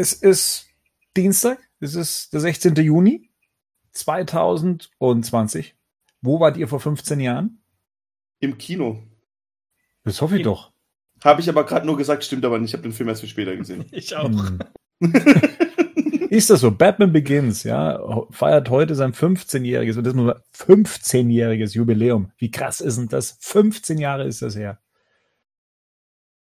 [0.00, 0.66] Es ist
[1.14, 2.74] Dienstag, es ist der 16.
[2.76, 3.28] Juni
[3.92, 5.76] 2020.
[6.22, 7.62] Wo wart ihr vor 15 Jahren?
[8.38, 9.02] Im Kino.
[10.04, 10.72] Das hoffe ich doch.
[11.22, 12.70] Habe ich aber gerade nur gesagt, stimmt aber nicht.
[12.70, 13.84] Ich habe den Film erst viel später gesehen.
[13.92, 14.30] Ich auch.
[14.30, 14.60] Hm.
[16.30, 16.70] ist das so?
[16.70, 22.32] Batman Begins, ja, feiert heute sein 15-jähriges und das nur 15-jähriges Jubiläum.
[22.38, 23.36] Wie krass ist denn das?
[23.40, 24.80] 15 Jahre ist das her.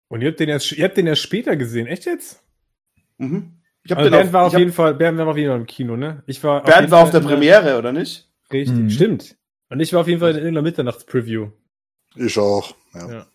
[0.09, 2.44] Und ihr habt den erst, ihr habt den erst später gesehen, echt jetzt?
[3.19, 3.61] Mhm.
[3.85, 5.51] Ich hab also den Bernd auf, war auf jeden hab, Fall, Bernd war auf jeden
[5.51, 6.23] Fall im Kino, ne?
[6.27, 8.31] Ich war Bernd auf war auf der Premiere, oder nicht?
[8.53, 8.91] Richtig, mhm.
[8.91, 9.37] stimmt.
[9.69, 11.51] Und ich war auf jeden Fall in irgendeiner Mitternachtspreview.
[12.17, 13.13] Ich auch, ja.
[13.13, 13.27] ja.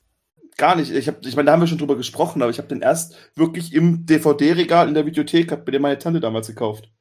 [0.58, 0.92] Gar nicht.
[0.92, 3.16] Ich, hab, ich meine, da haben wir schon drüber gesprochen, aber ich habe den erst
[3.36, 6.92] wirklich im DVD-Regal in der Videothek, gehabt, bei dem meine Tante damals gekauft.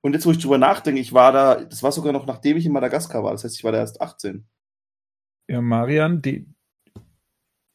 [0.00, 2.66] Und jetzt, wo ich drüber nachdenke, ich war da, das war sogar noch nachdem ich
[2.66, 3.32] in Madagaskar war.
[3.32, 4.46] Das heißt, ich war da erst 18.
[5.48, 6.48] Ja, Marian, die.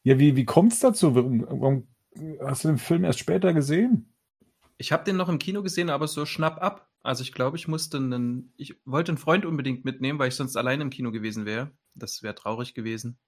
[0.02, 1.14] Ja, wie, wie kommt's dazu?
[1.14, 1.88] Warum, warum
[2.40, 4.12] hast du den Film erst später gesehen?
[4.78, 6.88] Ich habe den noch im Kino gesehen, aber so schnapp ab.
[7.02, 10.56] Also ich glaube, ich musste einen, ich wollte einen Freund unbedingt mitnehmen, weil ich sonst
[10.56, 11.72] allein im Kino gewesen wäre.
[11.94, 13.18] Das wäre traurig gewesen.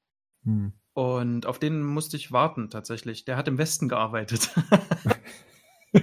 [0.45, 0.73] Hm.
[0.93, 3.25] Und auf den musste ich warten tatsächlich.
[3.25, 4.51] Der hat im Westen gearbeitet.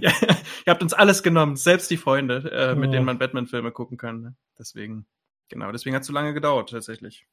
[0.00, 0.12] ja,
[0.66, 4.22] ihr habt uns alles genommen, selbst die Freunde, äh, mit denen man Batman-Filme gucken kann.
[4.22, 4.36] Ne?
[4.58, 5.06] Deswegen,
[5.48, 7.26] genau, deswegen hat es so lange gedauert tatsächlich.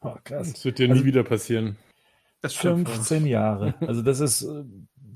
[0.00, 0.52] Oh, krass.
[0.52, 1.76] Das wird dir also, nie wieder passieren.
[2.40, 3.74] Das 15 Jahre.
[3.80, 4.64] Also das ist äh,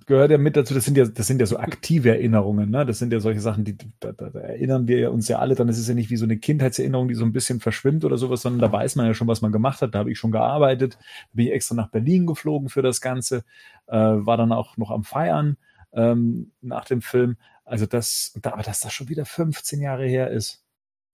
[0.09, 2.85] gehört ja mit dazu, das sind ja, das sind ja so aktive Erinnerungen, ne?
[2.85, 5.69] Das sind ja solche Sachen, die da, da, da erinnern wir uns ja alle dran.
[5.69, 8.43] Es ist ja nicht wie so eine Kindheitserinnerung, die so ein bisschen verschwimmt oder sowas,
[8.43, 9.95] sondern da weiß man ja schon, was man gemacht hat.
[9.95, 10.99] Da habe ich schon gearbeitet,
[11.33, 13.45] bin ich extra nach Berlin geflogen für das Ganze,
[13.87, 15.57] äh, war dann auch noch am Feiern
[15.93, 17.37] ähm, nach dem Film.
[17.65, 20.65] Also das, da, aber dass das schon wieder 15 Jahre her ist.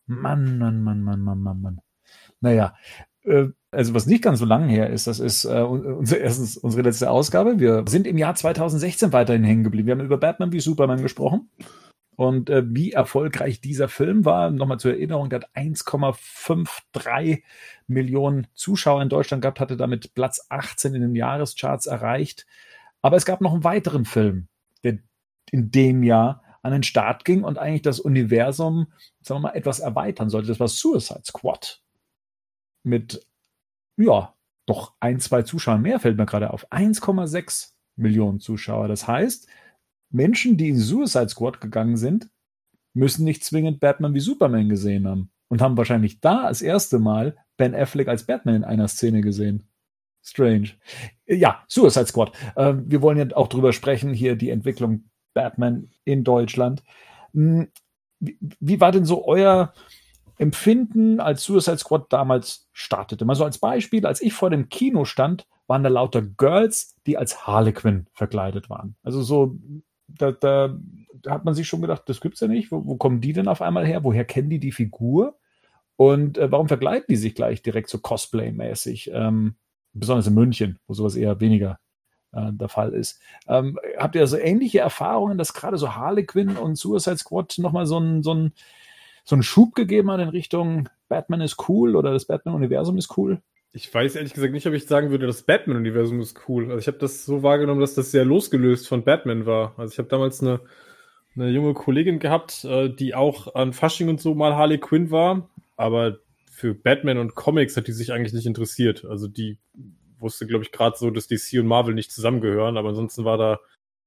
[0.07, 1.81] Mann, Mann, Mann, Mann, Mann, Mann, Mann.
[2.41, 2.75] Naja,
[3.25, 6.83] äh, also was nicht ganz so lang her ist, das ist äh, unser, erstens unsere
[6.83, 7.59] letzte Ausgabe.
[7.59, 9.87] Wir sind im Jahr 2016 weiterhin hängen geblieben.
[9.87, 11.51] Wir haben über Batman wie Superman gesprochen.
[12.17, 17.43] Und äh, wie erfolgreich dieser Film war, nochmal zur Erinnerung, der hat 1,53
[17.89, 22.47] Millionen Zuschauer in Deutschland gehabt, hatte damit Platz 18 in den Jahrescharts erreicht.
[23.03, 24.47] Aber es gab noch einen weiteren Film,
[24.85, 24.99] der
[25.51, 28.87] in dem Jahr an den Start ging und eigentlich das Universum,
[29.21, 30.49] sagen wir mal, etwas erweitern sollte.
[30.49, 31.84] Das war Suicide Squad
[32.85, 33.27] mit,
[33.97, 34.35] ja,
[34.67, 36.71] doch ein, zwei Zuschauern mehr fällt mir gerade auf.
[36.71, 38.89] 1,6 Millionen Zuschauer.
[38.89, 39.49] Das heißt,
[40.11, 42.31] Menschen, die in Suicide Squad gegangen sind,
[42.95, 47.37] müssen nicht zwingend Batman wie Superman gesehen haben und haben wahrscheinlich da das erste Mal
[47.57, 49.69] Ben Affleck als Batman in einer Szene gesehen.
[50.23, 50.71] Strange.
[51.27, 52.33] Ja, Suicide Squad.
[52.57, 56.83] Äh, wir wollen ja auch drüber sprechen, hier die Entwicklung Batman in Deutschland.
[57.35, 57.69] Hm,
[58.21, 59.75] wie war denn so euer,
[60.39, 63.25] Empfinden, als Suicide Squad damals startete.
[63.25, 67.17] Mal so als Beispiel, als ich vor dem Kino stand, waren da lauter Girls, die
[67.17, 68.97] als Harlequin verkleidet waren.
[69.03, 69.57] Also so,
[70.09, 70.77] da, da,
[71.15, 72.71] da hat man sich schon gedacht, das gibt's ja nicht.
[72.71, 74.05] Wo, wo kommen die denn auf einmal her?
[74.05, 75.39] Woher kennen die die Figur?
[75.97, 79.11] Und äh, warum verkleiden die sich gleich direkt so Cosplay-mäßig?
[79.13, 79.57] Ähm,
[79.93, 81.79] besonders in München, wo sowas eher weniger
[82.33, 83.21] äh, der Fall ist.
[83.47, 87.99] Ähm, habt ihr so ähnliche Erfahrungen, dass gerade so Harlequin und Suicide Squad nochmal so
[87.99, 88.53] ein, so ein
[89.25, 93.41] so einen Schub gegeben hat in Richtung Batman ist cool oder das Batman-Universum ist cool?
[93.73, 96.67] Ich weiß ehrlich gesagt nicht, ob ich sagen würde, das Batman-Universum ist cool.
[96.67, 99.75] Also ich habe das so wahrgenommen, dass das sehr losgelöst von Batman war.
[99.79, 100.61] Also ich habe damals eine,
[101.35, 105.51] eine junge Kollegin gehabt, äh, die auch an Fasching und so mal Harley Quinn war,
[105.77, 106.19] aber
[106.51, 109.05] für Batman und Comics hat die sich eigentlich nicht interessiert.
[109.05, 109.59] Also die
[110.21, 113.61] wusste, glaube ich, gerade so, dass DC und Marvel nicht zusammengehören, aber ansonsten war da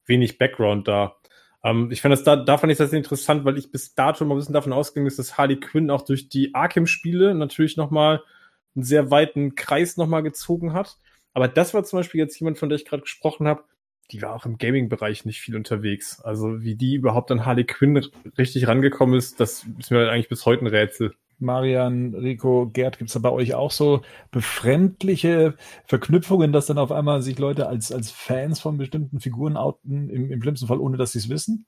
[0.05, 1.17] wenig Background da.
[1.63, 4.35] Ähm, ich fand das da, da fand ich das interessant, weil ich bis dato mal
[4.35, 8.21] ein bisschen davon ausgegangen bin, dass Harley Quinn auch durch die Arkham-Spiele natürlich nochmal
[8.75, 10.97] einen sehr weiten Kreis nochmal gezogen hat.
[11.33, 13.63] Aber das war zum Beispiel jetzt jemand, von der ich gerade gesprochen habe,
[14.11, 16.21] die war auch im Gaming-Bereich nicht viel unterwegs.
[16.21, 18.05] Also wie die überhaupt an Harley Quinn
[18.37, 21.13] richtig rangekommen ist, das ist mir eigentlich bis heute ein Rätsel.
[21.39, 24.01] Marian, Rico, Gerd, gibt es da bei euch auch so
[24.31, 25.55] befremdliche
[25.85, 30.31] Verknüpfungen, dass dann auf einmal sich Leute als, als Fans von bestimmten Figuren outen, im,
[30.31, 31.65] im schlimmsten Fall, ohne dass sie es wissen?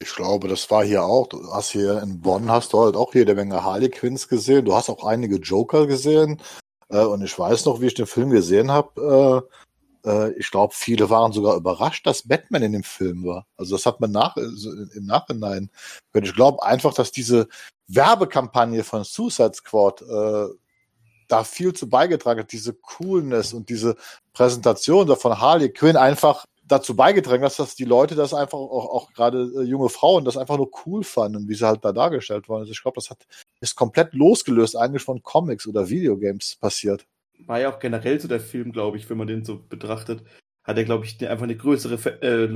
[0.00, 1.28] Ich glaube, das war hier auch.
[1.28, 4.64] Du hast hier in Bonn hast du halt auch jede Menge Harley Quinns gesehen.
[4.64, 6.40] Du hast auch einige Joker gesehen.
[6.88, 9.48] Äh, und ich weiß noch, wie ich den Film gesehen habe.
[10.04, 13.46] Äh, ich glaube, viele waren sogar überrascht, dass Batman in dem Film war.
[13.56, 15.70] Also das hat man nach, im Nachhinein.
[16.14, 17.48] Ich glaube einfach, dass diese
[17.88, 20.46] Werbekampagne von Suicide Squad äh,
[21.28, 23.96] da viel zu beigetragen hat, diese Coolness und diese
[24.32, 29.12] Präsentation von Harley Quinn einfach dazu beigetragen hat, dass die Leute das einfach auch, auch
[29.12, 32.60] gerade äh, junge Frauen das einfach nur cool fanden, wie sie halt da dargestellt waren.
[32.60, 33.26] Also ich glaube, das hat
[33.60, 37.06] ist komplett losgelöst eigentlich von Comics oder Videogames passiert.
[37.40, 40.22] War ja auch generell so der Film, glaube ich, wenn man den so betrachtet.
[40.62, 42.48] hat er, glaube ich, einfach eine größere, äh,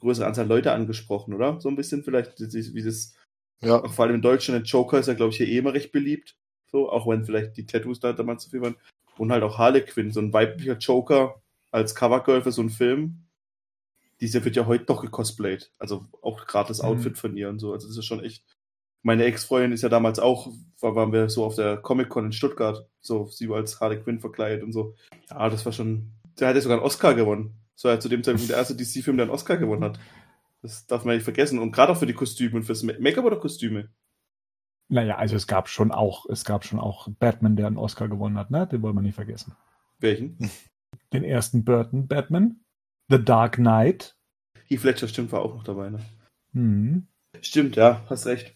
[0.00, 1.60] größere Anzahl Leute angesprochen, oder?
[1.60, 3.14] So ein bisschen vielleicht, wie das,
[3.62, 3.82] ja.
[3.82, 5.90] auch vor allem in Deutschland, der Joker ist ja, glaube ich, hier eh immer recht
[5.90, 6.36] beliebt.
[6.70, 8.76] So, auch wenn vielleicht die Tattoos da damals zu viel waren.
[9.16, 11.40] Und halt auch Harlequin, so ein weiblicher Joker
[11.70, 13.24] als Covergirl für so einen Film.
[14.20, 15.72] Diese wird ja heute doch gecosplayt.
[15.78, 16.88] Also auch gerade das mhm.
[16.88, 17.16] Outfit mhm.
[17.16, 17.72] von ihr und so.
[17.72, 18.44] Also das ist schon echt.
[19.06, 22.88] Meine Ex-Freundin ist ja damals auch, war, waren wir so auf der Comic-Con in Stuttgart,
[23.02, 24.94] so sie war als Harley Quinn verkleidet und so.
[25.30, 26.12] Ja, das war schon.
[26.40, 27.54] Der hat ja sogar einen Oscar gewonnen.
[27.74, 30.00] So ja zu dem Zeitpunkt der erste DC-Film, der einen Oscar gewonnen hat.
[30.62, 31.58] Das darf man nicht vergessen.
[31.58, 33.90] Und gerade auch für die Kostüme und fürs Make-up oder Kostüme.
[34.88, 38.38] Naja, also es gab schon auch, es gab schon auch Batman, der einen Oscar gewonnen
[38.38, 38.66] hat, ne?
[38.66, 39.54] Den wollen wir nicht vergessen.
[39.98, 40.38] Welchen?
[41.12, 42.60] Den ersten Burton Batman.
[43.10, 44.16] The Dark Knight.
[44.66, 46.00] Heath Fletcher stimmt, war auch noch dabei, ne?
[46.52, 47.06] Mhm.
[47.42, 48.53] Stimmt, ja, hast recht.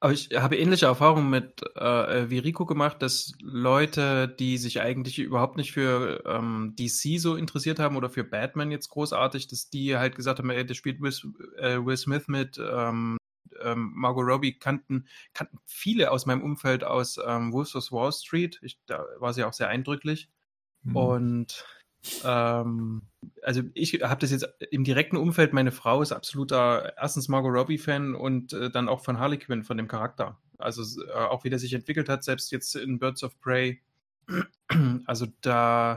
[0.00, 5.18] Aber ich habe ähnliche Erfahrungen mit äh, wie Rico gemacht, dass Leute, die sich eigentlich
[5.18, 9.96] überhaupt nicht für ähm, DC so interessiert haben oder für Batman jetzt großartig, dass die
[9.96, 11.14] halt gesagt haben, ey, der spielt Will,
[11.56, 13.16] äh, Will Smith mit, ähm,
[13.62, 18.58] ähm, Margot Robbie kannten, kannten viele aus meinem Umfeld aus ähm, Wolves of Wall Street.
[18.62, 20.28] Ich, da war sie auch sehr eindrücklich.
[20.82, 20.96] Mhm.
[20.96, 21.64] Und
[22.24, 23.02] ähm,
[23.42, 28.14] also ich habe das jetzt im direkten Umfeld, meine Frau ist absoluter erstens Margot Robbie-Fan
[28.14, 30.38] und äh, dann auch von Harley Quinn, von dem Charakter.
[30.58, 33.80] Also äh, auch wie der sich entwickelt hat, selbst jetzt in Birds of Prey.
[35.06, 35.96] Also da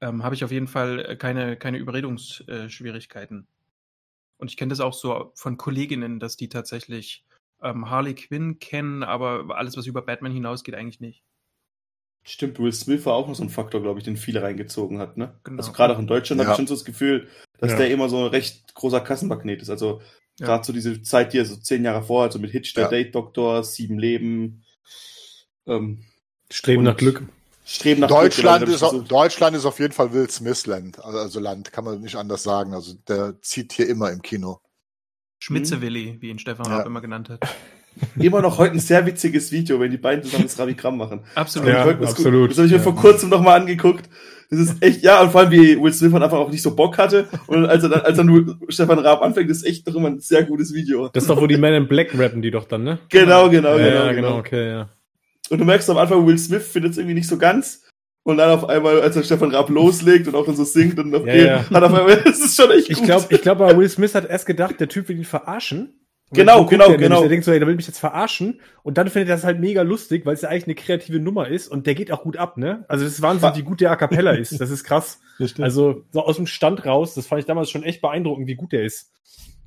[0.00, 3.46] ähm, habe ich auf jeden Fall keine, keine Überredungsschwierigkeiten.
[4.38, 7.24] Und ich kenne das auch so von Kolleginnen, dass die tatsächlich
[7.62, 11.22] ähm, Harley Quinn kennen, aber alles, was über Batman hinausgeht, eigentlich nicht.
[12.22, 15.16] Stimmt, Will Smith war auch noch so ein Faktor, glaube ich, den viele reingezogen hat.
[15.16, 15.34] Ne?
[15.42, 15.58] Genau.
[15.58, 16.46] Also gerade auch in Deutschland ja.
[16.46, 17.28] habe ich schon so das Gefühl,
[17.58, 17.78] dass ja.
[17.78, 19.70] der immer so ein recht großer Kassenmagnet ist.
[19.70, 20.00] Also
[20.38, 20.46] ja.
[20.46, 23.14] gerade so diese Zeit, die er so zehn Jahre vorher, also mit Hitch, der Date
[23.14, 24.64] Doktor, Sieben Leben.
[25.66, 26.04] Ähm,
[26.50, 27.22] Streben nach Glück.
[27.64, 28.74] Streben nach Deutschland Glück.
[28.74, 32.16] Ist auf, Deutschland ist auf jeden Fall Will Smith Land, also Land, kann man nicht
[32.16, 32.74] anders sagen.
[32.74, 34.60] Also der zieht hier immer im Kino.
[35.38, 36.82] Schmitzewilli, wie ihn Stefan ja.
[36.82, 37.40] auch immer genannt hat.
[38.18, 41.20] Immer noch heute ein sehr witziges Video, wenn die beiden zusammen das Ravigramm machen.
[41.34, 41.68] Absolut.
[41.68, 42.16] Ja, absolut.
[42.16, 42.50] Gut.
[42.50, 42.82] Das habe ich mir ja.
[42.82, 44.08] vor kurzem nochmal angeguckt.
[44.50, 46.98] Das ist echt, ja, und vor allem wie Will Smith einfach auch nicht so Bock
[46.98, 47.28] hatte.
[47.46, 50.42] Und als er dann, als dann Stefan Raab anfängt, ist echt doch immer ein sehr
[50.42, 51.08] gutes Video.
[51.08, 52.98] Das ist doch, wo die Men in Black rappen, die doch dann, ne?
[53.10, 54.38] Genau, genau, ja, genau, ja, genau.
[54.38, 54.88] okay, ja.
[55.50, 57.84] Und du merkst am Anfang, Will Smith findet es irgendwie nicht so ganz.
[58.24, 61.14] Und dann auf einmal, als er Stefan Raab loslegt und auch dann so singt und
[61.14, 61.70] auf ja, ja.
[61.70, 62.98] hat auf einmal, das ist schon echt gut.
[62.98, 65.99] Ich glaube, ich glaub, Will Smith hat erst gedacht, der Typ will ihn verarschen.
[66.32, 67.20] Genau, genau, genau.
[67.20, 68.60] Der denkt so, ey, der will mich jetzt verarschen.
[68.84, 71.48] Und dann findet er das halt mega lustig, weil es ja eigentlich eine kreative Nummer
[71.48, 72.84] ist und der geht auch gut ab, ne?
[72.88, 74.60] Also das ist Wahnsinn, wie gut der A Cappella ist.
[74.60, 75.20] Das ist krass.
[75.40, 78.56] Das also so aus dem Stand raus, das fand ich damals schon echt beeindruckend, wie
[78.56, 79.10] gut der ist.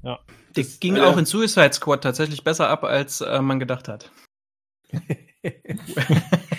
[0.04, 0.20] Ja.
[0.56, 3.88] Der das, ging äh, auch in Suicide Squad tatsächlich besser ab, als äh, man gedacht
[3.88, 4.12] hat.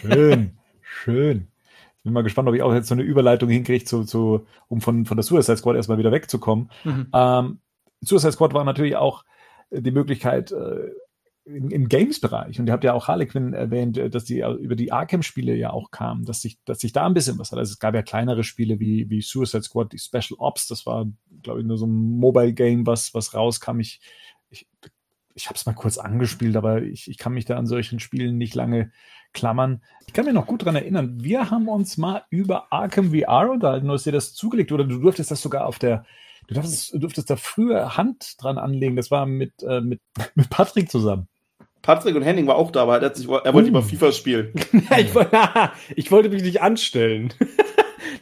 [0.02, 1.46] schön, schön.
[2.02, 5.06] Bin mal gespannt, ob ich auch jetzt so eine Überleitung hinkriege, zu, zu, um von,
[5.06, 6.70] von der Suicide Squad erstmal wieder wegzukommen.
[6.82, 7.06] Mhm.
[7.14, 7.58] Ähm,
[8.02, 9.24] Suicide Squad war natürlich auch
[9.80, 10.90] die Möglichkeit äh,
[11.44, 12.58] im, im Games-Bereich.
[12.58, 15.90] Und ihr habt ja auch Harlequin erwähnt, äh, dass die über die Arkham-Spiele ja auch
[15.90, 17.58] kamen, dass sich, dass sich da ein bisschen was hat.
[17.58, 21.06] Also es gab ja kleinere Spiele wie, wie Suicide Squad, die Special Ops, das war,
[21.42, 23.80] glaube ich, nur so ein Mobile-Game, was, was rauskam.
[23.80, 24.00] Ich,
[24.50, 24.66] ich,
[25.34, 28.38] ich habe es mal kurz angespielt, aber ich, ich kann mich da an solchen Spielen
[28.38, 28.92] nicht lange
[29.32, 29.82] klammern.
[30.06, 33.88] Ich kann mir noch gut dran erinnern, wir haben uns mal über Arkham VR unterhalten,
[33.88, 36.06] du hast dir das zugelegt oder du durftest das sogar auf der
[36.48, 38.96] Du durftest, du durftest da früher Hand dran anlegen.
[38.96, 40.00] Das war mit, äh, mit,
[40.34, 41.28] mit Patrick zusammen.
[41.82, 43.70] Patrick und Henning war auch da, aber er, hat sich, er wollte uh.
[43.70, 44.52] über FIFA spielen.
[44.98, 45.36] ich, wollte,
[45.96, 47.32] ich wollte mich nicht anstellen.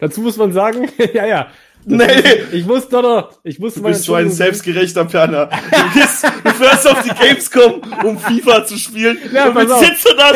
[0.00, 1.48] Dazu muss man sagen, ja, ja.
[1.84, 2.06] Nee.
[2.52, 5.46] Ich muss doch noch, ich muss Du bist so ein selbstgerechter Perner.
[5.46, 9.18] Du, bist, du fährst auf die Gamescom, um FIFA zu spielen.
[9.32, 10.32] Ja, und jetzt sitzt du da.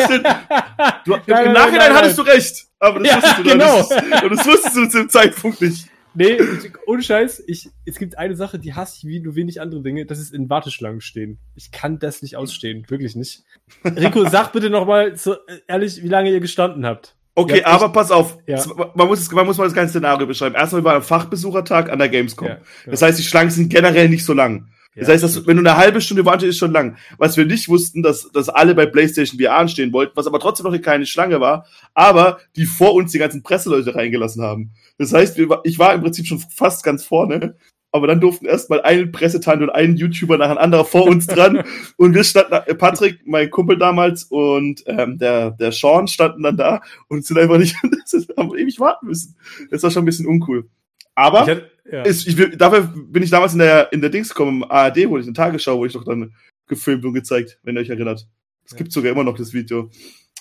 [1.05, 2.65] Du, nein, Im nein, Nachhinein nein, hattest du recht.
[2.79, 3.77] Aber das ja, wusstest du genau.
[3.77, 4.23] Nicht.
[4.23, 5.87] Und das wusstest du zu dem Zeitpunkt nicht.
[6.19, 6.39] Nee,
[6.87, 10.07] ohne Scheiß, ich, es gibt eine Sache, die hasse ich wie nur wenig andere Dinge,
[10.07, 11.37] das ist in Warteschlangen stehen.
[11.53, 13.43] Ich kann das nicht ausstehen, wirklich nicht.
[13.85, 15.35] Rico, sag bitte nochmal so,
[15.67, 17.15] ehrlich, wie lange ihr gestanden habt.
[17.35, 18.59] Okay, aber echt, pass auf, ja.
[18.95, 20.55] man, muss, man muss mal das ganze Szenario beschreiben.
[20.55, 22.47] Erstmal war ein Fachbesuchertag an der Gamescom.
[22.47, 22.61] Ja, ja.
[22.87, 24.69] Das heißt, die Schlangen sind generell nicht so lang.
[24.99, 26.97] Das heißt, dass, wenn du eine halbe Stunde wartest, ist schon lang.
[27.17, 30.63] Was wir nicht wussten, dass, dass alle bei PlayStation VR anstehen wollten, was aber trotzdem
[30.65, 34.71] noch eine kleine Schlange war, aber die vor uns die ganzen Presseleute reingelassen haben.
[34.97, 37.55] Das heißt, wir, ich war im Prinzip schon fast ganz vorne,
[37.91, 41.63] aber dann durften erstmal ein Pressetant und ein YouTuber nach ein anderer vor uns dran
[41.97, 46.81] und wir standen, Patrick, mein Kumpel damals und ähm, der, der Sean standen dann da
[47.07, 47.75] und sind einfach nicht,
[48.37, 49.35] haben ewig warten müssen.
[49.71, 50.69] Das war schon ein bisschen uncool.
[51.15, 51.45] Aber
[51.91, 52.03] ja.
[52.03, 55.17] ist, ich, dafür bin ich damals in der, in der Dings gekommen, im ARD, wo
[55.17, 56.33] ich eine Tagesschau, wo ich doch dann
[56.67, 58.27] gefilmt und gezeigt, wenn ihr euch erinnert.
[58.65, 58.77] Es ja.
[58.77, 59.89] gibt sogar immer noch das Video.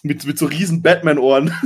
[0.02, 1.52] Mit, mit so riesen Batman-Ohren.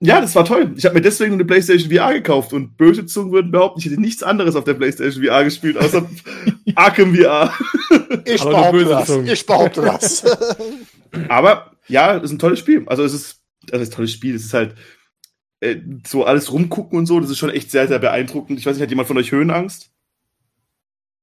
[0.00, 0.74] Ja, das war toll.
[0.76, 3.98] Ich habe mir deswegen eine PlayStation VR gekauft und böse Zungen würden behaupten, ich hätte
[3.98, 6.06] nichts anderes auf der PlayStation VR gespielt, außer
[6.74, 7.50] Arkham VR.
[8.26, 9.08] Ich behaupte das.
[9.08, 10.24] Ich behaupte das.
[11.28, 12.82] Aber ja, das ist ein tolles Spiel.
[12.84, 14.34] Also es ist, das ist ein tolles Spiel.
[14.34, 14.74] Es ist halt
[15.64, 17.18] äh, so alles rumgucken und so.
[17.20, 18.58] Das ist schon echt sehr, sehr beeindruckend.
[18.58, 19.90] Ich weiß nicht, hat jemand von euch Höhenangst?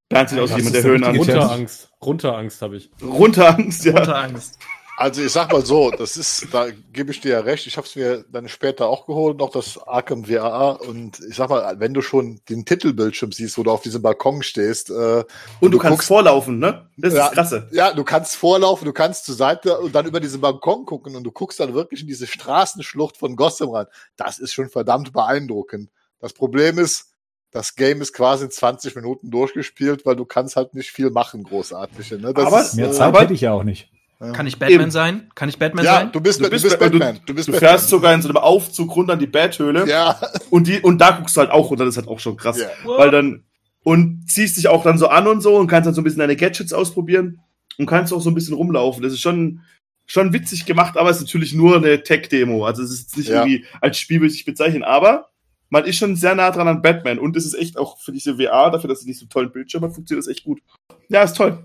[0.10, 1.36] Bernd sieht aus wie jemand, der Höhenangst hat.
[1.36, 1.92] Runterangst.
[2.04, 2.92] Runterangst habe ich.
[3.02, 3.94] Runterangst, ja.
[3.94, 4.60] Runterangst.
[4.98, 7.88] Also ich sag mal so, das ist, da gebe ich dir ja recht, ich habe
[7.88, 11.94] es mir dann später auch geholt, noch das Arkham VR und ich sag mal, wenn
[11.94, 15.26] du schon den Titelbildschirm siehst, wo du auf diesem Balkon stehst äh, und, und
[15.62, 16.90] du, du, kannst guckst, vorlaufen, ne?
[16.98, 17.68] Das ja, ist krasse.
[17.72, 21.24] Ja, du kannst vorlaufen, du kannst zur Seite und dann über diesen Balkon gucken und
[21.24, 23.88] du guckst dann wirklich in diese Straßenschlucht von Gotham rein.
[24.18, 25.90] Das ist schon verdammt beeindruckend.
[26.20, 27.16] Das Problem ist,
[27.52, 31.44] das Game ist quasi in 20 Minuten durchgespielt, weil du kannst halt nicht viel machen,
[31.44, 32.12] großartig.
[32.12, 32.34] Ne?
[32.34, 33.90] Das aber ist, mehr Zeit hätte ich ja auch nicht.
[34.34, 34.92] Kann ich Batman Eben.
[34.92, 35.32] sein?
[35.34, 36.12] Kann ich Batman ja, sein?
[36.12, 37.16] Du bist, du bist, du bist Batman.
[37.16, 37.70] Du, du, bist du Batman.
[37.70, 39.88] fährst sogar in so einem Aufzug runter an die Bathöhle.
[39.88, 40.20] Ja.
[40.52, 42.60] Und die, und da guckst du halt auch runter, das ist halt auch schon krass.
[42.60, 42.70] Yeah.
[42.86, 43.44] Weil dann,
[43.84, 46.20] und ziehst dich auch dann so an und so und kannst dann so ein bisschen
[46.20, 47.42] deine Gadgets ausprobieren
[47.80, 49.02] und kannst auch so ein bisschen rumlaufen.
[49.02, 49.62] Das ist schon,
[50.06, 52.64] schon witzig gemacht, aber es ist natürlich nur eine Tech-Demo.
[52.64, 53.38] Also es ist jetzt nicht ja.
[53.38, 55.30] irgendwie als Spiel würde ich bezeichnen, aber
[55.70, 58.36] man ist schon sehr nah dran an Batman und es ist echt auch für diese
[58.36, 60.62] VR, dafür, dass sie nicht so tollen Bildschirm hat, funktioniert das echt gut.
[61.10, 61.64] Ja, ist toll.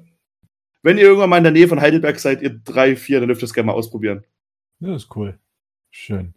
[0.82, 3.42] Wenn ihr irgendwann mal in der Nähe von Heidelberg seid, ihr drei, vier, dann dürft
[3.42, 4.24] ihr es gerne mal ausprobieren.
[4.80, 5.38] Ja, ist cool.
[5.90, 6.34] Schön.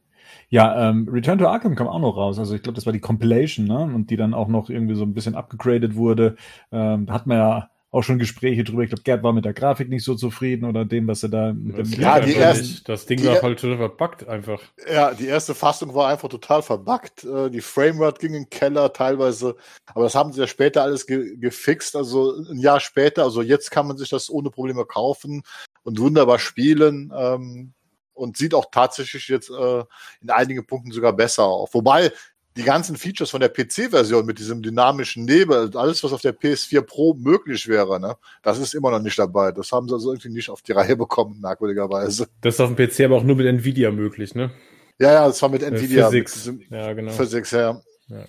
[0.50, 2.40] Ja, ähm, Return to Arkham kam auch noch raus.
[2.40, 3.84] Also ich glaube, das war die Compilation, ne?
[3.84, 6.36] Und die dann auch noch irgendwie so ein bisschen abgegradet wurde.
[6.72, 8.84] Ähm, da hat man ja auch schon Gespräche drüber.
[8.84, 11.54] Ich glaube, Gerd war mit der Grafik nicht so zufrieden oder dem, was er da
[11.54, 14.62] mit das dem Ja, die erste, das Ding war halt total verbuggt einfach.
[14.92, 17.24] Ja, die erste Fassung war einfach total verbuggt.
[17.24, 19.56] Äh, die Framerate ging in den Keller teilweise,
[19.88, 21.96] aber das haben sie ja später alles ge gefixt.
[21.96, 25.42] Also ein Jahr später, also jetzt kann man sich das ohne Probleme kaufen
[25.84, 27.12] und wunderbar spielen.
[27.16, 27.74] Ähm,
[28.14, 29.84] und sieht auch tatsächlich jetzt äh,
[30.22, 31.74] in einigen Punkten sogar besser aus.
[31.74, 32.12] Wobei
[32.60, 36.82] die ganzen Features von der PC-Version mit diesem dynamischen Nebel, alles, was auf der PS4
[36.82, 39.54] Pro möglich wäre, ne, das ist immer noch nicht dabei.
[39.54, 42.28] Das haben sie also irgendwie nicht auf die Reihe bekommen, merkwürdigerweise.
[42.42, 44.52] Das ist auf dem PC aber auch nur mit Nvidia möglich, ne?
[45.00, 46.10] Ja, ja, das war mit Nvidia.
[46.10, 46.46] Physics.
[46.48, 47.12] Mit ja, genau.
[47.12, 47.82] Physics, ja.
[48.10, 48.26] ja.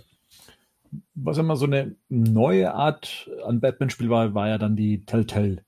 [1.14, 5.64] Was immer so eine neue Art an Batman-Spiel war, war ja dann die Telltale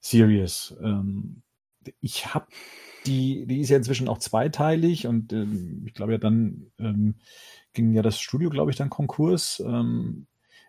[0.00, 0.74] Series.
[0.82, 1.42] Ähm,
[2.00, 2.46] ich habe
[3.06, 7.14] die, die ist ja inzwischen auch zweiteilig und ähm, ich glaube ja dann ähm,
[7.72, 9.60] ging ja das Studio, glaube ich, dann Konkurs.
[9.64, 10.26] Ähm,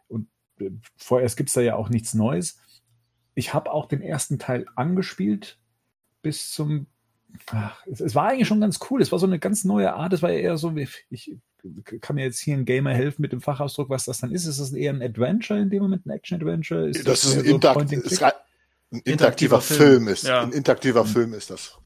[0.07, 0.27] und
[0.59, 2.59] äh, vorerst gibt es da ja auch nichts Neues.
[3.33, 5.59] Ich habe auch den ersten Teil angespielt
[6.21, 6.87] bis zum.
[7.47, 9.01] Ach, es, es, war eigentlich schon ganz cool.
[9.01, 10.13] Es war so eine ganz neue Art.
[10.13, 11.33] Es war ja eher so, wie, ich
[12.01, 14.45] kann mir jetzt hier ein Gamer helfen mit dem Fachausdruck, was das dann ist.
[14.45, 16.91] Ist das eher ein Adventure in dem Moment, ein Action-Adventure?
[16.91, 19.79] Das, das, ist ein, so Interakt ist ein interaktiver Film.
[19.79, 20.23] Film ist.
[20.23, 20.41] Ja.
[20.41, 21.07] Ein interaktiver mhm.
[21.07, 21.77] Film ist das.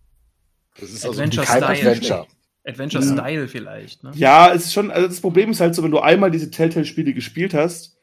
[0.80, 1.92] Das ist also Adventure kein Style.
[1.92, 2.28] Adventure.
[2.66, 3.48] Adventure-Style ja.
[3.48, 4.04] vielleicht.
[4.04, 4.12] Ne?
[4.16, 7.14] Ja, es ist schon, also das Problem ist halt so, wenn du einmal diese Telltale-Spiele
[7.14, 7.96] gespielt hast,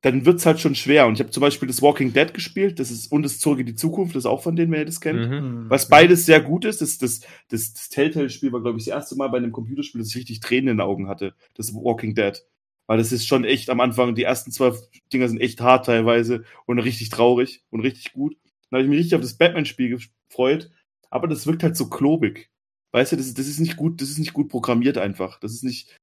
[0.00, 1.06] dann wird es halt schon schwer.
[1.06, 3.66] Und ich habe zum Beispiel das Walking Dead gespielt, das ist und das Zurück in
[3.66, 5.28] die Zukunft, das ist auch von denen, wer das kennt.
[5.28, 5.34] Mhm.
[5.34, 5.70] mhm.
[5.70, 6.80] Was beides sehr gut ist.
[6.80, 10.10] Das, das, das, das Telltale-Spiel war, glaube ich, das erste Mal bei einem Computerspiel, dass
[10.10, 11.34] ich richtig Tränen in den Augen hatte.
[11.54, 12.40] Das Walking Dead.
[12.86, 14.72] Weil das ist schon echt am Anfang, die ersten zwei
[15.12, 18.36] Dinger sind echt hart teilweise und richtig traurig und richtig gut.
[18.70, 19.98] Dann habe ich mich richtig auf das Batman-Spiel
[20.28, 20.70] gefreut.
[21.10, 22.50] Aber das wirkt halt so klobig.
[22.92, 25.38] Weißt du, das ist, das ist nicht gut, das ist nicht gut programmiert einfach.
[25.40, 25.96] Das ist nicht.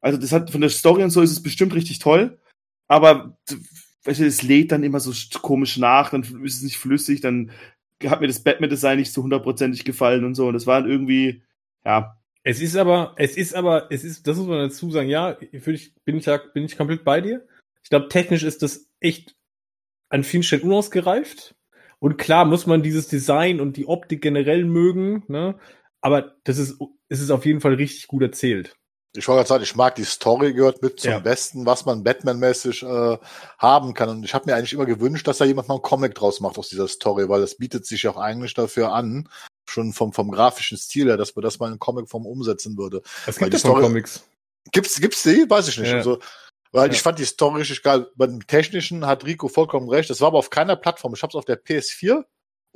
[0.00, 2.38] Also, das hat von der Story und so ist es bestimmt richtig toll,
[2.88, 3.38] aber
[4.04, 7.50] weißt du, es lädt dann immer so komisch nach, dann ist es nicht flüssig, dann
[8.04, 10.46] hat mir das Batman-Design nicht so hundertprozentig gefallen und so.
[10.46, 11.42] Und das war irgendwie,
[11.84, 12.16] ja.
[12.42, 15.64] Es ist aber, es ist aber, es ist, das muss man dazu sagen, ja, ich,
[15.64, 17.46] bin ich, bin ich komplett bei dir.
[17.82, 19.34] Ich glaube, technisch ist das echt
[20.08, 21.56] an vielen Stellen unausgereift.
[21.98, 25.58] Und klar muss man dieses Design und die Optik generell mögen, ne?
[26.06, 26.76] Aber das ist,
[27.08, 28.76] es ist auf jeden Fall richtig gut erzählt.
[29.12, 31.18] Ich wollte gerade sagen, ich mag die Story, gehört mit zum ja.
[31.18, 33.18] Besten, was man Batman-mäßig äh,
[33.58, 34.10] haben kann.
[34.10, 36.58] Und ich habe mir eigentlich immer gewünscht, dass da jemand mal einen Comic draus macht
[36.58, 39.28] aus dieser Story, weil das bietet sich auch eigentlich dafür an,
[39.68, 43.02] schon vom, vom grafischen Stil her, dass man das mal in Comicform umsetzen würde.
[43.26, 44.22] Es gibt ja Story, Comics.
[44.70, 45.50] Gibt's, gibt's die?
[45.50, 45.90] Weiß ich nicht.
[45.90, 45.96] Ja.
[45.96, 46.20] Also,
[46.70, 46.92] weil ja.
[46.92, 48.06] ich fand die Story richtig geil.
[48.14, 50.08] Beim Technischen hat Rico vollkommen recht.
[50.08, 51.14] Das war aber auf keiner Plattform.
[51.14, 52.22] Ich habe es auf der PS4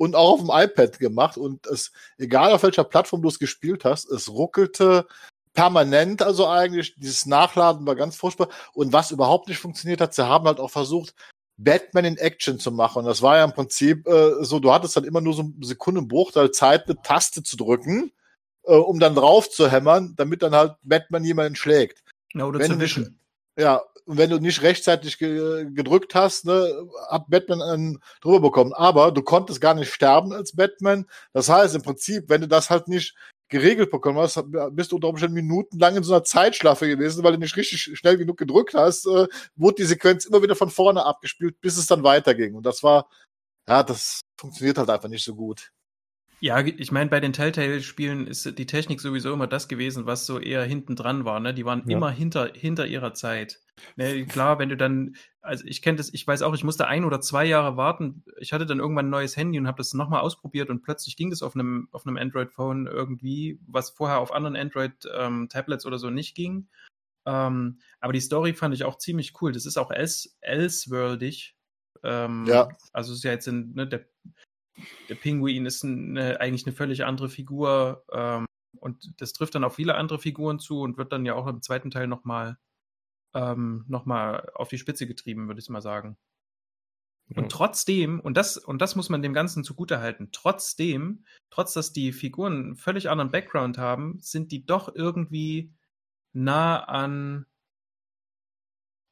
[0.01, 3.85] und auch auf dem iPad gemacht und es, egal auf welcher Plattform du es gespielt
[3.85, 5.07] hast, es ruckelte
[5.53, 10.27] permanent, also eigentlich dieses Nachladen war ganz furchtbar und was überhaupt nicht funktioniert hat, sie
[10.27, 11.15] haben halt auch versucht,
[11.59, 13.01] Batman in Action zu machen.
[13.01, 15.63] Und das war ja im Prinzip äh, so, du hattest dann immer nur so einen
[15.63, 18.11] Sekundenbruchteil Zeit, eine Taste zu drücken,
[18.65, 22.03] äh, um dann drauf zu hämmern, damit dann halt Batman jemanden schlägt.
[22.33, 23.21] Ja, oder Wenn zu wischen.
[23.59, 28.73] Ja, und wenn du nicht rechtzeitig ge gedrückt hast, ne, hat Batman einen drüber bekommen.
[28.73, 31.07] Aber du konntest gar nicht sterben als Batman.
[31.33, 33.15] Das heißt im Prinzip, wenn du das halt nicht
[33.51, 37.39] geregelt bekommen hast, bist du unter Umständen minutenlang in so einer Zeitschlaffe gewesen, weil du
[37.39, 41.61] nicht richtig schnell genug gedrückt hast, äh, wurde die Sequenz immer wieder von vorne abgespielt,
[41.61, 42.57] bis es dann weiterging.
[42.57, 43.09] Und das war,
[43.69, 45.71] ja, das funktioniert halt einfach nicht so gut.
[46.41, 50.39] Ja, ich meine, bei den Telltale-Spielen ist die Technik sowieso immer das gewesen, was so
[50.39, 51.39] eher hinten dran war.
[51.39, 51.53] Ne?
[51.53, 51.97] Die waren ja.
[51.97, 53.61] immer hinter, hinter ihrer Zeit.
[53.97, 57.05] Ne, klar, wenn du dann, also ich kenne das, ich weiß auch, ich musste ein
[57.05, 58.25] oder zwei Jahre warten.
[58.39, 61.31] Ich hatte dann irgendwann ein neues Handy und habe das nochmal ausprobiert und plötzlich ging
[61.31, 66.11] das auf einem, auf einem Android-Phone irgendwie, was vorher auf anderen Android-Tablets ähm, oder so
[66.11, 66.69] nicht ging.
[67.27, 69.53] Ähm, aber die Story fand ich auch ziemlich cool.
[69.53, 71.55] Das ist auch else, elseworldig.
[72.03, 72.69] Ähm, ja.
[72.93, 74.07] Also es ist ja jetzt in, ne, der
[75.09, 78.47] der Pinguin ist eine, eigentlich eine völlig andere Figur ähm,
[78.79, 81.63] und das trifft dann auf viele andere Figuren zu und wird dann ja auch im
[81.63, 82.59] zweiten Teil nochmal
[83.35, 86.17] ähm, noch auf die Spitze getrieben, würde ich mal sagen.
[87.29, 87.43] Ja.
[87.43, 92.13] Und trotzdem, und das, und das muss man dem Ganzen zugutehalten, trotzdem, trotz dass die
[92.13, 95.73] Figuren einen völlig anderen Background haben, sind die doch irgendwie
[96.33, 97.47] nah an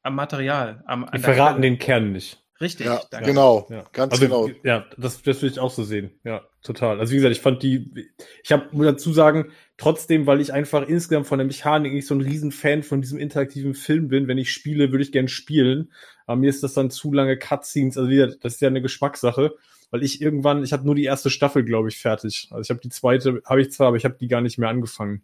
[0.01, 0.83] am Material.
[0.85, 2.43] Am, die verraten den Kern nicht.
[2.61, 2.87] Richtig.
[2.87, 3.67] Ja, genau.
[3.69, 3.85] Ja.
[3.93, 4.49] Ganz also, genau.
[4.63, 6.11] Ja, das, das will ich auch so sehen.
[6.25, 6.99] Ja, total.
[6.99, 8.09] Also wie gesagt, ich fand die,
[8.43, 12.15] ich habe muss dazu sagen, trotzdem, weil ich einfach insgesamt von der Mechanik nicht so
[12.15, 15.93] ein Riesenfan von diesem interaktiven Film bin, wenn ich spiele, würde ich gern spielen.
[16.25, 19.55] Aber mir ist das dann zu lange Cutscenes, also wieder, das ist ja eine Geschmackssache,
[19.89, 22.49] weil ich irgendwann, ich habe nur die erste Staffel, glaube ich, fertig.
[22.51, 24.69] Also ich habe die zweite, habe ich zwar, aber ich habe die gar nicht mehr
[24.69, 25.23] angefangen.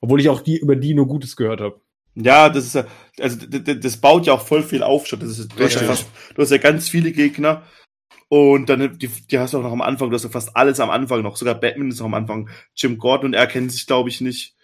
[0.00, 1.80] Obwohl ich auch die über die nur Gutes gehört habe.
[2.14, 2.86] Ja, das ist ja,
[3.20, 5.20] also das baut ja auch voll viel auf schon.
[5.20, 7.62] Das ist, du, hast ja fast, du hast ja ganz viele Gegner
[8.28, 10.80] und dann die, die hast du auch noch am Anfang, du hast ja fast alles
[10.80, 11.36] am Anfang noch.
[11.36, 12.50] Sogar Batman ist noch am Anfang.
[12.74, 14.56] Jim Gordon und er kennen sich, glaube ich, nicht.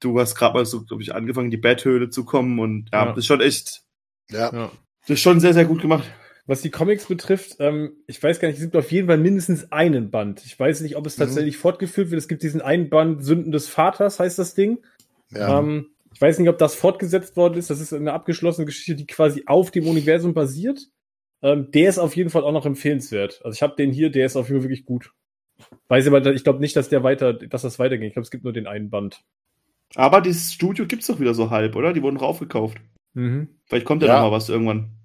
[0.00, 3.04] Du hast gerade mal so, glaube ich, angefangen, in die Betthöhle zu kommen und ja,
[3.04, 3.82] ja, das ist schon echt.
[4.30, 4.50] Ja.
[4.50, 4.70] Das
[5.10, 6.04] ist schon sehr, sehr gut gemacht.
[6.46, 9.70] Was die Comics betrifft, ähm, ich weiß gar nicht, es gibt auf jeden Fall mindestens
[9.70, 10.44] einen Band.
[10.46, 11.22] Ich weiß nicht, ob es mhm.
[11.22, 11.60] tatsächlich mhm.
[11.60, 12.18] fortgeführt wird.
[12.18, 14.78] Es gibt diesen einen Band Sünden des Vaters, heißt das Ding.
[15.30, 15.58] Ja.
[15.58, 17.70] Ähm, ich weiß nicht, ob das fortgesetzt worden ist.
[17.70, 20.80] Das ist eine abgeschlossene Geschichte, die quasi auf dem Universum basiert.
[21.42, 23.40] Ähm, der ist auf jeden Fall auch noch empfehlenswert.
[23.44, 25.12] Also ich habe den hier, der ist auf jeden Fall wirklich gut.
[25.86, 28.08] Weiß aber, ich glaube nicht, dass der weiter, dass das weitergeht.
[28.08, 29.22] Ich glaube, es gibt nur den einen Band.
[29.94, 31.92] Aber dieses Studio gibt's doch wieder so halb, oder?
[31.92, 32.78] Die wurden raufgekauft.
[33.14, 33.50] Mhm.
[33.66, 34.14] Vielleicht kommt ja, ja.
[34.14, 34.97] noch mal was irgendwann.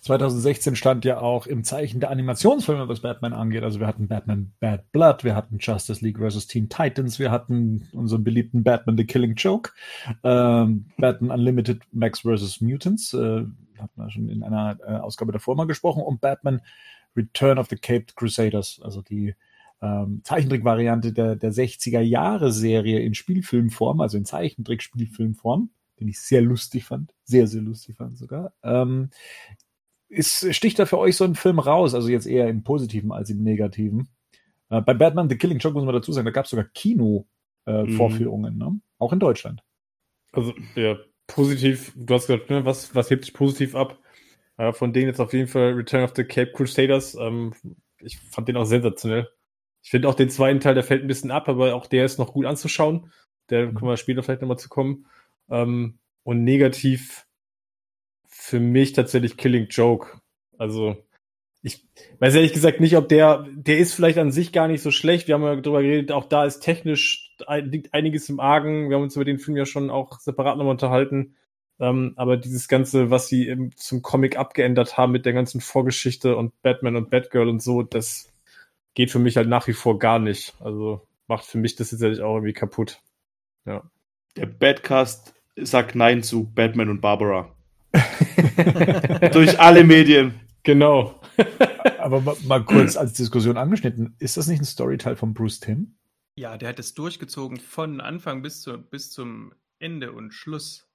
[0.00, 0.76] 2016 hm.
[0.76, 3.62] stand ja auch im Zeichen der Animationsfilme, was Batman angeht.
[3.62, 6.46] Also wir hatten Batman Bad Blood, wir hatten Justice League vs.
[6.46, 9.72] Teen Titans, wir hatten unseren beliebten Batman The Killing Joke,
[10.22, 12.60] ähm, Batman Unlimited Max vs.
[12.60, 13.44] Mutants, äh,
[13.78, 16.60] hatten wir schon in einer äh, Ausgabe davor mal gesprochen, und Batman
[17.16, 19.34] Return of the Caped Crusaders, also die
[19.82, 25.68] ähm, Zeichentrickvariante der, der 60er Jahre Serie in Spielfilmform, also in Zeichentrick-Spielfilmform
[26.00, 28.52] den ich sehr lustig fand, sehr, sehr lustig fand sogar.
[28.62, 29.10] Ähm,
[30.08, 33.30] ist, sticht da für euch so ein Film raus, also jetzt eher im Positiven als
[33.30, 34.08] im Negativen?
[34.70, 38.52] Äh, bei Batman The Killing Joke muss man dazu sagen, da gab es sogar Kino-Vorführungen,
[38.52, 38.74] äh, mhm.
[38.74, 38.80] ne?
[38.98, 39.62] auch in Deutschland.
[40.32, 43.98] Also, ja, positiv, du hast gesagt, ne, was, was hebt sich positiv ab?
[44.56, 47.14] Äh, von denen jetzt auf jeden Fall Return of the Cape Crusaders.
[47.14, 47.54] Ähm,
[47.98, 49.28] ich fand den auch sensationell.
[49.82, 52.18] Ich finde auch den zweiten Teil, der fällt ein bisschen ab, aber auch der ist
[52.18, 53.10] noch gut anzuschauen.
[53.50, 53.74] Der mhm.
[53.74, 55.06] können wir später vielleicht nochmal zu kommen.
[55.50, 57.26] Ähm, und negativ
[58.26, 60.20] für mich tatsächlich Killing Joke.
[60.58, 60.96] Also
[61.62, 61.86] ich
[62.18, 65.28] weiß ehrlich gesagt nicht, ob der, der ist vielleicht an sich gar nicht so schlecht.
[65.28, 68.88] Wir haben ja darüber geredet, auch da ist technisch liegt einiges im Argen.
[68.88, 71.36] Wir haben uns über den Film ja schon auch separat nochmal unterhalten.
[71.80, 76.36] Ähm, aber dieses Ganze, was sie im, zum Comic abgeändert haben mit der ganzen Vorgeschichte
[76.36, 78.32] und Batman und Batgirl und so, das
[78.94, 80.54] geht für mich halt nach wie vor gar nicht.
[80.60, 83.00] Also macht für mich das jetzt auch irgendwie kaputt.
[83.64, 83.90] Ja.
[84.36, 87.54] Der Badcast sagt Nein zu Batman und Barbara.
[89.32, 90.40] Durch alle Medien.
[90.64, 91.20] Genau.
[91.98, 95.94] Aber mal kurz als Diskussion angeschnitten, ist das nicht ein Storyteil von Bruce Tim?
[96.36, 100.88] Ja, der hat es durchgezogen von Anfang bis, zu, bis zum Ende und Schluss.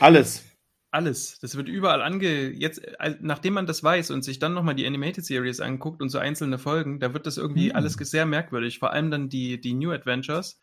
[0.00, 0.44] Alles.
[0.90, 1.38] Alles.
[1.40, 2.48] Das wird überall ange.
[2.48, 2.80] Jetzt,
[3.20, 6.58] nachdem man das weiß und sich dann nochmal die Animated Series anguckt und so einzelne
[6.58, 7.76] Folgen, da wird das irgendwie hm.
[7.76, 8.78] alles sehr merkwürdig.
[8.78, 10.58] Vor allem dann die, die New Adventures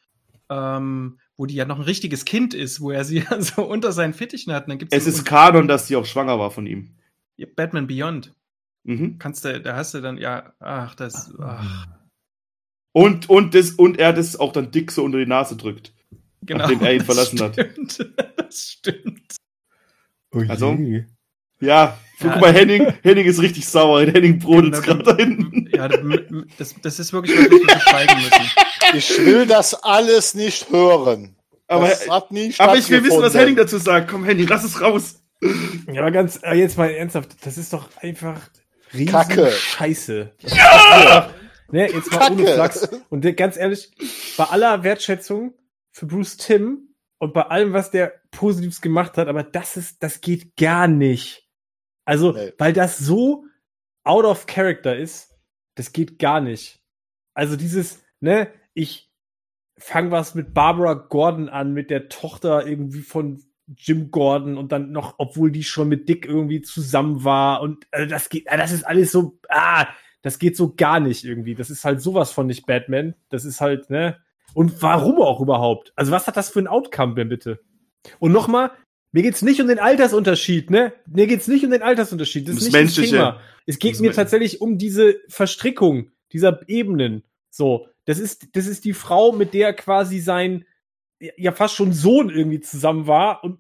[0.50, 3.92] ähm, wo die ja noch ein richtiges Kind ist, wo er sie ja so unter
[3.92, 4.70] seinen Fittichen hat.
[4.70, 6.96] dann gibt's es ist Kanon, dass sie auch schwanger war von ihm.
[7.56, 8.34] Batman Beyond.
[8.84, 9.18] Mhm.
[9.18, 11.34] Kannst du, da hast du dann, ja, ach, das.
[11.40, 11.88] Ach.
[12.94, 15.92] Und, und, das, und er das auch dann dick so unter die Nase drückt.
[16.42, 17.58] Genau, nachdem er ihn verlassen stimmt.
[17.58, 18.12] hat.
[18.38, 19.36] Das stimmt.
[20.32, 21.06] Oh also, ja,
[21.60, 24.02] ja, guck mal, Henning, Henning ist richtig sauer.
[24.02, 25.70] Henning brodelt genau, gerade da hinten.
[25.74, 25.88] Ja,
[26.58, 28.52] das, das ist wirklich was, wir schweigen müssen.
[28.94, 31.36] Ich will das alles nicht hören.
[31.68, 34.10] Aber, aber ich will wissen, was Henning dazu sagt.
[34.10, 35.22] Komm, Henning, lass es raus.
[35.92, 38.40] Ja, aber ganz, äh, jetzt mal ernsthaft, das ist doch einfach
[38.94, 39.52] riesen Kacke.
[39.52, 40.32] Scheiße.
[40.42, 41.34] Ja!
[41.72, 42.90] ne, jetzt mal ohne Flachs.
[43.10, 43.92] Und der, ganz ehrlich,
[44.38, 45.54] bei aller Wertschätzung
[45.92, 50.22] für Bruce Tim und bei allem, was der Positives gemacht hat, aber das ist, das
[50.22, 51.48] geht gar nicht.
[52.06, 52.54] Also, nee.
[52.58, 53.46] weil das so
[54.04, 55.34] out of character ist,
[55.76, 56.80] das geht gar nicht.
[57.34, 59.10] Also dieses, ne, ich
[59.78, 63.44] fang was mit Barbara Gordon an, mit der Tochter irgendwie von
[63.76, 68.08] Jim Gordon und dann noch, obwohl die schon mit Dick irgendwie zusammen war und also
[68.08, 69.88] das geht, das ist alles so, ah,
[70.22, 71.54] das geht so gar nicht irgendwie.
[71.54, 73.14] Das ist halt sowas von nicht Batman.
[73.30, 74.18] Das ist halt, ne?
[74.56, 75.94] Und warum auch überhaupt?
[75.96, 77.60] Also was hat das für ein Outcome denn bitte?
[78.18, 78.72] Und nochmal,
[79.12, 80.94] mir geht's nicht um den Altersunterschied, ne?
[81.06, 82.48] Mir geht's nicht um den Altersunterschied.
[82.48, 83.40] Das, das ist nicht das Thema.
[83.68, 87.24] Es geht mir tatsächlich um diese Verstrickung dieser Ebenen.
[87.52, 90.66] So, das ist, das ist die Frau, mit der quasi sein,
[91.20, 93.60] ja fast schon Sohn irgendwie zusammen war und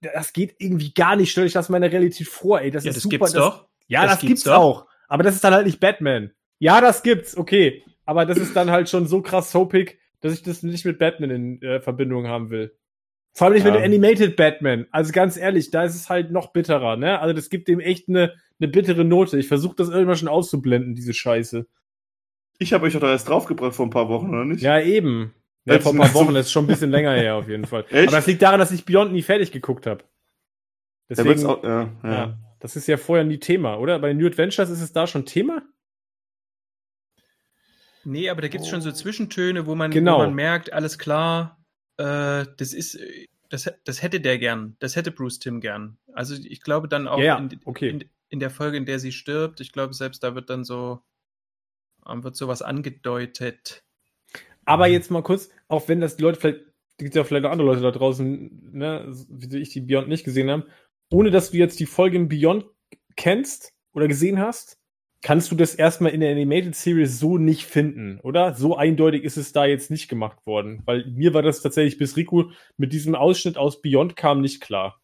[0.00, 1.30] das geht irgendwie gar nicht.
[1.30, 2.70] Stell euch das mal in der Realität vor, ey.
[2.70, 3.18] Das ja, ist das super.
[3.18, 3.68] Gibt's das, doch.
[3.86, 4.86] Ja, das, das gibt's, gibt's auch.
[5.08, 6.32] Aber das ist dann halt nicht Batman.
[6.58, 7.84] Ja, das gibt's, okay.
[8.06, 11.30] Aber das ist dann halt schon so krass soapig, dass ich das nicht mit Batman
[11.30, 12.76] in äh, Verbindung haben will.
[13.32, 13.72] Vor allem nicht ja.
[13.72, 14.86] mit dem Animated Batman.
[14.90, 17.18] Also ganz ehrlich, da ist es halt noch bitterer, ne?
[17.18, 19.38] Also das gibt dem echt eine, eine bittere Note.
[19.38, 21.66] Ich versuche das irgendwann schon auszublenden, diese Scheiße.
[22.58, 24.62] Ich habe euch doch da erst draufgebracht vor ein paar Wochen, oder nicht?
[24.62, 25.34] Ja, eben.
[25.64, 27.84] Ja, vor ein paar Wochen, das ist schon ein bisschen länger her auf jeden Fall.
[27.90, 28.08] Echt?
[28.08, 30.04] Aber das liegt daran, dass ich Beyond nie fertig geguckt habe.
[31.08, 32.12] Deswegen, auch, ja, ja.
[32.12, 33.98] ja, das ist ja vorher nie Thema, oder?
[33.98, 35.62] Bei den New Adventures ist es da schon Thema?
[38.04, 38.72] Nee, aber da gibt es oh.
[38.72, 40.16] schon so Zwischentöne, wo man, genau.
[40.16, 41.58] wo man merkt, alles klar,
[41.96, 42.98] äh, das ist,
[43.48, 45.96] das, das hätte der gern, das hätte Bruce Tim gern.
[46.12, 47.88] Also ich glaube dann auch yeah, in, okay.
[47.88, 51.02] in, in, der Folge, in der sie stirbt, ich glaube selbst da wird dann so,
[52.06, 53.82] wird sowas angedeutet.
[54.64, 56.60] Aber jetzt mal kurz, auch wenn das die Leute vielleicht,
[56.98, 60.50] gibt ja vielleicht auch andere Leute da draußen, ne, wie ich die Beyond nicht gesehen
[60.50, 60.64] haben,
[61.10, 62.66] ohne dass du jetzt die Folge in Beyond
[63.16, 64.78] kennst oder gesehen hast,
[65.24, 68.54] kannst du das erstmal in der Animated Series so nicht finden, oder?
[68.54, 70.82] So eindeutig ist es da jetzt nicht gemacht worden.
[70.84, 75.00] Weil mir war das tatsächlich, bis Riku mit diesem Ausschnitt aus Beyond kam, nicht klar.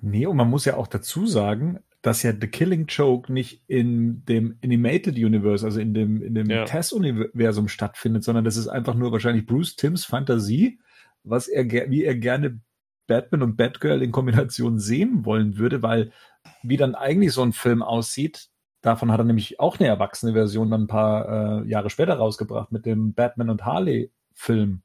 [0.00, 4.24] Nee, und man muss ja auch dazu sagen, dass ja The Killing Joke nicht in
[4.24, 6.64] dem Animated Universe, also in dem, in dem ja.
[6.64, 10.80] Tess-Universum stattfindet, sondern das ist einfach nur wahrscheinlich Bruce Tims Fantasie,
[11.22, 12.60] was er, wie er gerne
[13.06, 16.12] Batman und Batgirl in Kombination sehen wollen würde, weil
[16.62, 18.50] wie dann eigentlich so ein Film aussieht,
[18.82, 22.72] Davon hat er nämlich auch eine erwachsene Version dann ein paar äh, Jahre später rausgebracht
[22.72, 24.82] mit dem Batman und Harley Film.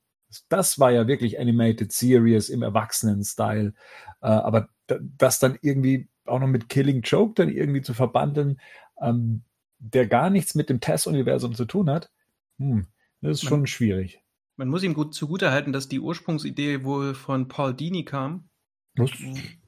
[0.50, 3.74] Das war ja wirklich Animated Series im Erwachsenen-Style.
[4.22, 4.70] Äh, aber
[5.18, 8.60] das dann irgendwie auch noch mit Killing Joke dann irgendwie zu verbandeln,
[9.02, 9.44] ähm,
[9.80, 12.10] der gar nichts mit dem Tess-Universum zu tun hat,
[12.58, 12.88] hm,
[13.22, 14.22] das ist schon man, schwierig.
[14.56, 18.50] Man muss ihm gut zugutehalten, dass die Ursprungsidee wohl von Paul Dini kam.
[18.96, 19.12] Was?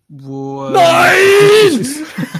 [0.09, 0.65] wo.
[0.65, 1.87] Äh, Nein!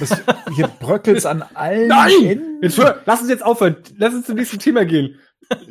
[0.00, 0.22] das,
[0.54, 2.24] hier bröckelt's an allen Nein!
[2.24, 2.62] Enden.
[2.62, 3.76] Jetzt hör, lass uns jetzt aufhören.
[3.96, 5.18] Lass uns zum nächsten Thema gehen.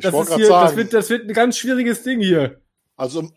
[0.00, 2.60] Das, ist hier, das, wird, das wird ein ganz schwieriges Ding hier.
[2.96, 3.30] Also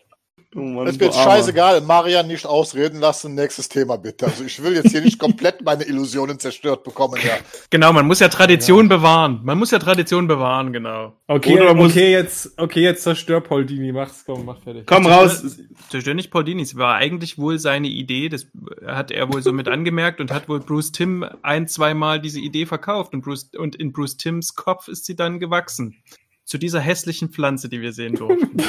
[0.55, 4.25] Oh Mann, es wird scheißegal, Marian nicht ausreden lassen, nächstes Thema bitte.
[4.27, 7.33] Also ich will jetzt hier nicht komplett meine Illusionen zerstört bekommen, ja.
[7.69, 8.97] Genau, man muss ja Tradition ja.
[8.97, 9.39] bewahren.
[9.43, 11.13] Man muss ja Tradition bewahren, genau.
[11.27, 14.85] Okay, Oder okay, okay jetzt, okay, jetzt zerstör Paulini, mach's, komm, mach fertig.
[14.85, 15.43] Komm raus.
[15.89, 18.47] Zerstör nicht Paulini, es war eigentlich wohl seine Idee, das
[18.85, 22.65] hat er wohl so mit angemerkt und hat wohl Bruce Tim ein, zweimal diese Idee
[22.65, 26.03] verkauft und Bruce, und in Bruce Tims Kopf ist sie dann gewachsen
[26.45, 28.61] zu dieser hässlichen Pflanze, die wir sehen durften.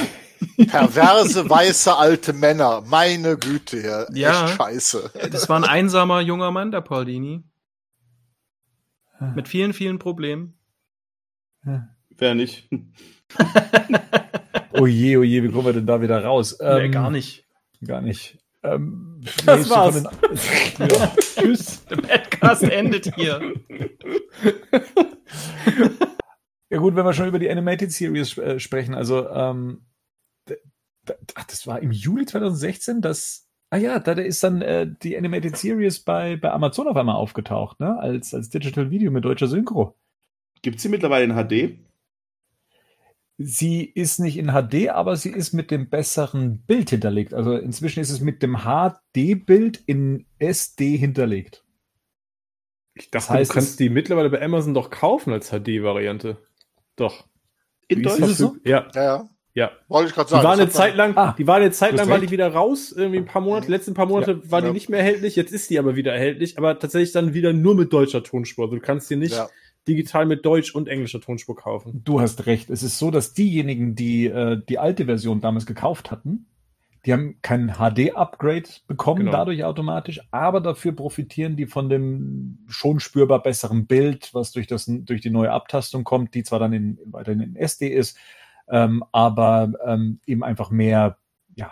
[0.67, 2.81] Perverse, weiße, alte Männer.
[2.87, 4.05] Meine Güte, ja.
[4.13, 5.11] ja Echt scheiße.
[5.31, 7.43] Das war ein einsamer junger Mann, der Paulini.
[9.35, 10.57] Mit vielen, vielen Problemen.
[12.17, 12.69] Wer nicht?
[14.73, 16.57] oh je, oh je, wie kommen wir denn da wieder raus?
[16.61, 17.45] Ähm, nee, gar nicht.
[17.85, 18.37] Gar nicht.
[18.63, 20.03] Ähm, das war's.
[20.79, 21.13] ja.
[21.17, 21.85] Tschüss.
[21.85, 23.53] Der Podcast endet hier.
[26.75, 29.85] Ja gut, wenn wir schon über die Animated Series äh, sprechen, also ähm,
[31.05, 35.55] das war im Juli 2016, dass ah ja, da, da ist dann äh, die Animated
[35.55, 37.97] Series bei, bei Amazon auf einmal aufgetaucht, ne?
[37.97, 39.95] Als, als Digital Video mit deutscher Synchro.
[40.63, 41.79] Gibt sie mittlerweile in HD?
[43.37, 47.33] Sie ist nicht in HD, aber sie ist mit dem besseren Bild hinterlegt.
[47.33, 51.63] Also inzwischen ist es mit dem HD-Bild in SD hinterlegt.
[52.95, 56.37] Ich dachte, das heißt, du kannst die mittlerweile bei Amazon doch kaufen als HD-Variante.
[56.95, 57.25] Doch.
[57.87, 58.35] In Deutschland?
[58.35, 58.55] So?
[58.63, 58.87] Ja.
[58.93, 59.29] Ja, ja.
[59.55, 59.71] Ja.
[59.87, 60.41] Wollte ich gerade sagen.
[60.41, 62.91] Die war eine Zeit lang, ah, die war eine Zeit lang, war die wieder raus,
[62.91, 64.67] irgendwie ein paar Monate, die letzten paar Monate ja, war ja.
[64.67, 67.73] die nicht mehr erhältlich, jetzt ist die aber wieder erhältlich, aber tatsächlich dann wieder nur
[67.73, 68.65] mit deutscher Tonspur.
[68.65, 69.47] Also du kannst die nicht ja.
[69.87, 72.01] digital mit deutsch und englischer Tonspur kaufen.
[72.03, 72.69] Du hast recht.
[72.69, 76.47] Es ist so, dass diejenigen, die äh, die alte Version damals gekauft hatten,
[77.05, 79.31] Die haben kein HD-Upgrade bekommen, genau.
[79.31, 84.85] dadurch automatisch, aber dafür profitieren die von dem schon spürbar besseren Bild, was durch, das,
[84.87, 88.17] durch die neue Abtastung kommt, die zwar dann in, weiterhin in SD ist,
[88.67, 91.19] ähm, aber ähm, eben einfach mehr,
[91.53, 91.71] ja,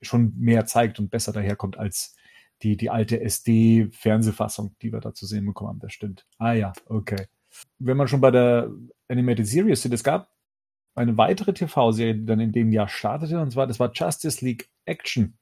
[0.00, 2.14] schon mehr zeigt und besser daherkommt als
[2.62, 5.80] die, die alte SD-Fernsehfassung, die wir da zu sehen bekommen haben.
[5.80, 6.26] Das stimmt.
[6.38, 7.26] Ah ja, okay.
[7.78, 8.70] Wenn man schon bei der
[9.08, 10.30] Animated Series sind, es gab
[10.94, 14.68] eine weitere TV-Serie, die dann in dem Jahr startete, und zwar, das war Justice League
[14.84, 15.38] Action.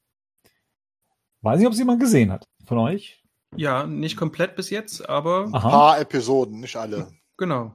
[1.43, 3.23] Weiß nicht, ob es jemand gesehen hat von euch.
[3.57, 5.45] Ja, nicht komplett bis jetzt, aber.
[5.47, 7.09] Ein paar Episoden, nicht alle.
[7.37, 7.75] Genau.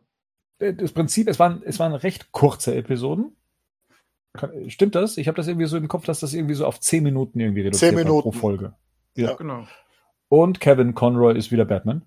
[0.59, 3.35] Äh, das Prinzip, es waren, es waren recht kurze Episoden.
[4.67, 5.17] Stimmt das?
[5.17, 7.61] Ich habe das irgendwie so im Kopf, dass das irgendwie so auf zehn Minuten irgendwie
[7.61, 8.23] reduziert zehn Minuten.
[8.23, 8.73] pro Folge.
[9.15, 9.29] Ja.
[9.29, 9.67] ja, genau.
[10.27, 12.01] Und Kevin Conroy ist wieder Batman.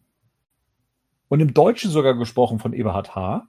[1.28, 3.48] Und im Deutschen sogar gesprochen von Eberhard H.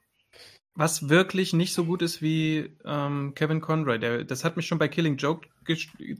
[0.79, 3.97] Was wirklich nicht so gut ist wie ähm, Kevin Conroy.
[3.97, 5.47] Der, das hat mich schon bei Killing Joke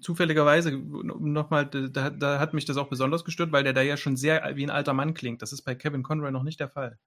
[0.01, 4.17] zufälligerweise nochmal, da, da hat mich das auch besonders gestört, weil der da ja schon
[4.17, 5.43] sehr wie ein alter Mann klingt.
[5.43, 6.97] Das ist bei Kevin Conroy noch nicht der Fall.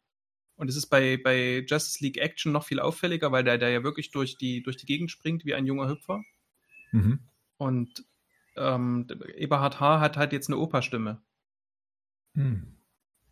[0.54, 3.82] Und es ist bei, bei Justice League Action noch viel auffälliger, weil der da ja
[3.82, 6.22] wirklich durch die, durch die Gegend springt wie ein junger Hüpfer.
[6.92, 7.18] Mhm.
[7.56, 8.04] Und
[8.56, 9.98] ähm, Eberhard H.
[9.98, 11.20] hat halt jetzt eine Operstimme.
[12.34, 12.76] Mhm.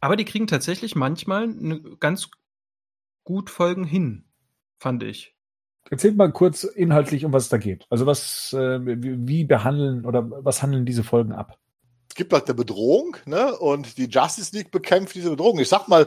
[0.00, 2.30] Aber die kriegen tatsächlich manchmal eine ganz
[3.28, 4.24] gut Folgen hin,
[4.78, 5.36] fand ich.
[5.90, 7.84] Erzählt mal kurz inhaltlich, um was es da geht.
[7.90, 11.58] Also was, äh, wie behandeln oder was handeln diese Folgen ab?
[12.08, 13.54] Es gibt halt eine Bedrohung, ne?
[13.58, 15.58] Und die Justice League bekämpft diese Bedrohung.
[15.58, 16.06] Ich sag mal,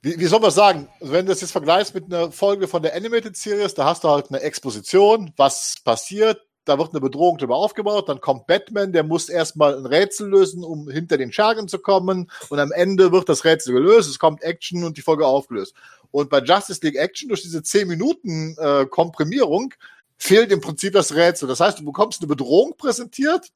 [0.00, 2.96] wie, wie soll man sagen, wenn du das jetzt vergleichst mit einer Folge von der
[2.96, 7.56] Animated Series, da hast du halt eine Exposition, was passiert, da wird eine Bedrohung drüber
[7.56, 11.78] aufgebaut, dann kommt Batman, der muss erstmal ein Rätsel lösen, um hinter den Schergen zu
[11.78, 15.74] kommen und am Ende wird das Rätsel gelöst, es kommt Action und die Folge aufgelöst.
[16.10, 19.72] Und bei Justice League Action durch diese 10 Minuten äh, Komprimierung
[20.18, 21.48] fehlt im Prinzip das Rätsel.
[21.48, 23.48] Das heißt, du bekommst eine Bedrohung präsentiert.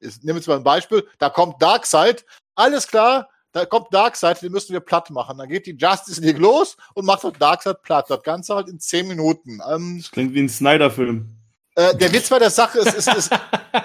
[0.00, 1.06] Ich nehme jetzt mal ein Beispiel.
[1.18, 2.24] Da kommt Darkseid.
[2.54, 5.38] Alles klar, da kommt Darkseid, den müssen wir platt machen.
[5.38, 8.06] Dann geht die Justice League los und macht halt Darkseid platt.
[8.08, 9.60] Das Ganze halt in 10 Minuten.
[9.68, 11.37] Ähm, das klingt wie ein Snyder-Film.
[11.78, 13.30] Äh, der Witz bei der Sache ist, ist, ist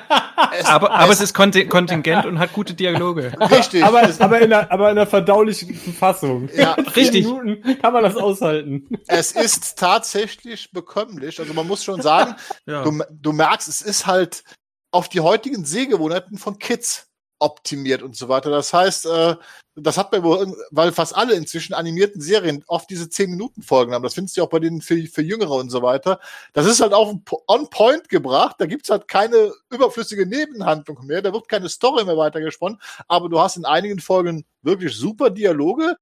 [0.57, 3.33] es, aber, aber es, es ist Kontingent und hat gute Dialoge.
[3.39, 3.83] Richtig.
[3.83, 6.49] Aber, aber, in einer, aber in einer verdaulichen Fassung.
[6.55, 7.25] Ja, richtig.
[7.25, 8.87] Minuten kann man das aushalten.
[9.05, 11.39] Es ist tatsächlich bekömmlich.
[11.39, 12.83] Also man muss schon sagen, ja.
[12.83, 14.43] du, du merkst, es ist halt
[14.89, 18.49] auf die heutigen Sehgewohnheiten von Kids optimiert und so weiter.
[18.49, 19.35] Das heißt, äh,
[19.75, 24.03] das hat man, weil fast alle inzwischen animierten Serien oft diese 10-Minuten-Folgen haben.
[24.03, 26.19] Das findest du auch bei denen für, für Jüngere und so weiter.
[26.53, 27.15] Das ist halt auch
[27.47, 28.57] on point gebracht.
[28.59, 31.21] Da gibt's halt keine überflüssige Nebenhandlung mehr.
[31.21, 32.79] Da wird keine Story mehr weitergesponnen.
[33.07, 35.95] Aber du hast in einigen Folgen wirklich super Dialoge.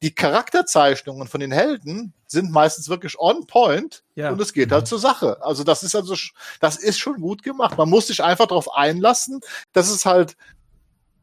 [0.00, 4.30] Die Charakterzeichnungen von den Helden sind meistens wirklich on point ja.
[4.30, 4.86] und es geht halt mhm.
[4.86, 5.38] zur Sache.
[5.42, 6.14] Also das ist also,
[6.60, 7.76] das ist schon gut gemacht.
[7.76, 9.40] Man muss sich einfach darauf einlassen,
[9.72, 10.36] dass es halt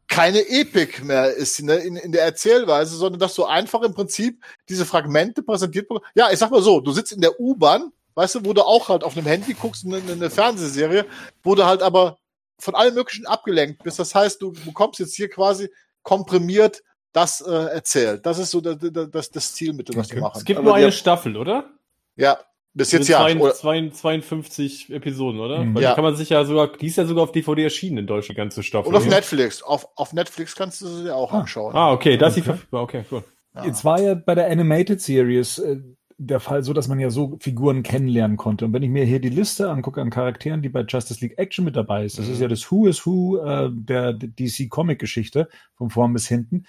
[0.08, 4.42] keine Epik mehr ist ne, in, in der Erzählweise, sondern dass du einfach im Prinzip
[4.68, 6.10] diese Fragmente präsentiert bekommst.
[6.14, 8.88] Ja, ich sag mal so, du sitzt in der U-Bahn, weißt du, wo du auch
[8.88, 11.06] halt auf einem Handy guckst, eine, eine Fernsehserie,
[11.42, 12.18] wo du halt aber
[12.58, 13.98] von allem Möglichen abgelenkt bist.
[13.98, 15.68] Das heißt, du bekommst jetzt hier quasi
[16.02, 18.26] komprimiert das äh, erzählt.
[18.26, 18.76] Das ist so das,
[19.10, 20.16] das, das Zielmittel, was okay.
[20.16, 20.38] die machen.
[20.38, 21.70] Es gibt aber nur eine Staffel, oder?
[22.14, 22.38] Ja,
[22.76, 23.26] bis jetzt ja.
[23.26, 25.64] 52 Episoden, oder?
[25.64, 25.74] Mhm.
[25.74, 25.90] Weil ja.
[25.90, 28.36] die kann man sich ja sogar, die ist ja sogar auf DVD erschienen in Deutschland,
[28.36, 28.88] die ganze Staffel.
[28.88, 29.62] Und auf Netflix.
[29.62, 31.40] Auf, auf Netflix kannst du sie auch ah.
[31.40, 31.74] anschauen.
[31.74, 32.40] Ah, okay, das okay.
[32.40, 32.82] ist verfügbar.
[32.82, 33.24] Okay, cool.
[33.54, 33.64] Ja.
[33.64, 35.78] Jetzt war ja bei der Animated Series äh,
[36.18, 38.66] der Fall so, dass man ja so Figuren kennenlernen konnte.
[38.66, 41.64] Und wenn ich mir hier die Liste angucke an Charakteren, die bei Justice League Action
[41.64, 42.32] mit dabei ist, das mhm.
[42.32, 46.64] ist ja das Who is Who äh, der DC Comic Geschichte von vorn bis hinten.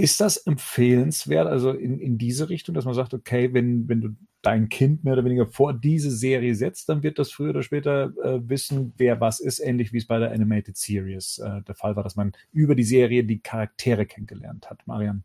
[0.00, 4.08] Ist das empfehlenswert, also in, in diese Richtung, dass man sagt, okay, wenn, wenn du
[4.40, 8.14] dein Kind mehr oder weniger vor diese Serie setzt, dann wird das früher oder später
[8.24, 11.96] äh, wissen, wer was ist, ähnlich wie es bei der Animated Series äh, der Fall
[11.96, 14.86] war, dass man über die Serie die Charaktere kennengelernt hat.
[14.86, 15.22] Marian.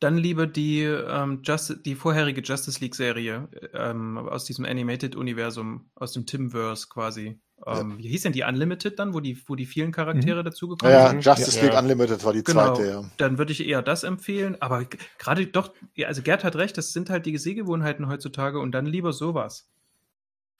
[0.00, 6.26] Dann lieber die, ähm, Just, die vorherige Justice League-Serie ähm, aus diesem Animated-Universum, aus dem
[6.26, 7.38] Timverse quasi.
[7.64, 7.98] Ähm, ja.
[7.98, 10.44] Wie hieß denn die Unlimited dann, wo die, wo die vielen Charaktere mhm.
[10.44, 11.24] dazugekommen ja, sind?
[11.24, 11.78] Ja, Justice League ja.
[11.78, 13.04] Unlimited war die genau, zweite, ja.
[13.16, 14.60] Dann würde ich eher das empfehlen.
[14.60, 14.84] Aber
[15.18, 15.72] gerade doch,
[16.04, 19.70] also Gerd hat recht, das sind halt die Sehgewohnheiten heutzutage und dann lieber sowas.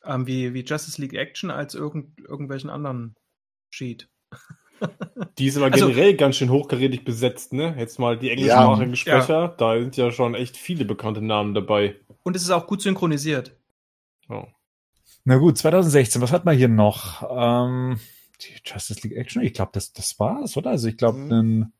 [0.05, 3.17] Ähm, wie, wie Justice League Action als irgend, irgendwelchen anderen
[3.71, 4.09] Sheet.
[5.39, 7.75] Die ist aber also, generell ganz schön hochkarätig besetzt, ne?
[7.79, 9.49] Jetzt mal die englischsprachigen ja, Sprecher, ja.
[9.49, 11.97] da sind ja schon echt viele bekannte Namen dabei.
[12.23, 13.57] Und es ist auch gut synchronisiert.
[14.29, 14.45] Oh.
[15.29, 17.29] Na gut, 2016, was hat man hier noch?
[17.29, 17.99] Ähm,
[18.41, 20.71] die Justice League Action, ich glaube, das, das war's, oder?
[20.71, 21.73] Also ich glaube, mhm.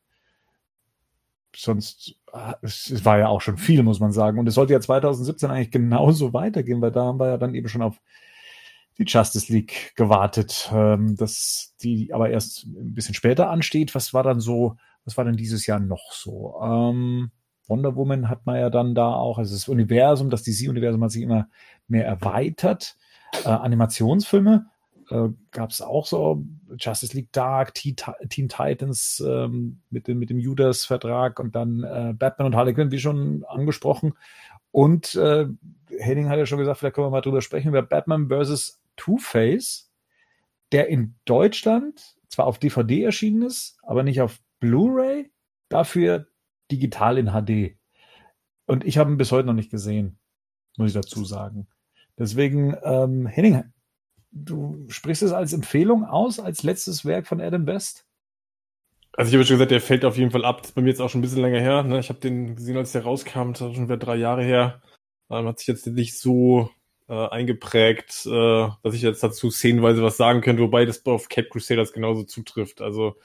[1.55, 4.37] sonst, ah, es war ja auch schon viel, muss man sagen.
[4.37, 7.69] Und es sollte ja 2017 eigentlich genauso weitergehen, weil da haben wir ja dann eben
[7.69, 8.01] schon auf
[8.97, 13.95] die Justice League gewartet, ähm, dass die aber erst ein bisschen später ansteht.
[13.95, 16.59] Was war dann so, was war denn dieses Jahr noch so?
[16.61, 17.31] Ähm,
[17.65, 21.23] Wonder Woman hat man ja dann da auch, also das Universum, das DC-Universum hat sich
[21.23, 21.47] immer
[21.87, 22.97] mehr erweitert.
[23.33, 24.67] Äh, Animationsfilme
[25.09, 26.43] äh, gab es auch so,
[26.77, 27.95] Justice League Dark, Teen,
[28.29, 32.91] Teen Titans ähm, mit, dem, mit dem Judas-Vertrag und dann äh, Batman und Harley Quinn,
[32.91, 34.13] wie schon angesprochen.
[34.71, 35.47] Und äh,
[35.97, 38.79] Henning hat ja schon gesagt, vielleicht können wir mal drüber sprechen, über Batman vs.
[38.97, 39.91] Two-Face,
[40.71, 45.31] der in Deutschland zwar auf DVD erschienen ist, aber nicht auf Blu-ray,
[45.69, 46.27] dafür
[46.71, 47.77] digital in HD.
[48.65, 50.19] Und ich habe ihn bis heute noch nicht gesehen,
[50.77, 51.67] muss ich dazu sagen.
[52.17, 53.63] Deswegen, ähm, Henning,
[54.31, 58.05] du sprichst es als Empfehlung aus, als letztes Werk von Adam Best?
[59.13, 60.61] Also ich habe schon gesagt, der fällt auf jeden Fall ab.
[60.61, 61.83] Das ist bei mir jetzt auch schon ein bisschen länger her.
[61.83, 61.99] Ne?
[61.99, 64.81] Ich habe den gesehen, als der rauskam, das ist schon wieder drei Jahre her.
[65.29, 66.69] Ähm, hat sich jetzt nicht so
[67.09, 71.49] äh, eingeprägt, äh, dass ich jetzt dazu szenenweise was sagen könnte, wobei das auf Cape
[71.49, 72.81] Crusaders genauso zutrifft.
[72.81, 73.15] Also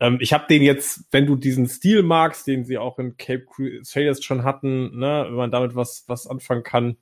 [0.00, 3.44] ähm, ich habe den jetzt, wenn du diesen Stil magst, den sie auch in Cape
[3.44, 6.98] Crusaders schon hatten, ne, wenn man damit was, was anfangen kann,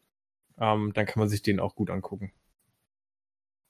[0.61, 2.33] ähm, dann kann man sich den auch gut angucken.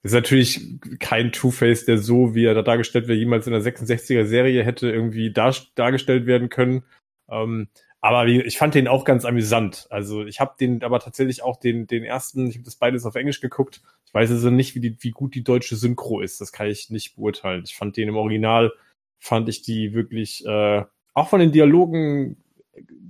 [0.03, 4.25] ist natürlich kein Two-Face, der so, wie er da dargestellt wird, jemals in der 66er
[4.25, 6.85] Serie hätte irgendwie dar dargestellt werden können.
[7.29, 7.69] Ähm,
[8.03, 9.87] aber ich fand den auch ganz amüsant.
[9.91, 13.15] Also ich habe den aber tatsächlich auch den, den ersten, ich habe das beides auf
[13.15, 13.83] Englisch geguckt.
[14.07, 16.41] Ich weiß also nicht, wie, die, wie gut die deutsche Synchro ist.
[16.41, 17.63] Das kann ich nicht beurteilen.
[17.67, 18.73] Ich fand den im Original,
[19.19, 22.43] fand ich die wirklich, äh, auch von den Dialogen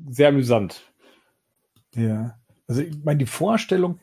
[0.09, 0.93] sehr amüsant.
[1.95, 2.40] Ja.
[2.71, 3.99] Also ich meine, die Vorstellung,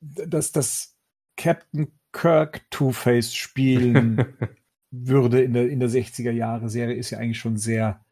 [0.00, 0.96] dass das
[1.36, 4.24] Captain Kirk Two-Face spielen
[4.92, 8.04] würde in der, in der 60er Jahre Serie ist ja eigentlich schon sehr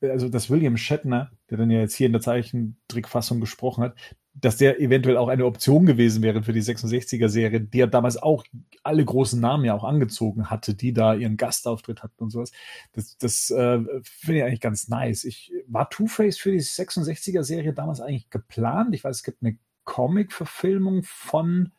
[0.00, 3.96] also dass William Shatner, der dann ja jetzt hier in der Zeichentrickfassung gesprochen hat,
[4.34, 8.44] dass der eventuell auch eine Option gewesen wäre für die 66er-Serie, die ja damals auch
[8.82, 12.50] alle großen Namen ja auch angezogen hatte, die da ihren Gastauftritt hatten und sowas.
[12.92, 15.24] Das, das äh, finde ich eigentlich ganz nice.
[15.24, 18.94] Ich war Two-Face für die 66er-Serie damals eigentlich geplant.
[18.94, 21.72] Ich weiß, es gibt eine Comic-Verfilmung von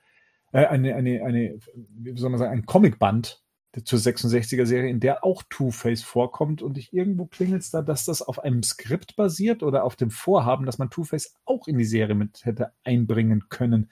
[0.54, 3.45] äh, eine, eine, eine, wie soll man sagen, ein Comicband
[3.84, 8.22] zur 66er-Serie, in der auch Two-Face vorkommt und ich irgendwo klingelt es da, dass das
[8.22, 12.16] auf einem Skript basiert oder auf dem Vorhaben, dass man Two-Face auch in die Serie
[12.16, 13.90] mit hätte einbringen können.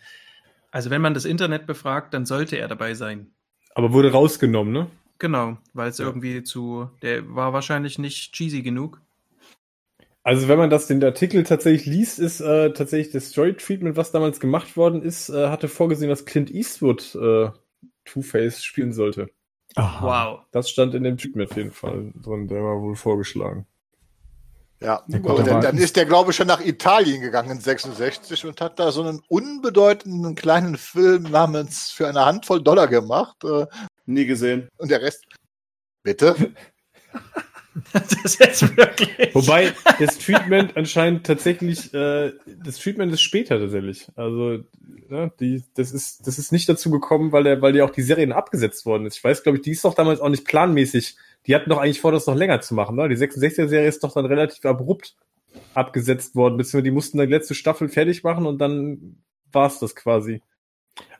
[0.71, 3.31] Also wenn man das Internet befragt, dann sollte er dabei sein.
[3.75, 4.87] Aber wurde rausgenommen, ne?
[5.19, 6.05] Genau, weil es ja.
[6.05, 9.01] irgendwie zu, der war wahrscheinlich nicht cheesy genug.
[10.23, 14.11] Also wenn man das den Artikel tatsächlich liest, ist äh, tatsächlich das Story Treatment, was
[14.11, 17.49] damals gemacht worden ist, äh, hatte vorgesehen, dass Clint Eastwood äh,
[18.05, 19.29] Two-Face spielen sollte.
[19.75, 20.05] Aha.
[20.05, 20.39] Wow.
[20.51, 23.65] Das stand in dem Typen auf jeden Fall drin, der war wohl vorgeschlagen.
[24.81, 28.79] Ja, aber dann, dann, ist der, glaube ich, schon nach Italien gegangen 66 und hat
[28.79, 33.37] da so einen unbedeutenden kleinen Film namens für eine Handvoll Dollar gemacht.
[33.45, 33.65] Äh,
[34.05, 34.67] Nie gesehen.
[34.75, 35.23] Und der Rest.
[36.03, 36.35] Bitte?
[37.93, 39.33] das ist wirklich.
[39.33, 42.33] Wobei das Treatment anscheinend tatsächlich, äh,
[42.63, 44.07] das Treatment ist später tatsächlich.
[44.15, 44.59] Also,
[45.09, 48.01] ja, die, das ist, das ist nicht dazu gekommen, weil der, weil die auch die
[48.01, 49.17] Serien abgesetzt worden ist.
[49.17, 51.15] Ich weiß, glaube ich, die ist doch damals auch nicht planmäßig.
[51.47, 52.95] Die hatten doch eigentlich vor, das noch länger zu machen.
[52.95, 53.09] Ne?
[53.09, 55.15] Die 66er-Serie ist doch dann relativ abrupt
[55.73, 59.17] abgesetzt worden, beziehungsweise die mussten dann die letzte Staffel fertig machen und dann
[59.51, 60.41] war's das quasi.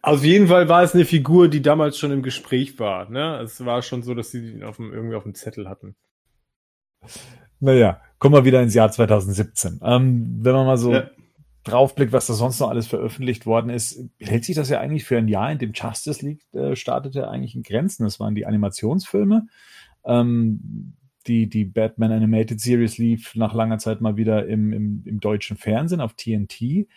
[0.02, 3.10] Auf jeden Fall war es eine Figur, die damals schon im Gespräch war.
[3.10, 3.40] Ne?
[3.42, 5.96] Es war schon so, dass sie ihn auf dem, irgendwie auf dem Zettel hatten.
[7.60, 9.80] Naja, kommen wir wieder ins Jahr 2017.
[9.84, 11.10] Ähm, wenn man mal so ja.
[11.64, 15.18] draufblickt, was da sonst noch alles veröffentlicht worden ist, hält sich das ja eigentlich für
[15.18, 18.04] ein Jahr, in dem Justice League äh, startete, eigentlich in Grenzen.
[18.04, 19.48] Das waren die Animationsfilme.
[20.06, 20.94] Ähm,
[21.28, 25.58] die, die Batman Animated Series lief nach langer Zeit mal wieder im, im, im deutschen
[25.58, 26.88] Fernsehen auf TNT.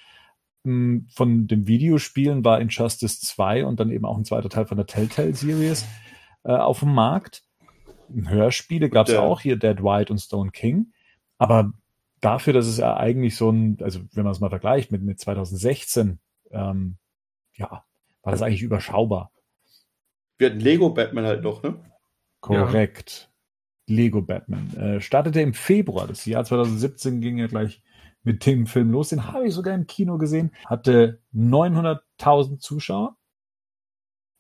[0.65, 4.77] Ähm, von den Videospielen war Injustice 2 und dann eben auch ein zweiter Teil von
[4.77, 5.87] der Telltale Series
[6.45, 7.46] äh, auf dem Markt.
[8.15, 10.93] Hörspiele gab es auch hier, Dead White und Stone King.
[11.39, 11.73] Aber
[12.21, 15.21] dafür, dass es ja eigentlich so ein, also wenn man es mal vergleicht mit, mit
[15.21, 16.19] 2016,
[16.51, 16.97] ähm,
[17.55, 17.85] ja,
[18.23, 19.31] war das eigentlich überschaubar.
[20.39, 21.79] Wir hatten Lego Batman halt noch, ne?
[22.41, 23.31] Korrekt.
[23.89, 23.95] Ja.
[23.95, 24.75] Lego Batman.
[24.77, 26.07] Äh, startete im Februar.
[26.07, 27.83] Das Jahr 2017 ging ja gleich
[28.23, 29.11] mit dem Film los.
[29.11, 30.53] Den habe ich sogar im Kino gesehen.
[30.65, 33.17] Hatte 900.000 Zuschauer.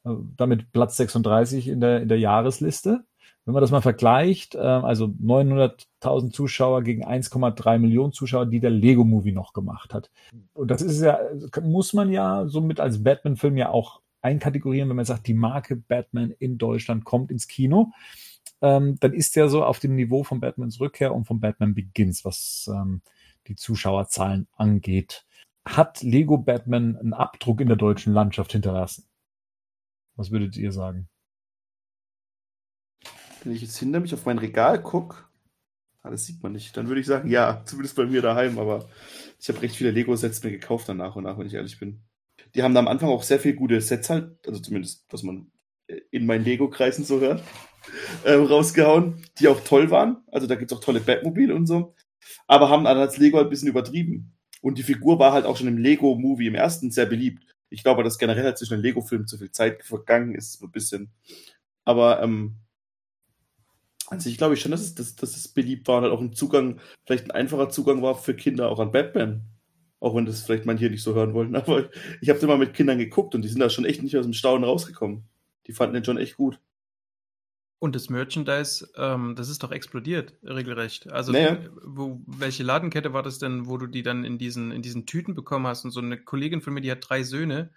[0.02, 3.04] Also damit Platz 36 in der, in der Jahresliste.
[3.44, 8.70] Wenn man das mal vergleicht, äh, also 900.000 Zuschauer gegen 1,3 Millionen Zuschauer, die der
[8.70, 10.10] Lego Movie noch gemacht hat.
[10.52, 11.18] Und das ist ja,
[11.62, 16.32] muss man ja somit als Batman-Film ja auch einkategorieren, wenn man sagt, die Marke Batman
[16.32, 17.92] in Deutschland kommt ins Kino.
[18.60, 22.24] Ähm, dann ist der so auf dem Niveau von Batmans Rückkehr und von Batman Begins,
[22.24, 23.02] was ähm,
[23.46, 25.24] die Zuschauerzahlen angeht.
[25.64, 29.04] hat Lego Batman einen Abdruck in der deutschen Landschaft hinterlassen?
[30.16, 31.08] Was würdet ihr sagen?
[33.46, 35.18] Wenn ich jetzt hinter mich auf mein Regal gucke,
[36.02, 38.88] ah, das sieht man nicht, dann würde ich sagen, ja, zumindest bei mir daheim, aber
[39.38, 42.00] ich habe recht viele Lego-Sets mir gekauft dann nach und nach, wenn ich ehrlich bin.
[42.56, 45.52] Die haben da am Anfang auch sehr viele gute Sets halt, also zumindest, was man
[46.10, 47.44] in meinen Lego-Kreisen so hört,
[48.24, 50.24] äh, rausgehauen, die auch toll waren.
[50.32, 51.94] Also da gibt es auch tolle Batmobile und so.
[52.48, 54.32] Aber haben dann als Lego halt ein bisschen übertrieben.
[54.60, 57.44] Und die Figur war halt auch schon im Lego-Movie im ersten sehr beliebt.
[57.70, 60.72] Ich glaube, dass generell halt zwischen den Lego-Filmen zu viel Zeit vergangen ist, so ein
[60.72, 61.12] bisschen.
[61.84, 62.56] Aber ähm,
[64.08, 66.32] also ich glaube schon, dass es, dass, dass es beliebt war und halt auch ein
[66.32, 69.42] Zugang, vielleicht ein einfacher Zugang war für Kinder auch an Batman.
[69.98, 71.56] Auch wenn das vielleicht manche nicht so hören wollten.
[71.56, 71.88] Aber
[72.20, 74.34] ich habe immer mit Kindern geguckt und die sind da schon echt nicht aus dem
[74.34, 75.24] Staunen rausgekommen.
[75.66, 76.60] Die fanden den schon echt gut.
[77.78, 81.10] Und das Merchandise, ähm, das ist doch explodiert, regelrecht.
[81.12, 81.58] Also, naja.
[81.84, 85.34] wo, welche Ladenkette war das denn, wo du die dann in diesen, in diesen Tüten
[85.34, 85.84] bekommen hast?
[85.84, 87.70] Und so eine Kollegin von mir, die hat drei Söhne,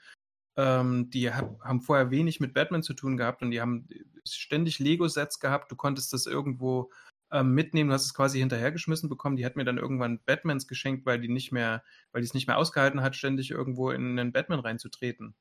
[0.56, 3.90] ähm, die hab, haben vorher wenig mit Batman zu tun gehabt und die haben
[4.36, 5.72] ständig Lego-Sets gehabt.
[5.72, 6.92] Du konntest das irgendwo
[7.32, 9.36] ähm, mitnehmen, du hast es quasi hinterhergeschmissen bekommen.
[9.36, 12.48] Die hat mir dann irgendwann Batmans geschenkt, weil die nicht mehr, weil die es nicht
[12.48, 15.36] mehr ausgehalten hat, ständig irgendwo in einen Batman reinzutreten.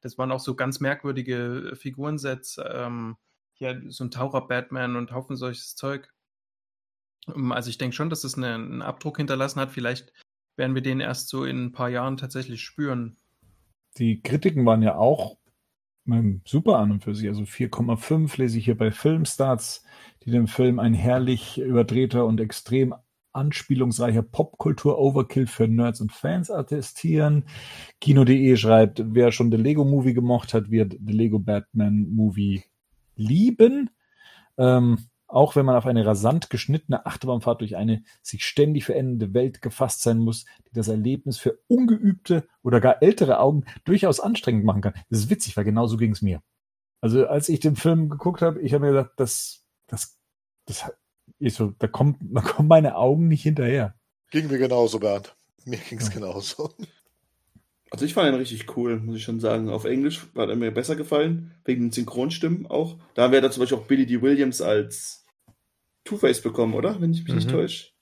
[0.00, 2.58] Das waren auch so ganz merkwürdige Figurensets.
[2.64, 3.16] Ähm,
[3.56, 6.12] ja, so ein Taucher-Batman und Haufen solches Zeug.
[7.28, 9.70] Ähm, also ich denke schon, dass es eine, einen Abdruck hinterlassen hat.
[9.70, 10.12] Vielleicht
[10.56, 13.16] werden wir den erst so in ein paar Jahren tatsächlich spüren.
[13.98, 15.38] Die Kritiken waren ja auch
[16.44, 17.28] super an und für sich.
[17.28, 19.84] Also 4,5 lese ich hier bei Filmstarts,
[20.24, 22.94] die dem Film ein herrlich überdrehter und extrem
[23.32, 27.44] anspielungsreicher Popkultur-Overkill für Nerds und Fans attestieren.
[28.00, 32.62] Kino.de schreibt, wer schon The Lego Movie gemocht hat, wird The Lego Batman Movie
[33.16, 33.90] lieben.
[34.56, 39.62] Ähm, auch wenn man auf eine rasant geschnittene Achterbahnfahrt durch eine sich ständig verändernde Welt
[39.62, 44.82] gefasst sein muss, die das Erlebnis für ungeübte oder gar ältere Augen durchaus anstrengend machen
[44.82, 44.94] kann.
[45.10, 46.42] Das ist witzig, weil genau so ging es mir.
[47.00, 50.18] Also als ich den Film geguckt habe, ich habe mir gedacht, das, das,
[50.66, 50.90] das,
[51.38, 53.94] ich so, da kommt, da kommen meine Augen nicht hinterher.
[54.30, 55.36] Ging mir genauso, Bernd.
[55.64, 56.14] Mir ging es ja.
[56.14, 56.72] genauso.
[57.94, 59.68] Also ich fand ihn richtig cool, muss ich schon sagen.
[59.68, 62.98] Auf Englisch hat er mir besser gefallen, wegen den Synchronstimmen auch.
[63.14, 64.20] Da wir da zum Beispiel auch Billy D.
[64.20, 65.24] Williams als
[66.02, 67.00] Two-Face bekommen, oder?
[67.00, 67.36] Wenn ich mich mhm.
[67.36, 67.92] nicht täusche.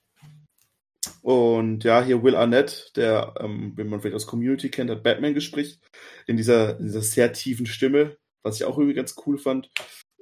[1.20, 5.34] Und ja, hier Will Arnett, der, ähm, wenn man vielleicht aus Community kennt, hat Batman
[5.34, 5.78] gespricht.
[6.26, 9.70] In dieser, in dieser sehr tiefen Stimme, was ich auch irgendwie ganz cool fand.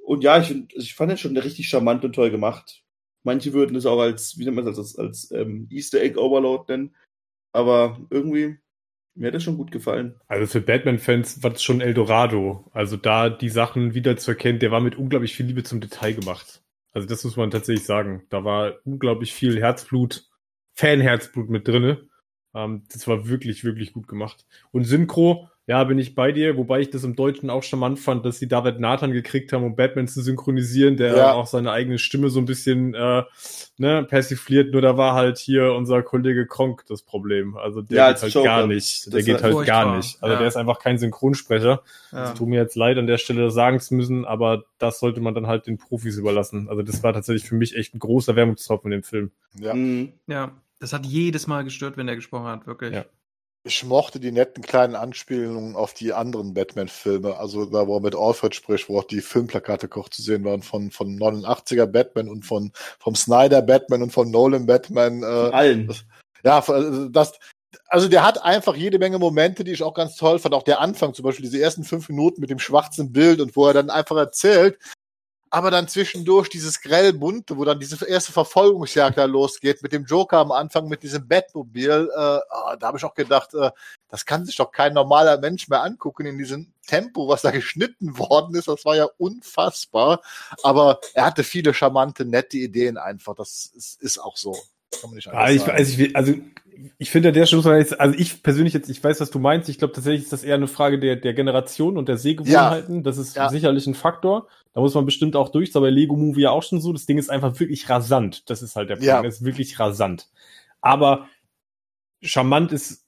[0.03, 2.83] Und ja, ich, ich fand ihn schon richtig charmant und toll gemacht.
[3.23, 6.65] Manche würden es auch als, wie nennt man das, als, als ähm, Easter Egg Overload
[6.67, 6.93] nennen.
[7.53, 8.57] Aber irgendwie
[9.15, 10.15] mir hat das schon gut gefallen.
[10.27, 12.69] Also für Batman-Fans war das schon Eldorado.
[12.73, 16.13] Also da die Sachen wieder zu erkennen, der war mit unglaublich viel Liebe zum Detail
[16.13, 16.61] gemacht.
[16.93, 18.23] Also das muss man tatsächlich sagen.
[18.29, 20.29] Da war unglaublich viel Herzblut,
[20.73, 22.07] Fanherzblut mit drinne.
[22.53, 24.45] Ähm, das war wirklich, wirklich gut gemacht.
[24.71, 28.25] Und Synchro, ja, bin ich bei dir, wobei ich das im Deutschen auch charmant fand,
[28.25, 31.31] dass sie David Nathan gekriegt haben, um Batman zu synchronisieren, der ja.
[31.31, 33.23] auch seine eigene Stimme so ein bisschen äh,
[33.77, 34.73] ne, persifliert.
[34.73, 37.55] Nur da war halt hier unser Kollege Kronk das Problem.
[37.55, 38.45] Also der ja, geht halt Joker.
[38.45, 39.05] gar nicht.
[39.05, 40.21] Das der geht halt gar nicht.
[40.21, 40.39] Also ja.
[40.39, 41.83] der ist einfach kein Synchronsprecher.
[42.11, 42.17] Ja.
[42.17, 45.33] Also tut mir jetzt leid, an der Stelle sagen zu müssen, aber das sollte man
[45.33, 46.67] dann halt den Profis überlassen.
[46.67, 49.31] Also das war tatsächlich für mich echt ein großer Wermutstropfen in dem Film.
[49.57, 49.73] Ja.
[49.73, 50.11] Mhm.
[50.27, 50.51] ja.
[50.79, 52.93] Das hat jedes Mal gestört, wenn er gesprochen hat, wirklich.
[52.93, 53.05] Ja.
[53.63, 57.37] Ich mochte die netten kleinen Anspielungen auf die anderen Batman-Filme.
[57.37, 60.63] Also da, wo er mit Alfred spricht, wo auch die Filmplakate kurz zu sehen waren
[60.63, 65.21] von, von 89er Batman und von, vom Snyder Batman und von Nolan Batman.
[65.21, 65.87] Äh, allen.
[65.87, 66.05] Das,
[66.43, 67.33] ja, also das,
[67.87, 70.55] also der hat einfach jede Menge Momente, die ich auch ganz toll fand.
[70.55, 73.67] Auch der Anfang, zum Beispiel diese ersten fünf Minuten mit dem schwarzen Bild und wo
[73.67, 74.79] er dann einfach erzählt,
[75.53, 80.05] aber dann zwischendurch dieses grell bunte, wo dann diese erste Verfolgungsjagd da losgeht mit dem
[80.05, 83.69] Joker am Anfang mit diesem Batmobil, äh, oh, da habe ich auch gedacht, äh,
[84.07, 88.17] das kann sich doch kein normaler Mensch mehr angucken in diesem Tempo, was da geschnitten
[88.17, 88.69] worden ist.
[88.69, 90.21] Das war ja unfassbar.
[90.63, 93.35] Aber er hatte viele charmante, nette Ideen einfach.
[93.35, 94.53] Das ist, ist auch so.
[95.01, 96.33] Kann man nicht ja, ich, also, ich, also
[96.97, 99.67] ich finde, der Schluss jetzt, also ich persönlich jetzt, ich weiß, was du meinst.
[99.67, 102.97] Ich glaube tatsächlich ist das eher eine Frage der, der Generation und der Sehgewohnheiten.
[102.97, 103.01] Ja.
[103.01, 103.49] Das ist ja.
[103.49, 104.47] sicherlich ein Faktor.
[104.73, 105.75] Da muss man bestimmt auch durch.
[105.75, 106.93] Aber Lego Movie ja auch schon so.
[106.93, 108.49] Das Ding ist einfach wirklich rasant.
[108.49, 109.07] Das ist halt der Punkt.
[109.07, 109.21] Ja.
[109.21, 110.29] Das ist wirklich rasant.
[110.81, 111.27] Aber
[112.21, 113.05] charmant ist,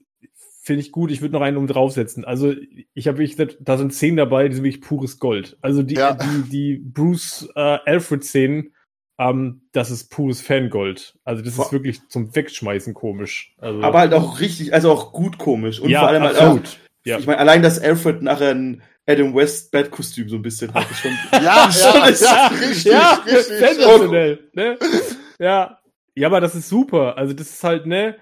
[0.62, 1.12] finde ich gut.
[1.12, 2.26] Ich würde noch einen um draufsetzen.
[2.26, 2.54] Also
[2.94, 5.58] ich habe wirklich gesagt, da sind Szenen dabei, die sind wirklich pures Gold.
[5.62, 6.14] Also die, ja.
[6.14, 8.74] die, die Bruce äh, Alfred Szenen
[9.20, 11.18] ähm, das ist pures Fangold.
[11.24, 13.56] Also das ist wirklich zum Wegschmeißen komisch.
[13.60, 15.80] Also, aber halt auch richtig, also auch gut komisch.
[15.80, 16.60] Und ja, vor allem halt auch,
[17.06, 17.20] ja.
[17.20, 21.12] ich meine, allein, dass Alfred nachher ein Adam West Bad-Kostüm so ein bisschen hat, schon,
[21.32, 23.58] ja, ja, ist ja, richtig, ja, richtig.
[23.58, 24.78] Sensationell, ne?
[25.40, 25.80] Ja.
[26.16, 27.18] Ja, aber das ist super.
[27.18, 28.18] Also das ist halt, ne?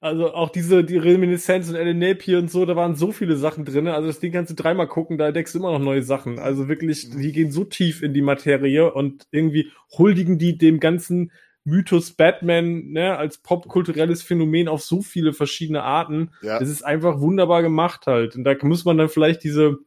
[0.00, 3.64] Also auch diese die Reminiszenz und Ellen Napier und so, da waren so viele Sachen
[3.64, 3.86] drin.
[3.86, 6.38] Also das Ding kannst du dreimal gucken, da entdeckst du immer noch neue Sachen.
[6.38, 11.32] Also wirklich, die gehen so tief in die Materie und irgendwie huldigen die dem ganzen
[11.68, 16.32] Mythos Batman ne, als popkulturelles Phänomen auf so viele verschiedene Arten.
[16.42, 16.58] Ja.
[16.58, 18.36] Das ist einfach wunderbar gemacht halt.
[18.36, 19.78] Und da muss man dann vielleicht diese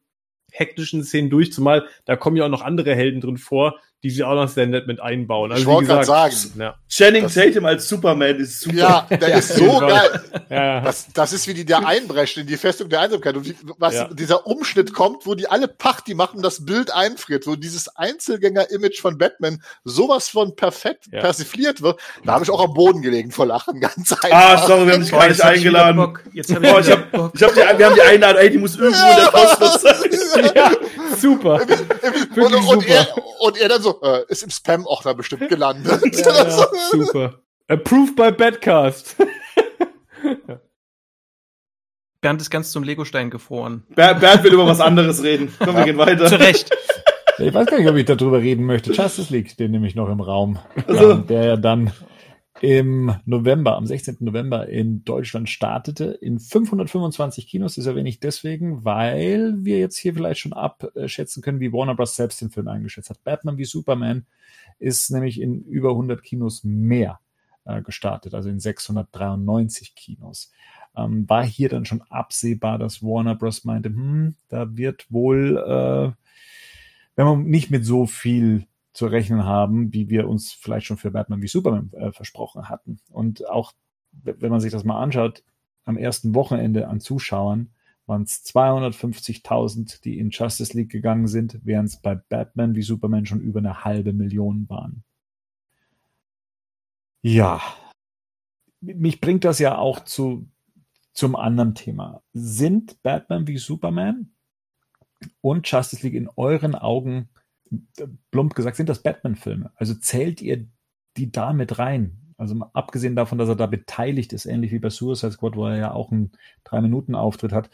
[0.52, 4.24] hektischen Szenen durch, zumal da kommen ja auch noch andere Helden drin vor, die sie
[4.24, 5.52] auch noch sehr nett mit einbauen.
[5.52, 6.76] Also, ich wollte gerade sagen, ja.
[6.90, 8.76] Channing Tatum als Superman ist super.
[8.76, 10.22] Ja, der ja, ist so geil.
[10.50, 10.82] Ja.
[10.82, 13.36] Das, das ist wie die der einbrechen in die Festung der Einsamkeit.
[13.38, 14.10] Und wie, was ja.
[14.12, 19.20] dieser Umschnitt kommt, wo die alle Party machen, das Bild einfriert, wo dieses Einzelgänger-Image von
[19.20, 21.20] Batman sowas von perfekt ja.
[21.20, 24.30] persifliert wird, da habe ich auch am Boden gelegen vor Lachen, ganz einfach.
[24.32, 26.18] Ah, sorry, wir haben dich gar nicht eingeladen.
[26.34, 28.58] Jetzt hab ich, oh, ich, hab, ich hab die, wir haben die Einladung, ey, die
[28.58, 30.52] muss irgendwo in der Kosmos sein.
[30.56, 30.72] ja,
[31.18, 31.62] super.
[32.36, 33.08] und, und, er,
[33.40, 36.02] und er dann so, äh, ist im Spam-Ordner bestimmt gelandet.
[36.26, 37.42] Ja, ja, super.
[37.68, 39.16] Approved by Badcast.
[42.22, 43.84] Bernd ist ganz zum Legostein gefroren.
[43.96, 45.52] Ber Bernd will über was anderes reden.
[45.58, 46.28] Komm, wir gehen weiter.
[46.28, 46.70] Zu Recht.
[47.40, 48.92] Ich weiß gar nicht, ob ich darüber reden möchte.
[48.92, 50.60] Justice League steht nämlich noch im Raum.
[50.88, 51.16] Also.
[51.16, 51.92] Der ja dann
[52.62, 54.18] im November, am 16.
[54.20, 56.06] November in Deutschland startete.
[56.06, 61.60] In 525 Kinos ist erwähne ich deswegen, weil wir jetzt hier vielleicht schon abschätzen können,
[61.60, 62.16] wie Warner Bros.
[62.16, 63.24] selbst den Film eingeschätzt hat.
[63.24, 64.28] Batman wie Superman
[64.78, 67.20] ist nämlich in über 100 Kinos mehr
[67.66, 70.52] äh, gestartet, also in 693 Kinos.
[70.96, 73.66] Ähm, war hier dann schon absehbar, dass Warner Bros.
[73.66, 76.12] meinte, hm, da wird wohl, äh,
[77.16, 81.12] wenn man nicht mit so viel zu rechnen haben, wie wir uns vielleicht schon für
[81.12, 83.00] Batman wie Superman äh, versprochen hatten.
[83.10, 83.74] Und auch,
[84.12, 85.44] wenn man sich das mal anschaut,
[85.86, 87.72] am ersten Wochenende an Zuschauern
[88.06, 93.26] waren es 250.000, die in Justice League gegangen sind, während es bei Batman wie Superman
[93.26, 95.04] schon über eine halbe Million waren.
[97.22, 97.62] Ja,
[98.82, 100.50] mich bringt das ja auch zu,
[101.14, 102.24] zum anderen Thema.
[102.34, 104.32] Sind Batman wie Superman
[105.40, 107.30] und Justice League in euren Augen
[108.32, 109.72] plump gesagt, sind das Batman-Filme.
[109.76, 110.68] Also zählt ihr
[111.18, 112.18] die da mit rein?
[112.38, 115.78] Also abgesehen davon, dass er da beteiligt ist, ähnlich wie bei Suicide Squad, wo er
[115.78, 116.32] ja auch einen
[116.64, 117.70] Drei-Minuten-Auftritt hat,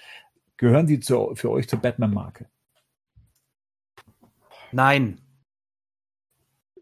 [0.57, 2.49] gehören die zu, für euch zur Batman-Marke?
[4.71, 5.21] Nein.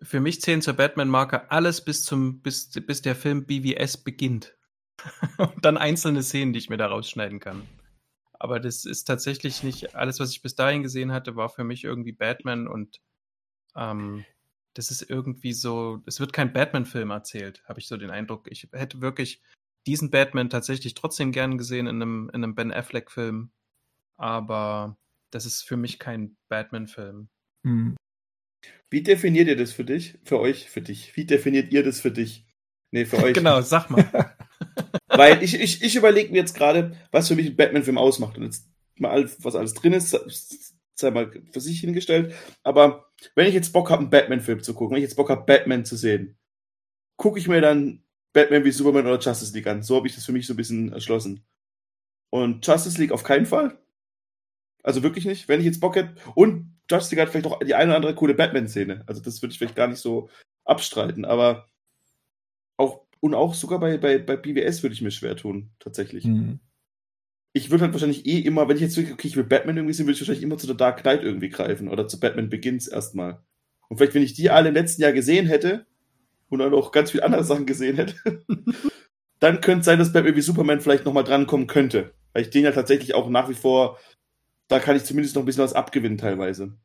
[0.01, 4.57] Für mich zählen zur Batman-Marke alles bis zum, bis, bis der Film BVS beginnt.
[5.37, 7.63] Und dann einzelne Szenen, die ich mir da rausschneiden kann.
[8.45, 11.83] Aber das ist tatsächlich nicht alles, was ich bis dahin gesehen hatte, war für mich
[11.83, 13.01] irgendwie Batman und
[13.75, 14.23] ähm,
[14.75, 18.45] das ist irgendwie so, es wird kein Batman-Film erzählt, habe ich so den Eindruck.
[18.51, 19.41] Ich hätte wirklich
[19.87, 23.49] diesen Batman tatsächlich trotzdem gern gesehen in einem, in einem Ben Affleck-Film,
[24.15, 24.95] aber
[25.31, 27.29] das ist für mich kein Batman-Film.
[27.63, 27.95] Hm.
[28.91, 30.19] Wie definiert ihr das für dich?
[30.23, 31.17] Für euch, für dich?
[31.17, 32.45] Wie definiert ihr das für dich?
[32.91, 33.33] Nee, für euch.
[33.33, 34.35] genau, sag mal.
[35.17, 38.37] Weil ich, ich, ich überlege mir jetzt gerade, was für mich ein Batman-Film ausmacht.
[38.37, 40.17] Und jetzt mal, was alles drin ist,
[40.95, 42.33] sei mal für sich hingestellt.
[42.63, 45.45] Aber wenn ich jetzt Bock habe, einen Batman-Film zu gucken, wenn ich jetzt Bock habe,
[45.45, 46.37] Batman zu sehen,
[47.17, 48.03] gucke ich mir dann
[48.33, 49.83] Batman wie Superman oder Justice League an.
[49.83, 51.45] So habe ich das für mich so ein bisschen erschlossen.
[52.29, 53.79] Und Justice League auf keinen Fall.
[54.83, 55.47] Also wirklich nicht.
[55.47, 56.15] Wenn ich jetzt Bock hätte.
[56.35, 59.03] Und Justice League hat vielleicht auch die eine oder andere coole Batman-Szene.
[59.07, 60.29] Also das würde ich vielleicht gar nicht so
[60.65, 61.25] abstreiten.
[61.25, 61.67] Aber
[63.19, 66.25] und auch sogar bei, bei, bei BWS würde ich mir schwer tun, tatsächlich.
[66.25, 66.59] Mhm.
[67.53, 69.93] Ich würde halt wahrscheinlich eh immer, wenn ich jetzt wirklich, okay, ich will Batman irgendwie
[69.93, 72.87] sehen, würde ich wahrscheinlich immer zu der Dark Knight irgendwie greifen oder zu Batman Begins
[72.87, 73.41] erstmal.
[73.87, 75.85] Und vielleicht, wenn ich die alle im letzten Jahr gesehen hätte
[76.49, 78.15] und dann auch ganz viele andere Sachen gesehen hätte,
[79.39, 82.13] dann könnte es sein, dass Batman wie Superman vielleicht nochmal drankommen könnte.
[82.33, 83.97] Weil ich den ja tatsächlich auch nach wie vor,
[84.67, 86.77] da kann ich zumindest noch ein bisschen was abgewinnen teilweise.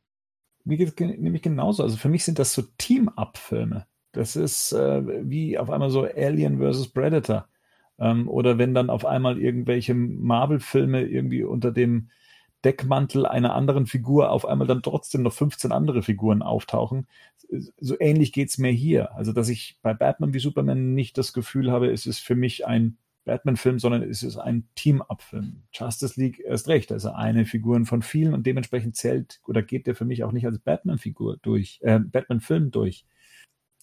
[0.65, 1.83] Mir geht es nämlich genauso.
[1.83, 3.87] Also für mich sind das so Team-Up-Filme.
[4.13, 7.47] Das ist äh, wie auf einmal so Alien versus Predator.
[7.99, 12.11] Ähm, oder wenn dann auf einmal irgendwelche Marvel-Filme irgendwie unter dem
[12.65, 17.07] Deckmantel einer anderen Figur auf einmal dann trotzdem noch 15 andere Figuren auftauchen.
[17.79, 19.15] So ähnlich geht's mir hier.
[19.17, 22.67] Also, dass ich bei Batman wie Superman nicht das Gefühl habe, es ist für mich
[22.67, 25.63] ein Batman-Film, sondern es ist ein Team-Up-Film.
[25.73, 29.95] Justice League erst recht, also eine Figur von vielen und dementsprechend zählt oder geht der
[29.95, 33.05] für mich auch nicht als Batman-Figur durch, äh, Batman-Film durch.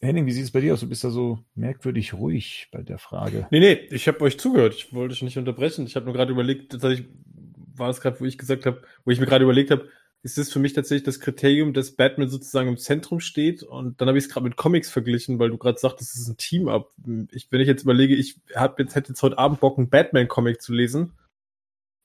[0.02, 0.82] Henning, wie sieht es bei dir aus?
[0.82, 3.48] Du bist da so merkwürdig ruhig bei der Frage.
[3.50, 4.76] Nee, nee, ich habe euch zugehört.
[4.76, 5.88] Ich wollte euch nicht unterbrechen.
[5.88, 7.08] Ich habe nur gerade überlegt, tatsächlich
[7.76, 9.88] war es gerade, wo ich gesagt habe, wo ich mir gerade überlegt habe,
[10.24, 13.64] ist das für mich tatsächlich das Kriterium, dass Batman sozusagen im Zentrum steht.
[13.64, 16.28] Und dann habe ich es gerade mit Comics verglichen, weil du gerade sagtest, es ist
[16.28, 16.92] ein Team-Up.
[17.32, 20.62] Ich, wenn ich jetzt überlege, ich hab jetzt, hätte jetzt heute Abend Bock, einen Batman-Comic
[20.62, 21.14] zu lesen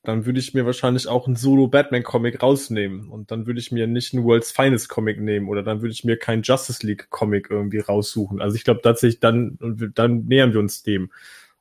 [0.02, 3.08] dann würde ich mir wahrscheinlich auch einen Solo-Batman-Comic rausnehmen.
[3.08, 6.04] Und dann würde ich mir nicht einen World's Finest Comic nehmen oder dann würde ich
[6.04, 8.40] mir keinen Justice League Comic irgendwie raussuchen.
[8.40, 9.58] Also ich glaube tatsächlich, dann,
[9.94, 11.12] dann nähern wir uns dem.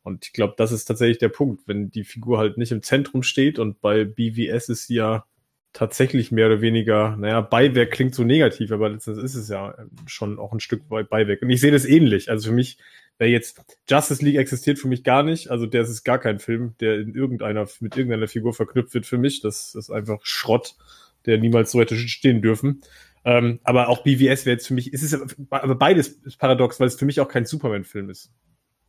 [0.03, 3.21] Und ich glaube, das ist tatsächlich der Punkt, wenn die Figur halt nicht im Zentrum
[3.21, 5.25] steht und bei BVS ist sie ja
[5.73, 9.75] tatsächlich mehr oder weniger, naja, Beiwerk klingt so negativ, aber letztendlich ist es ja
[10.05, 11.43] schon auch ein Stück weit Beiwerk.
[11.43, 12.29] Und ich sehe das ähnlich.
[12.29, 12.77] Also für mich,
[13.21, 15.51] wer jetzt Justice League existiert für mich gar nicht.
[15.51, 19.19] Also der ist gar kein Film, der in irgendeiner, mit irgendeiner Figur verknüpft wird für
[19.19, 19.41] mich.
[19.41, 20.75] Das ist einfach Schrott,
[21.27, 22.81] der niemals so hätte stehen dürfen.
[23.23, 25.13] Ähm, aber auch BVS wäre jetzt für mich, ist es
[25.51, 28.33] aber beides ist paradox, weil es für mich auch kein Superman-Film ist.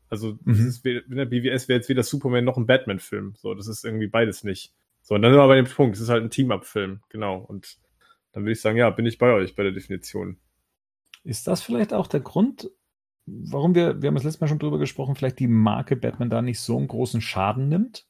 [0.09, 0.67] Also mhm.
[0.67, 3.35] ist, ne, BVS wäre jetzt weder Superman noch ein Batman-Film.
[3.37, 4.73] So, das ist irgendwie beides nicht.
[5.03, 7.37] So, und dann sind wir bei dem Punkt, es ist halt ein Team-Up-Film, genau.
[7.37, 7.77] Und
[8.33, 10.39] dann würde ich sagen, ja, bin ich bei euch bei der Definition.
[11.23, 12.71] Ist das vielleicht auch der Grund,
[13.27, 16.43] warum wir, wir haben das letzte Mal schon drüber gesprochen, vielleicht die Marke Batman da
[16.43, 18.07] nicht so einen großen Schaden nimmt?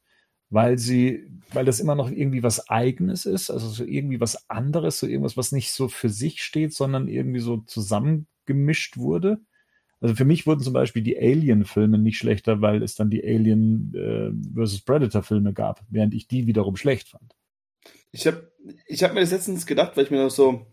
[0.51, 4.99] Weil sie, weil das immer noch irgendwie was Eigenes ist, also so irgendwie was anderes,
[4.99, 9.41] so irgendwas, was nicht so für sich steht, sondern irgendwie so zusammengemischt wurde.
[10.03, 13.95] Also für mich wurden zum Beispiel die Alien-Filme nicht schlechter, weil es dann die Alien
[13.95, 14.83] äh, vs.
[14.83, 17.35] Predator-Filme gab, während ich die wiederum schlecht fand.
[18.11, 18.53] Ich habe
[18.87, 20.67] ich hab mir das letztens gedacht, weil ich mir noch so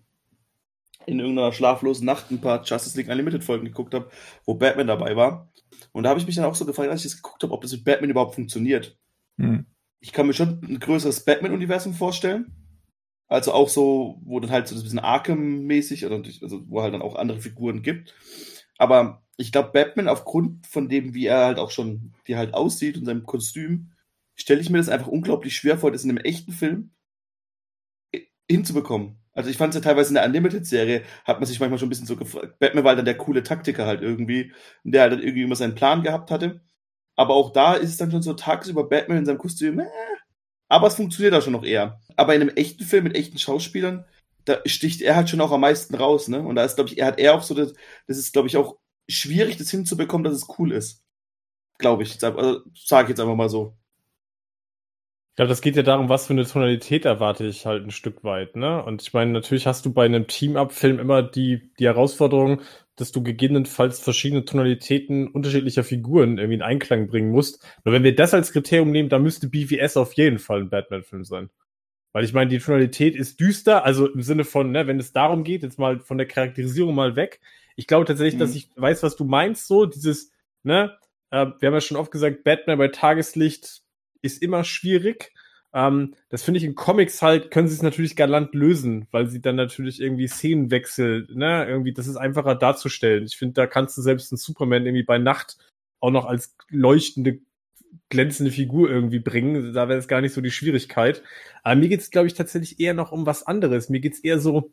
[1.06, 4.10] in irgendeiner schlaflosen Nacht ein paar Justice League Unlimited Folgen geguckt habe,
[4.46, 5.52] wo Batman dabei war.
[5.92, 7.62] Und da habe ich mich dann auch so gefragt, als ich das geguckt habe, ob
[7.62, 8.98] das mit Batman überhaupt funktioniert.
[9.38, 9.66] Hm.
[10.00, 12.54] Ich kann mir schon ein größeres Batman-Universum vorstellen.
[13.28, 17.16] Also auch so, wo dann halt so ein bisschen Arkham-mäßig, also wo halt dann auch
[17.16, 18.16] andere Figuren gibt.
[18.78, 22.54] Aber ich glaube, Batman, aufgrund von dem, wie er halt auch schon, wie er halt
[22.54, 23.92] aussieht und seinem Kostüm,
[24.36, 26.92] stelle ich mir das einfach unglaublich schwer vor, das in einem echten Film
[28.50, 29.18] hinzubekommen.
[29.40, 31.92] Also ich fand es ja teilweise in der Unlimited-Serie, hat man sich manchmal schon ein
[31.92, 32.60] bisschen so gefragt.
[32.60, 34.52] Batman war dann der coole Taktiker halt irgendwie,
[34.84, 36.60] der halt irgendwie immer seinen Plan gehabt hatte.
[37.16, 39.88] Aber auch da ist es dann schon so tagsüber Batman in seinem Kostüm, äh,
[40.68, 42.02] aber es funktioniert auch schon noch eher.
[42.18, 44.04] Aber in einem echten Film mit echten Schauspielern,
[44.44, 46.42] da sticht er halt schon auch am meisten raus, ne?
[46.42, 47.74] Und da ist, glaube ich, er hat er auch so, das,
[48.08, 48.78] das ist, glaube ich, auch
[49.08, 51.02] schwierig, das hinzubekommen, dass es cool ist.
[51.78, 52.22] Glaube ich.
[52.24, 53.79] Also, sage ich jetzt einfach mal so.
[55.32, 58.26] Ich glaube, das geht ja darum, was für eine Tonalität erwarte ich halt ein Stück
[58.26, 58.84] weit, ne?
[58.84, 62.62] Und ich meine, natürlich hast du bei einem Team-Up-Film immer die, die Herausforderung,
[62.98, 67.66] dass du gegebenenfalls verschiedene Tonalitäten unterschiedlicher Figuren irgendwie in Einklang bringen musst.
[67.86, 71.24] Nur wenn wir das als Kriterium nehmen, dann müsste BVS auf jeden Fall ein Batman-Film
[71.24, 71.50] sein.
[72.12, 75.46] Weil ich meine, die Tonalität ist düster, also im Sinne von, ne, wenn es darum
[75.46, 77.40] geht, jetzt mal von der Charakterisierung mal weg.
[77.76, 78.40] Ich glaube tatsächlich, mhm.
[78.40, 80.32] dass ich weiß, was du meinst, so dieses,
[80.64, 80.98] ne,
[81.30, 83.84] äh, wir haben ja schon oft gesagt, Batman bei Tageslicht
[84.22, 85.34] ist immer schwierig.
[85.74, 89.42] Ähm, das finde ich in Comics halt, können sie es natürlich galant lösen, weil sie
[89.42, 93.26] dann natürlich irgendwie Szenenwechsel, ne, irgendwie, das ist einfacher darzustellen.
[93.26, 95.58] Ich finde, da kannst du selbst einen Superman irgendwie bei Nacht
[96.00, 97.40] auch noch als leuchtende
[98.10, 99.74] glänzende Figur irgendwie bringen.
[99.74, 101.24] Da wäre es gar nicht so die Schwierigkeit.
[101.64, 103.90] Aber mir geht es, glaube ich, tatsächlich eher noch um was anderes.
[103.90, 104.72] Mir geht es eher so,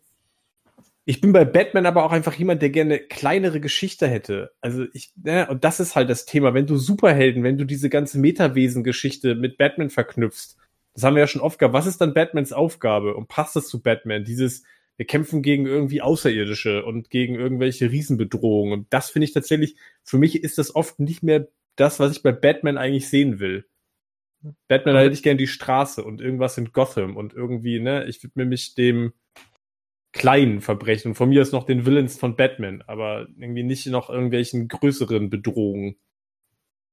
[1.09, 4.51] ich bin bei Batman aber auch einfach jemand, der gerne kleinere Geschichte hätte.
[4.61, 6.53] Also ich, ne, und das ist halt das Thema.
[6.53, 10.57] Wenn du Superhelden, wenn du diese ganze Metawesen-Geschichte mit Batman verknüpfst,
[10.95, 11.75] das haben wir ja schon oft gehabt.
[11.75, 13.15] Was ist dann Batmans Aufgabe?
[13.15, 14.25] Und passt das zu Batman?
[14.25, 14.65] Dieses,
[14.97, 18.73] wir kämpfen gegen irgendwie Außerirdische und gegen irgendwelche Riesenbedrohungen.
[18.73, 21.47] Und das finde ich tatsächlich, für mich ist das oft nicht mehr
[21.77, 23.65] das, was ich bei Batman eigentlich sehen will.
[24.67, 28.23] Batman, da hätte ich gern die Straße und irgendwas in Gotham und irgendwie, ne, ich
[28.25, 29.13] widme mich dem
[30.17, 31.11] kleinen Verbrechen.
[31.11, 35.31] Und von mir ist noch den Villains von Batman, aber irgendwie nicht noch irgendwelchen größeren
[35.31, 35.97] Bedrohungen.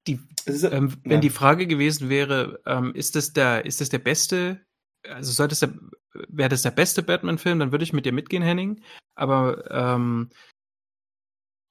[0.08, 1.20] Die, ähm, wenn ja.
[1.20, 4.62] die Frage gewesen wäre, ähm, ist das der, ist das der beste,
[5.08, 5.74] also sollte es der,
[6.28, 8.82] wäre das der beste Batman-Film, dann würde ich mit dir mitgehen, Henning.
[9.16, 10.30] Aber ähm,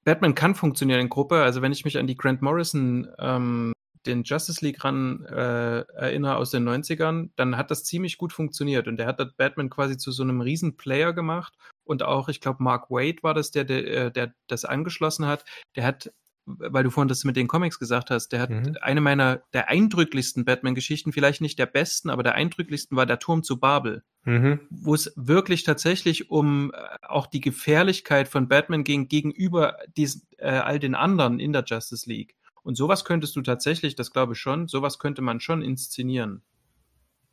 [0.03, 1.43] Batman kann funktionieren in Gruppe.
[1.43, 3.72] Also wenn ich mich an die Grant Morrison, ähm,
[4.05, 8.87] den Justice League Run äh, erinnere aus den 90ern, dann hat das ziemlich gut funktioniert.
[8.87, 11.53] Und der hat das Batman quasi zu so einem riesen Player gemacht.
[11.83, 15.45] Und auch, ich glaube, Mark Wade war das, der, der, äh, der das angeschlossen hat.
[15.75, 16.11] Der hat
[16.45, 18.75] weil du vorhin das mit den Comics gesagt hast, der hat mhm.
[18.81, 23.43] eine meiner der eindrücklichsten Batman-Geschichten, vielleicht nicht der besten, aber der eindrücklichsten war der Turm
[23.43, 24.59] zu Babel, mhm.
[24.69, 26.77] wo es wirklich tatsächlich um äh,
[27.07, 32.09] auch die Gefährlichkeit von Batman ging gegenüber diesen, äh, all den anderen in der Justice
[32.09, 32.35] League.
[32.63, 36.41] Und sowas könntest du tatsächlich, das glaube ich schon, sowas könnte man schon inszenieren.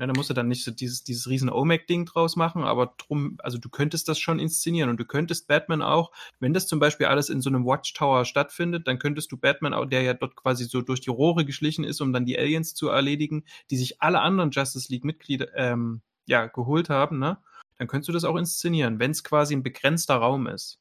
[0.00, 3.36] Ja, da musst du dann nicht so dieses, dieses riesen OMAC-Ding draus machen, aber drum,
[3.42, 6.10] also du könntest das schon inszenieren und du könntest Batman auch,
[6.40, 9.84] wenn das zum Beispiel alles in so einem Watchtower stattfindet, dann könntest du Batman auch,
[9.84, 12.88] der ja dort quasi so durch die Rohre geschlichen ist, um dann die Aliens zu
[12.88, 17.36] erledigen, die sich alle anderen Justice League-Mitglieder ähm, ja, geholt haben, ne?
[17.76, 20.78] Dann könntest du das auch inszenieren, wenn es quasi ein begrenzter Raum ist.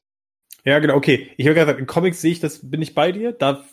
[0.64, 1.32] Ja, genau, okay.
[1.38, 3.34] Ich habe gerade gesagt, in Comics sehe ich das, bin ich bei dir.
[3.34, 3.66] Da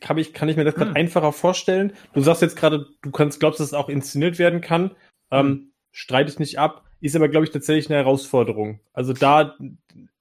[0.00, 0.96] kann ich, kann ich mir das gerade hm.
[0.96, 1.92] einfacher vorstellen.
[2.12, 4.92] Du sagst jetzt gerade, du kannst, glaubst, dass es auch inszeniert werden kann.
[5.30, 5.72] Ähm, hm.
[5.92, 6.84] streite ich nicht ab.
[7.00, 8.80] Ist aber, glaube ich, tatsächlich eine Herausforderung.
[8.92, 9.56] Also da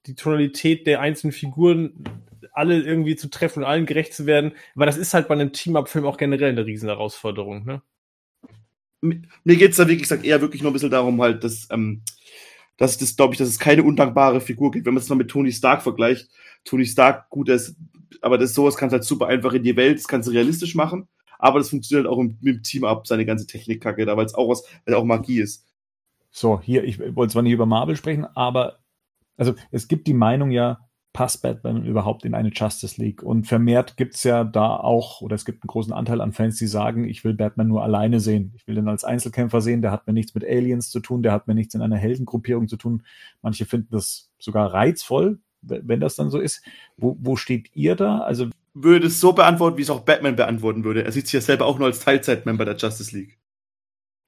[0.05, 2.03] die Tonalität der einzelnen Figuren
[2.53, 4.53] alle irgendwie zu treffen und allen gerecht zu werden.
[4.75, 7.81] Aber das ist halt bei einem Team-Up-Film auch generell eine riesen Herausforderung, ne?
[9.01, 12.01] Mir geht's da, wie gesagt, eher wirklich nur ein bisschen darum, halt, dass, ähm,
[12.77, 14.87] dass das, glaube ich, dass es keine undankbare Figur gibt.
[14.87, 16.29] Wenn man es mal mit Tony Stark vergleicht,
[16.63, 17.75] Tony Stark, gut, das,
[18.21, 20.75] aber das sowas kannst du halt super einfach in die Welt, das kannst du realistisch
[20.75, 21.07] machen,
[21.39, 24.49] aber das funktioniert auch im, im Team ab, seine ganze Technikkacke da, weil es auch
[24.49, 25.65] was, weil auch Magie ist.
[26.31, 28.79] So, hier, ich wollte zwar nicht über Marvel sprechen, aber
[29.37, 30.85] also es gibt die Meinung ja,
[31.15, 33.23] passt Batman überhaupt in eine Justice League?
[33.23, 36.67] Und vermehrt gibt's ja da auch, oder es gibt einen großen Anteil an Fans, die
[36.67, 38.51] sagen, ich will Batman nur alleine sehen.
[38.57, 41.31] Ich will den als Einzelkämpfer sehen, der hat mir nichts mit Aliens zu tun, der
[41.31, 43.03] hat mir nichts in einer Heldengruppierung zu tun.
[43.41, 46.63] Manche finden das sogar reizvoll, wenn das dann so ist.
[46.97, 48.19] Wo, wo steht ihr da?
[48.19, 51.03] Also würde es so beantworten, wie es auch Batman beantworten würde.
[51.03, 53.37] Er sieht sich ja selber auch nur als Teilzeitmember der Justice League.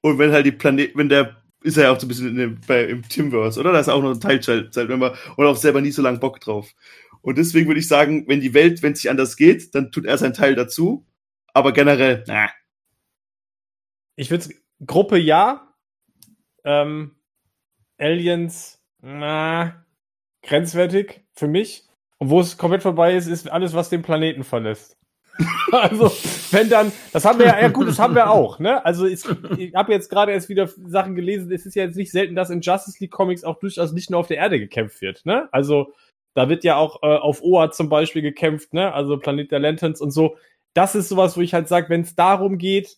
[0.00, 2.36] Und wenn halt die Planet, wenn der ist er ja auch so ein bisschen in
[2.36, 3.72] dem, bei, im Timverse, oder?
[3.72, 6.72] Da ist er auch noch ein Teilzeitmember und auch selber nie so lange Bock drauf.
[7.20, 10.06] Und deswegen würde ich sagen, wenn die Welt, wenn es sich anders geht, dann tut
[10.06, 11.04] er seinen Teil dazu.
[11.52, 12.48] Aber generell, na.
[14.14, 14.54] Ich würde
[14.86, 15.74] Gruppe ja.
[16.64, 17.16] Ähm,
[17.98, 19.84] Aliens, na,
[20.42, 21.84] grenzwertig für mich.
[22.18, 24.96] Und wo es komplett vorbei ist, ist alles, was den Planeten verlässt.
[25.72, 26.10] also,
[26.50, 28.84] wenn dann, das haben wir ja, ja gut, das haben wir auch, ne?
[28.84, 29.22] Also ich,
[29.56, 32.50] ich habe jetzt gerade erst wieder Sachen gelesen, es ist ja jetzt nicht selten, dass
[32.50, 35.48] in Justice League Comics auch durchaus nicht nur auf der Erde gekämpft wird, ne?
[35.52, 35.92] Also,
[36.34, 38.92] da wird ja auch äh, auf Oa zum Beispiel gekämpft, ne?
[38.92, 40.36] Also Planet der Lanterns und so.
[40.74, 42.96] Das ist sowas, wo ich halt sage, wenn es darum geht,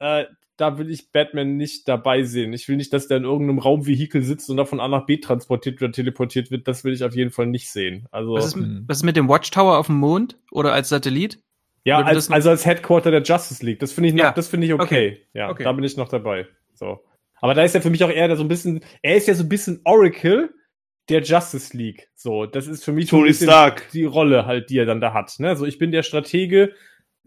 [0.00, 0.24] äh,
[0.58, 2.52] da will ich Batman nicht dabei sehen.
[2.52, 5.16] Ich will nicht, dass der in irgendeinem Raumvehikel sitzt und da von A nach B
[5.18, 6.68] transportiert oder teleportiert wird.
[6.68, 8.06] Das will ich auf jeden Fall nicht sehen.
[8.10, 8.56] Also, was, ist,
[8.86, 11.38] was ist mit dem Watchtower auf dem Mond oder als Satellit?
[11.84, 13.78] Ja, als, also als Headquarter der Justice League.
[13.78, 14.32] Das finde ich noch, ja.
[14.32, 14.84] das finde ich okay.
[14.84, 15.26] okay.
[15.32, 15.64] Ja, okay.
[15.64, 16.46] da bin ich noch dabei.
[16.74, 17.02] So.
[17.40, 19.44] Aber da ist er für mich auch eher so ein bisschen, er ist ja so
[19.44, 20.50] ein bisschen Oracle
[21.08, 22.10] der Justice League.
[22.14, 23.88] So, das ist für mich Tony Stark.
[23.92, 25.38] die Rolle halt, die er dann da hat.
[25.38, 25.56] Ne?
[25.56, 26.74] So, ich bin der Stratege,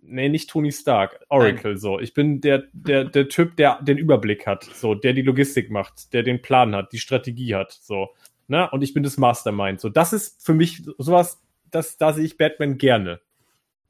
[0.01, 1.79] nee, nicht Tony Stark, Oracle, Nein.
[1.79, 1.99] so.
[1.99, 6.13] Ich bin der, der, der Typ, der den Überblick hat, so, der die Logistik macht,
[6.13, 8.09] der den Plan hat, die Strategie hat, so.
[8.47, 8.69] Ne?
[8.71, 9.79] Und ich bin das Mastermind.
[9.79, 13.21] So, das ist für mich sowas, das, da sehe ich Batman gerne.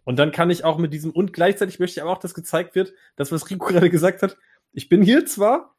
[0.03, 2.75] Und dann kann ich auch mit diesem, und gleichzeitig möchte ich aber auch, dass gezeigt
[2.75, 4.37] wird, das, was Rico gerade gesagt hat,
[4.73, 5.75] ich bin hier zwar,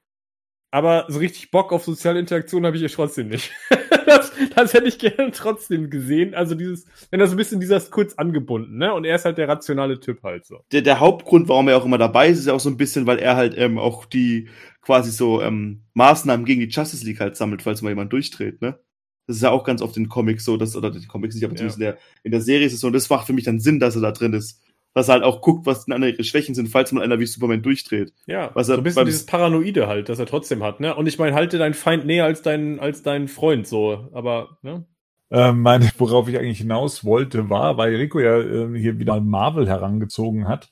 [0.72, 3.52] aber so richtig Bock auf soziale Interaktion habe ich ja trotzdem nicht.
[4.06, 6.34] das, das hätte ich gerne trotzdem gesehen.
[6.34, 8.94] Also dieses, wenn er so ein bisschen dieser ist kurz angebunden, ne?
[8.94, 10.60] Und er ist halt der rationale Typ halt so.
[10.72, 13.06] Der, der Hauptgrund, warum er auch immer dabei ist, ist ja auch so ein bisschen,
[13.06, 14.48] weil er halt ähm, auch die
[14.80, 18.78] quasi so ähm, Maßnahmen gegen die Justice League halt sammelt, falls mal jemand durchdreht, ne?
[19.26, 21.54] Das ist ja auch ganz oft in Comics so, dass, oder die Comics nicht, aber
[21.54, 21.90] zumindest ja.
[21.90, 23.78] in, der, in der Serie ist es so, und das macht für mich dann Sinn,
[23.78, 24.58] dass er da drin ist.
[24.94, 27.62] Er halt auch guckt, was denn andere ihre Schwächen sind, falls mal einer wie Superman
[27.62, 28.12] durchdreht.
[28.26, 30.94] Ja, was er, so ein bisschen dieses Paranoide halt, dass er trotzdem hat, ne?
[30.94, 34.84] Und ich meine, halte deinen Feind näher als deinen, als deinen Freund, so, aber, ne?
[35.30, 39.66] Ähm, meine, worauf ich eigentlich hinaus wollte, war, weil Rico ja äh, hier wieder Marvel
[39.66, 40.70] herangezogen hat,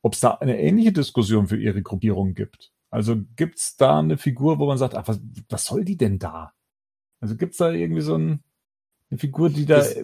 [0.00, 2.70] ob es da eine ähnliche Diskussion für ihre Gruppierung gibt.
[2.90, 6.52] Also gibt's da eine Figur, wo man sagt, ach, was, was soll die denn da?
[7.20, 8.44] Also gibt's da irgendwie so ein,
[9.10, 9.96] eine Figur, die da, das,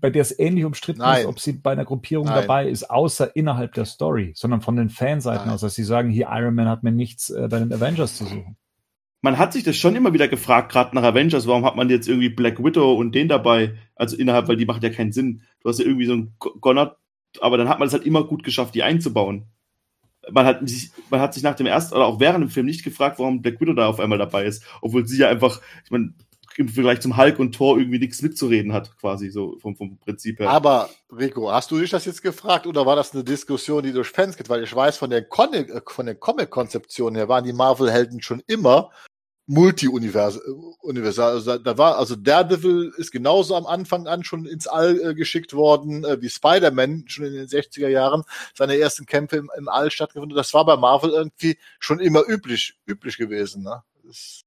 [0.00, 1.22] bei der es ähnlich umstritten nein.
[1.22, 2.42] ist, ob sie bei einer Gruppierung nein.
[2.42, 6.28] dabei ist, außer innerhalb der Story, sondern von den Fanseiten aus, dass sie sagen, hier
[6.30, 8.56] Iron Man hat mir nichts äh, bei den Avengers zu suchen.
[9.22, 12.08] Man hat sich das schon immer wieder gefragt, gerade nach Avengers, warum hat man jetzt
[12.08, 13.74] irgendwie Black Widow und den dabei?
[13.96, 15.42] Also innerhalb, weil die machen ja keinen Sinn.
[15.60, 16.96] Du hast ja irgendwie so einen Gonner,
[17.40, 19.46] aber dann hat man es halt immer gut geschafft, die einzubauen.
[20.30, 22.84] Man hat, sich, man hat sich nach dem ersten oder auch während dem Film nicht
[22.84, 26.14] gefragt, warum Black Widow da auf einmal dabei ist, obwohl sie ja einfach, ich meine,
[26.56, 30.40] im Vergleich zum Hulk und Thor irgendwie nichts mitzureden hat, quasi so vom, vom Prinzip
[30.40, 30.50] her.
[30.50, 34.08] Aber, Rico, hast du dich das jetzt gefragt oder war das eine Diskussion, die durch
[34.08, 34.48] Fans geht?
[34.48, 38.42] Weil ich weiß, von der, Comic, äh, von der Comic-Konzeption her waren die Marvel-Helden schon
[38.46, 38.90] immer
[39.46, 40.40] multi-universal.
[41.34, 45.52] Also da war, also Daredevil ist genauso am Anfang an schon ins All äh, geschickt
[45.52, 48.22] worden, äh, wie Spider-Man schon in den 60er Jahren
[48.54, 50.36] seine ersten Kämpfe im, im All stattgefunden.
[50.36, 53.62] Das war bei Marvel irgendwie schon immer üblich, üblich gewesen.
[53.62, 53.82] Ne?
[54.04, 54.43] Das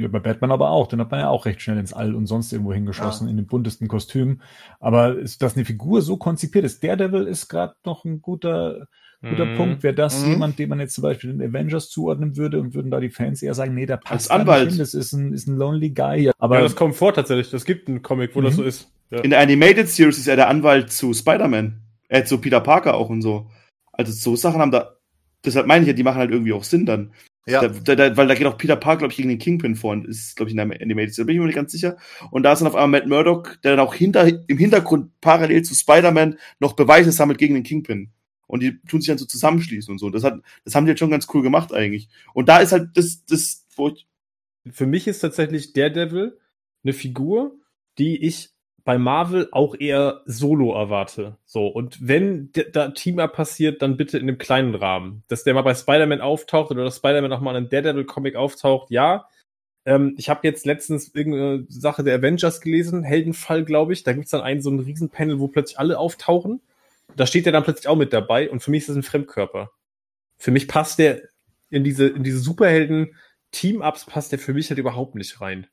[0.00, 0.86] ja, bei Batman aber auch.
[0.86, 3.30] Den hat man ja auch recht schnell ins All und sonst irgendwo hingeschossen, ja.
[3.30, 4.42] in den buntesten Kostümen.
[4.78, 8.86] Aber ist, dass eine Figur so konzipiert ist, Daredevil ist gerade noch ein guter,
[9.22, 9.56] guter mhm.
[9.56, 9.82] Punkt.
[9.82, 10.32] Wäre das mhm.
[10.32, 13.42] jemand, den man jetzt zum Beispiel den Avengers zuordnen würde und würden da die Fans
[13.42, 14.70] eher sagen, nee, der passt Als Anwalt.
[14.70, 16.30] Hin, das ist ein, ist ein Lonely Guy.
[16.38, 17.50] Aber ja, das kommt vor tatsächlich.
[17.50, 18.44] Das gibt einen Comic, wo mhm.
[18.44, 18.92] das so ist.
[19.10, 19.20] Ja.
[19.20, 21.80] In der Animated Series ist er der Anwalt zu Spider-Man.
[22.08, 23.50] Er äh, zu Peter Parker auch und so.
[23.92, 24.96] Also so Sachen haben da,
[25.44, 27.12] deshalb meine ich ja, die machen halt irgendwie auch Sinn dann.
[27.46, 27.66] Ja.
[27.66, 30.06] Da, da, weil da geht auch Peter Park, glaube ich, gegen den Kingpin vor und
[30.06, 31.18] ist, glaube ich, in der Animated.
[31.18, 31.96] Da bin ich mir nicht ganz sicher.
[32.30, 35.62] Und da ist dann auf einmal Matt Murdock, der dann auch hinter, im Hintergrund parallel
[35.62, 38.10] zu Spider-Man noch Beweise sammelt gegen den Kingpin.
[38.46, 40.10] Und die tun sich dann so zusammenschließen und so.
[40.10, 42.08] Das, hat, das haben die jetzt schon ganz cool gemacht eigentlich.
[42.34, 44.06] Und da ist halt das, das, wo ich
[44.70, 46.38] Für mich ist tatsächlich Daredevil
[46.82, 47.56] eine Figur,
[47.98, 48.50] die ich
[48.90, 51.36] bei Marvel auch eher Solo erwarte.
[51.44, 55.22] So, und wenn da Team-Up passiert, dann bitte in einem kleinen Rahmen.
[55.28, 58.90] Dass der mal bei Spider-Man auftaucht oder dass Spider-Man auch mal in einem Daredevil-Comic auftaucht,
[58.90, 59.28] ja.
[59.84, 64.02] Ähm, ich habe jetzt letztens irgendeine Sache der Avengers gelesen, Heldenfall, glaube ich.
[64.02, 66.60] Da gibt's dann einen so einen Riesenpanel, wo plötzlich alle auftauchen.
[67.14, 69.70] Da steht er dann plötzlich auch mit dabei und für mich ist das ein Fremdkörper.
[70.36, 71.20] Für mich passt der
[71.70, 75.68] in diese, in diese Superhelden-Team-Ups passt der für mich halt überhaupt nicht rein.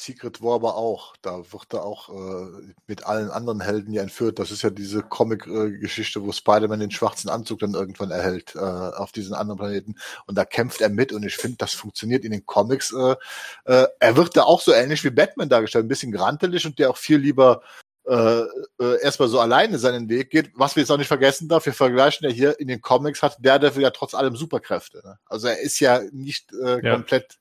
[0.00, 1.16] Secret War aber auch.
[1.22, 4.38] Da wird er auch äh, mit allen anderen Helden ja entführt.
[4.38, 9.12] Das ist ja diese Comic-Geschichte, wo Spider-Man den schwarzen Anzug dann irgendwann erhält äh, auf
[9.12, 9.96] diesen anderen Planeten.
[10.26, 12.92] Und da kämpft er mit und ich finde, das funktioniert in den Comics.
[12.92, 13.16] Äh,
[13.64, 16.90] äh, er wird da auch so ähnlich wie Batman dargestellt, ein bisschen grantelig und der
[16.90, 17.62] auch viel lieber
[18.08, 18.40] äh,
[18.80, 20.52] äh, erstmal so alleine seinen Weg geht.
[20.54, 23.36] Was wir jetzt auch nicht vergessen darf, wir vergleichen ja hier in den Comics hat
[23.40, 25.02] Daredevil ja trotz allem Superkräfte.
[25.04, 25.18] Ne?
[25.26, 26.94] Also er ist ja nicht äh, ja.
[26.94, 27.38] komplett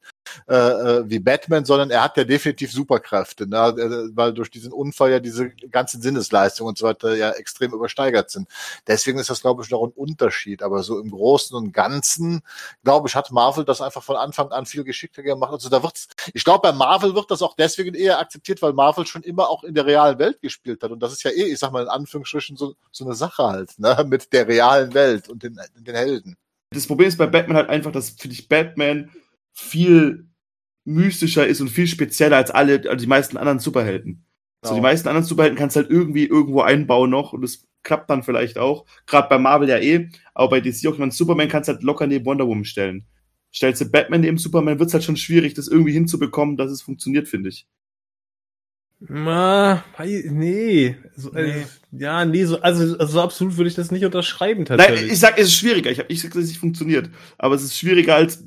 [0.47, 3.57] äh, äh, wie Batman, sondern er hat ja definitiv Superkräfte, ne?
[3.57, 8.29] Äh, weil durch diesen Unfall ja diese ganzen Sinnesleistungen und so weiter ja extrem übersteigert
[8.29, 8.47] sind.
[8.85, 10.63] Deswegen ist das, glaube ich, noch ein Unterschied.
[10.63, 12.41] Aber so im Großen und Ganzen,
[12.83, 15.51] glaube ich, hat Marvel das einfach von Anfang an viel geschickter gemacht.
[15.51, 19.05] Also da wird's, ich glaube, bei Marvel wird das auch deswegen eher akzeptiert, weil Marvel
[19.05, 20.91] schon immer auch in der realen Welt gespielt hat.
[20.91, 23.77] Und das ist ja eh, ich sag mal in Anführungsstrichen, so, so eine Sache halt,
[23.79, 24.05] ne?
[24.07, 26.37] mit der realen Welt und den, den Helden.
[26.71, 29.09] Das Problem ist bei Batman halt einfach, dass, finde ich, Batman
[29.57, 30.27] viel
[30.85, 34.23] mystischer ist und viel spezieller als alle, als die meisten anderen Superhelden.
[34.61, 34.69] Genau.
[34.69, 38.09] So die meisten anderen Superhelden kannst du halt irgendwie irgendwo einbauen noch und es klappt
[38.09, 38.85] dann vielleicht auch.
[39.07, 41.83] Gerade bei Marvel ja eh, aber bei DC auch, ich meine, Superman kannst du halt
[41.83, 43.05] locker neben Wonder Woman stellen.
[43.53, 46.81] Stellst du Batman neben Superman, wird es halt schon schwierig, das irgendwie hinzubekommen, dass es
[46.81, 47.67] funktioniert, finde ich.
[48.99, 50.95] Na, nee.
[51.15, 51.49] So, äh, nee.
[51.51, 51.65] Äh,
[52.03, 55.01] ja, nee, so, also, also absolut würde ich das nicht unterschreiben tatsächlich.
[55.01, 55.91] Nein, ich sag, es ist schwieriger.
[55.91, 57.09] Ich habe nicht gesagt, dass es nicht funktioniert.
[57.37, 58.43] Aber es ist schwieriger als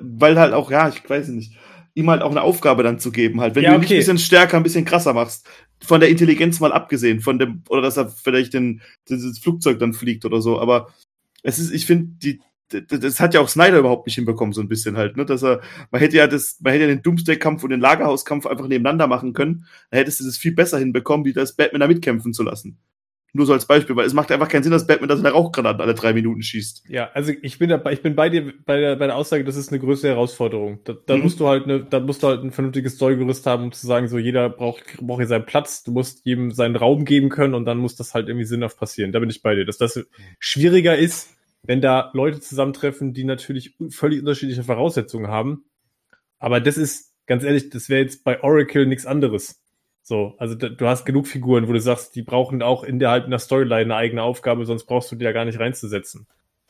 [0.00, 1.56] weil halt auch, ja, ich weiß nicht,
[1.94, 3.54] ihm halt auch eine Aufgabe dann zu geben, halt.
[3.54, 3.94] Wenn ja, du ihn okay.
[3.94, 5.48] ein bisschen stärker, ein bisschen krasser machst,
[5.82, 9.94] von der Intelligenz mal abgesehen, von dem, oder dass er vielleicht den, dieses Flugzeug dann
[9.94, 10.92] fliegt oder so, aber
[11.42, 14.68] es ist, ich finde, die, das hat ja auch Snyder überhaupt nicht hinbekommen, so ein
[14.68, 15.60] bisschen halt, ne, dass er,
[15.90, 19.32] man hätte ja das, man hätte ja den Doomsday-Kampf und den Lagerhauskampf einfach nebeneinander machen
[19.32, 22.78] können, dann hättest du das viel besser hinbekommen, wie das Batman da mitkämpfen zu lassen.
[23.32, 25.34] Nur so als Beispiel, weil es macht einfach keinen Sinn, dass Batman das in der
[25.34, 26.84] Rauchgranaten alle drei Minuten schießt.
[26.88, 29.56] Ja, also ich bin dabei, ich bin bei dir bei der, bei der Aussage, das
[29.56, 30.80] ist eine größere Herausforderung.
[30.84, 31.24] Da, da mhm.
[31.24, 34.08] musst du halt eine, da musst du halt ein vernünftiges Storygerüst haben, um zu sagen,
[34.08, 37.66] so jeder braucht, braucht hier seinen Platz, du musst jedem seinen Raum geben können und
[37.66, 39.12] dann muss das halt irgendwie sinnhaft passieren.
[39.12, 39.66] Da bin ich bei dir.
[39.66, 40.06] Dass das
[40.38, 45.64] schwieriger ist, wenn da Leute zusammentreffen, die natürlich völlig unterschiedliche Voraussetzungen haben.
[46.38, 49.62] Aber das ist, ganz ehrlich, das wäre jetzt bei Oracle nichts anderes.
[50.08, 53.92] So, also du hast genug Figuren, wo du sagst, die brauchen auch innerhalb einer Storyline
[53.92, 56.28] eine eigene Aufgabe, sonst brauchst du die ja gar nicht reinzusetzen.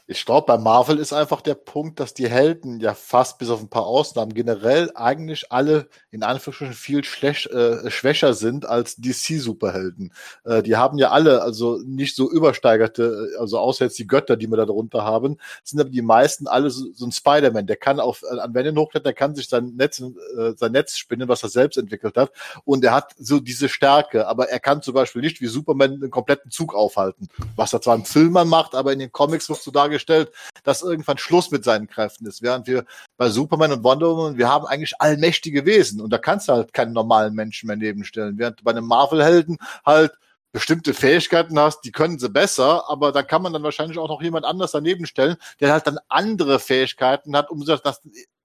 [0.09, 3.61] Ich glaube, bei Marvel ist einfach der Punkt, dass die Helden ja fast bis auf
[3.61, 10.13] ein paar Ausnahmen generell eigentlich alle in Anführungsstrichen viel schlecht, äh, schwächer sind als DC-Superhelden.
[10.45, 14.37] Äh, die haben ja alle also nicht so übersteigerte, äh, also außer jetzt die Götter,
[14.37, 17.67] die wir da drunter haben, sind aber die meisten alle so, so ein Spider-Man.
[17.67, 21.29] Der kann auf an Wänden hochklettern, der kann sich sein Netz, äh, sein Netz spinnen,
[21.29, 22.31] was er selbst entwickelt hat.
[22.65, 26.11] Und er hat so diese Stärke, aber er kann zum Beispiel nicht wie Superman einen
[26.13, 27.29] kompletten Zug aufhalten.
[27.57, 30.33] Was er zwar im Film macht, aber in den Comics wird so dargestellt, dargestellt,
[30.63, 32.43] dass irgendwann Schluss mit seinen Kräften ist.
[32.43, 32.85] Während wir
[33.17, 36.73] bei Superman und Wonder Woman, wir haben eigentlich allmächtige Wesen und da kannst du halt
[36.73, 38.39] keinen normalen Menschen mehr nebenstellen.
[38.39, 40.13] Während du bei einem Marvel-Helden halt
[40.53, 44.23] bestimmte Fähigkeiten hast, die können sie besser, aber da kann man dann wahrscheinlich auch noch
[44.23, 48.01] jemand anders daneben stellen, der halt dann andere Fähigkeiten hat, um das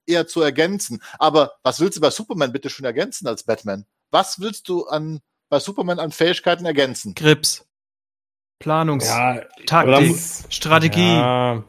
[0.06, 1.02] eher zu ergänzen.
[1.18, 3.86] Aber was willst du bei Superman bitte schon ergänzen als Batman?
[4.10, 7.14] Was willst du an bei Superman an Fähigkeiten ergänzen?
[7.14, 7.64] Grips.
[8.62, 10.16] Planungs, ja, Taktik,
[10.48, 11.00] Strategie.
[11.00, 11.64] Ja.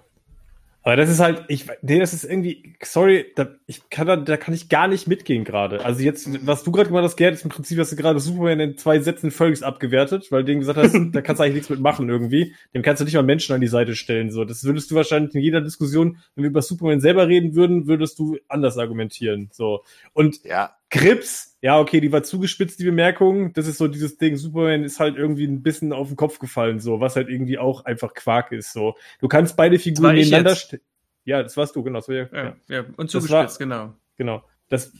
[0.86, 4.36] Aber das ist halt, ich, nee, das ist irgendwie, sorry, da, ich kann da, da
[4.36, 5.84] kann ich gar nicht mitgehen gerade.
[5.84, 8.60] Also jetzt, was du gerade gemacht hast, Gerd, ist im Prinzip, hast du gerade Superman
[8.60, 11.70] in zwei Sätzen völlig abgewertet, weil du dem gesagt hast, da kannst du eigentlich nichts
[11.70, 12.54] mitmachen irgendwie.
[12.76, 14.30] Dem kannst du nicht mal Menschen an die Seite stellen.
[14.30, 17.88] So, das würdest du wahrscheinlich in jeder Diskussion, wenn wir über Superman selber reden würden,
[17.88, 19.50] würdest du anders argumentieren.
[19.54, 19.84] So.
[20.12, 20.76] Und ja.
[20.90, 23.54] Grips, ja, okay, die war zugespitzt, die Bemerkung.
[23.54, 26.82] Das ist so dieses Ding, Superman ist halt irgendwie ein bisschen auf den Kopf gefallen,
[26.82, 28.96] so, was halt irgendwie auch einfach Quark ist, so.
[29.22, 30.84] Du kannst beide Figuren nebeneinander stellen.
[31.24, 32.02] Ja, das warst du, genau.
[32.02, 32.84] So, ja, ja, ja.
[32.98, 33.94] und zugespitzt, war, genau.
[34.18, 34.44] Genau.
[34.68, 34.92] Das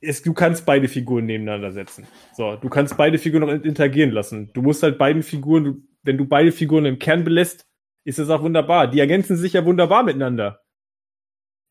[0.00, 2.08] ist, du kannst beide Figuren nebeneinander setzen.
[2.34, 4.50] So, du kannst beide Figuren noch interagieren lassen.
[4.54, 7.68] Du musst halt beiden Figuren, du, wenn du beide Figuren im Kern belässt,
[8.02, 8.88] ist das auch wunderbar.
[8.88, 10.60] Die ergänzen sich ja wunderbar miteinander.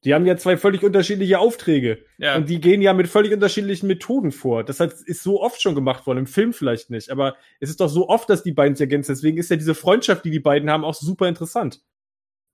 [0.04, 2.06] Die haben ja zwei völlig unterschiedliche Aufträge.
[2.18, 2.36] Ja.
[2.36, 4.64] Und die gehen ja mit völlig unterschiedlichen Methoden vor.
[4.64, 7.10] Das ist so oft schon gemacht worden, im Film vielleicht nicht.
[7.10, 9.14] Aber es ist doch so oft, dass die beiden sich ergänzen.
[9.14, 11.82] Deswegen ist ja diese Freundschaft, die die beiden haben, auch super interessant.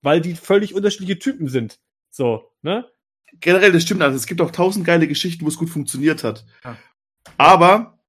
[0.01, 1.79] Weil die völlig unterschiedliche Typen sind.
[2.09, 2.85] So, ne?
[3.39, 4.01] Generell, das stimmt.
[4.01, 6.45] Also es gibt auch tausend geile Geschichten, wo es gut funktioniert hat.
[6.63, 6.77] Ja.
[7.37, 7.99] Aber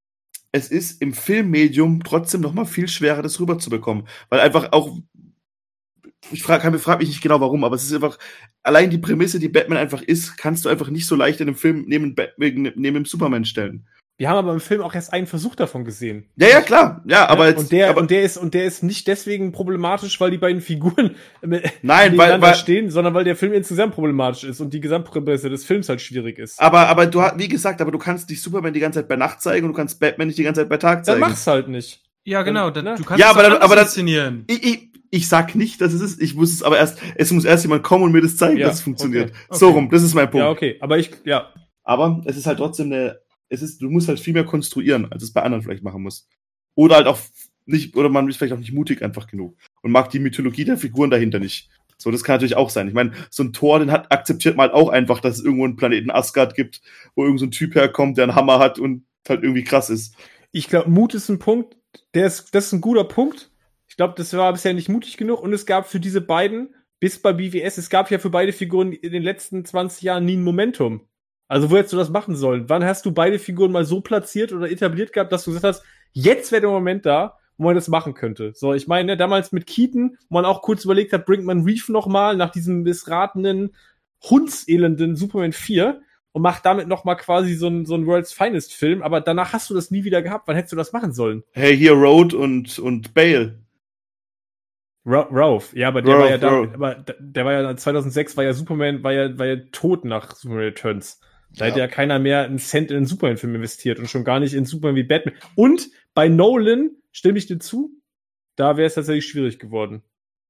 [0.53, 4.07] es ist im Filmmedium trotzdem noch mal viel schwerer, das rüberzubekommen.
[4.29, 4.97] Weil einfach auch,
[6.33, 8.19] ich frage frag mich nicht genau warum, aber es ist einfach,
[8.63, 11.57] allein die Prämisse, die Batman einfach ist, kannst du einfach nicht so leicht in einem
[11.57, 13.87] Film neben, neben, neben dem Superman stellen.
[14.17, 16.29] Wir haben aber im Film auch erst einen Versuch davon gesehen.
[16.37, 17.03] Ja, ja, klar.
[17.05, 20.21] Ja, aber jetzt, und der aber, und der ist und der ist nicht deswegen problematisch,
[20.21, 21.17] weil die beiden Figuren
[21.83, 25.65] nein, weil, weil stehen, sondern weil der Film insgesamt problematisch ist und die Gesamtprämisse des
[25.65, 26.61] Films halt schwierig ist.
[26.61, 29.43] Aber aber du wie gesagt, aber du kannst nicht Superman die ganze Zeit bei Nacht
[29.43, 31.21] zeigen und du kannst Batman nicht die ganze Zeit bei Tag zeigen.
[31.21, 32.01] Dann mach's halt nicht.
[32.23, 32.95] Ja, genau, dann, ne?
[32.97, 34.45] du kannst ja, aber dann, aber das inszenieren.
[34.47, 36.21] Ich, ich, ich sag nicht, dass es ist.
[36.21, 38.67] Ich muss es aber erst, es muss erst jemand kommen und mir das zeigen, ja,
[38.67, 39.31] dass es funktioniert.
[39.31, 39.59] Okay, okay.
[39.59, 40.45] So rum, das ist mein Punkt.
[40.45, 41.53] Ja, okay, aber ich, ja.
[41.83, 45.23] Aber es ist halt trotzdem eine es ist, du musst halt viel mehr konstruieren, als
[45.23, 46.29] es bei anderen vielleicht machen muss.
[46.75, 47.19] Oder halt auch
[47.67, 50.77] nicht, oder man ist vielleicht auch nicht mutig einfach genug und mag die Mythologie der
[50.77, 51.71] Figuren dahinter nicht.
[51.97, 52.89] So, das kann natürlich auch sein.
[52.89, 55.65] Ich meine, so ein Tor, den hat, akzeptiert man halt auch einfach, dass es irgendwo
[55.65, 56.83] einen Planeten Asgard gibt,
[57.15, 60.15] wo irgend so ein Typ herkommt, der einen Hammer hat und halt irgendwie krass ist.
[60.51, 61.77] Ich glaube, Mut ist ein Punkt,
[62.15, 63.51] der ist, das ist ein guter Punkt.
[63.95, 67.23] Ich glaube, das war bisher nicht mutig genug und es gab für diese beiden, bis
[67.23, 70.43] bei BWS, es gab ja für beide Figuren in den letzten 20 Jahren nie ein
[70.43, 71.03] Momentum.
[71.47, 72.69] Also wo hättest du das machen sollen?
[72.69, 75.85] Wann hast du beide Figuren mal so platziert oder etabliert gehabt, dass du gesagt hast,
[76.11, 78.51] jetzt wäre der Moment da, wo man das machen könnte.
[78.57, 81.63] So, ich meine, ne, damals mit Keaton, wo man auch kurz überlegt hat, bringt man
[81.63, 83.77] Reef nochmal nach diesem missratenen,
[84.29, 86.01] hundselenden Superman 4
[86.33, 89.71] und macht damit nochmal quasi so ein, so ein World's Finest Film, aber danach hast
[89.71, 90.49] du das nie wieder gehabt.
[90.49, 91.45] Wann hättest du das machen sollen?
[91.53, 93.64] Hey, hier Road und, und Bale.
[95.07, 98.55] Rauf, ja, aber der Rauf, war ja da, aber der war ja 2006 war ja
[98.55, 101.21] Superman, war ja, war ja tot nach Superman Returns.
[101.51, 101.71] Da ja.
[101.71, 104.65] hätte ja keiner mehr einen Cent in einen Superman-Film investiert und schon gar nicht in
[104.65, 105.35] Superman wie Batman.
[105.55, 108.01] Und bei Nolan, stimme ich dir zu,
[108.57, 110.03] da wäre es tatsächlich schwierig geworden,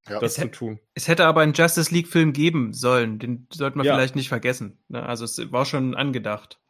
[0.08, 0.20] ja.
[0.20, 0.80] das es zu tun.
[0.94, 3.94] Es hätte aber einen Justice League-Film geben sollen, den sollten wir ja.
[3.94, 4.78] vielleicht nicht vergessen.
[4.88, 5.02] Ne?
[5.02, 6.60] Also es war schon angedacht.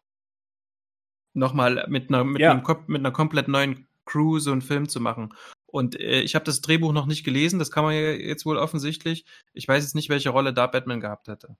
[1.33, 5.35] Nochmal mit einer, mit, einem, mit einer komplett neuen Crew so einen Film zu machen.
[5.75, 8.59] Und äh, ich habe das Drehbuch noch nicht gelesen, das kann man ja jetzt wohl
[8.59, 9.25] offensichtlich.
[9.55, 11.57] Ich weiß jetzt nicht, welche Rolle da Batman gehabt hätte.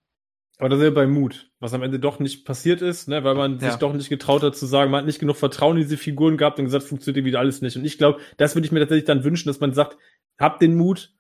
[0.57, 3.35] Aber das ist ja bei Mut, was am Ende doch nicht passiert ist, ne, weil
[3.35, 3.71] man ja.
[3.71, 6.37] sich doch nicht getraut hat zu sagen, man hat nicht genug Vertrauen in diese Figuren
[6.37, 7.77] gehabt und gesagt, funktioniert wieder alles nicht.
[7.77, 9.99] Und ich glaube, das würde ich mir tatsächlich dann wünschen, dass man sagt,
[10.39, 11.13] habt den Mut,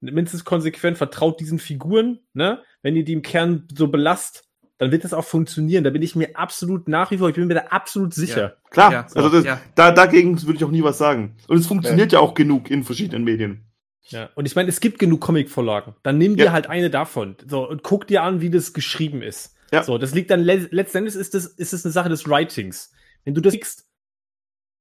[0.00, 2.62] mindestens konsequent, vertraut diesen Figuren, ne?
[2.82, 4.46] Wenn ihr die im Kern so belast,
[4.82, 5.84] dann wird das auch funktionieren.
[5.84, 8.40] Da bin ich mir absolut nach wie vor, ich bin mir da absolut sicher.
[8.40, 8.52] Ja.
[8.68, 11.36] Klar, ja, so, also das, da, dagegen würde ich auch nie was sagen.
[11.46, 13.64] Und es funktioniert ja auch genug in verschiedenen Medien.
[14.06, 15.94] Ja, und ich meine, es gibt genug Comic-Vorlagen.
[16.02, 16.52] Dann nimm dir ja.
[16.52, 17.36] halt eine davon.
[17.46, 19.54] So, und guck dir an, wie das geschrieben ist.
[19.70, 19.84] Ja.
[19.84, 22.92] So, das liegt dann le letztendlich ist das, ist das eine Sache des Writings.
[23.22, 23.88] Wenn du das kriegst,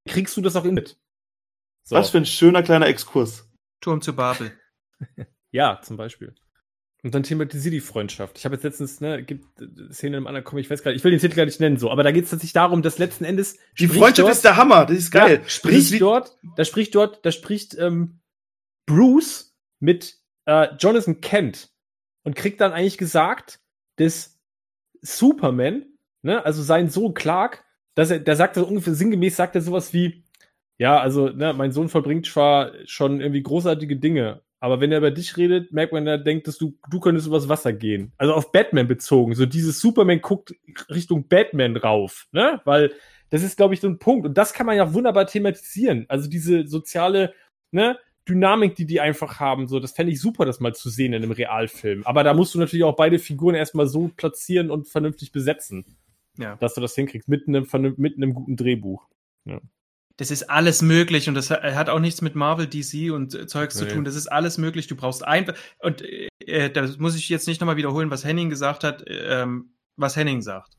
[0.10, 0.98] kriegst du das auch in mit.
[1.84, 1.96] So.
[1.96, 3.48] Was für ein schöner kleiner Exkurs.
[3.82, 4.52] Turm zu Babel.
[5.52, 6.34] ja, zum Beispiel.
[7.04, 8.38] Und dann thematisiert die Freundschaft.
[8.38, 9.46] Ich habe jetzt letztens, ne, gibt
[9.92, 11.78] Szene im anderen Comic, ich weiß gar nicht, ich will den Titel gar nicht nennen,
[11.78, 13.58] so, aber da geht es tatsächlich darum, dass letzten Endes.
[13.80, 15.40] Die Freundschaft dort, ist der Hammer, das ist geil.
[15.42, 18.20] Ja, spricht dort, da spricht dort, da spricht ähm,
[18.86, 21.72] Bruce mit äh, Jonathan Kent
[22.24, 23.60] und kriegt dann eigentlich gesagt,
[23.96, 24.40] dass
[25.02, 25.86] Superman,
[26.22, 27.64] ne, also sein Sohn Clark,
[27.96, 30.24] dass er, der sagt das ungefähr sinngemäß, sagt er sowas wie,
[30.78, 35.10] ja, also, ne, mein Sohn vollbringt zwar schon irgendwie großartige Dinge, aber wenn er über
[35.10, 38.14] dich redet, merkt man, er denkt, dass du, du könntest übers Wasser gehen.
[38.18, 39.34] Also auf Batman bezogen.
[39.34, 40.54] So dieses Superman guckt
[40.88, 42.62] Richtung Batman rauf, ne?
[42.64, 42.94] Weil
[43.32, 44.28] das ist, glaube ich, so ein Punkt.
[44.28, 46.06] Und das kann man ja wunderbar thematisieren.
[46.10, 47.34] Also diese soziale,
[47.72, 47.98] ne?
[48.30, 51.24] Dynamik, die die einfach haben, so, das fände ich super, das mal zu sehen in
[51.24, 52.04] einem Realfilm.
[52.06, 55.98] Aber da musst du natürlich auch beide Figuren erstmal so platzieren und vernünftig besetzen.
[56.38, 56.56] Ja.
[56.58, 59.08] Dass du das hinkriegst, mit einem, mit einem guten Drehbuch.
[59.46, 59.60] Ja.
[60.22, 63.88] Das ist alles möglich und das hat auch nichts mit Marvel, DC und Zeugs nee.
[63.88, 64.06] zu tun.
[64.06, 64.86] Das ist alles möglich.
[64.86, 66.04] Du brauchst einfach, und
[66.46, 70.44] äh, da muss ich jetzt nicht nochmal wiederholen, was Henning gesagt hat, ähm, was Henning
[70.44, 70.78] sagt.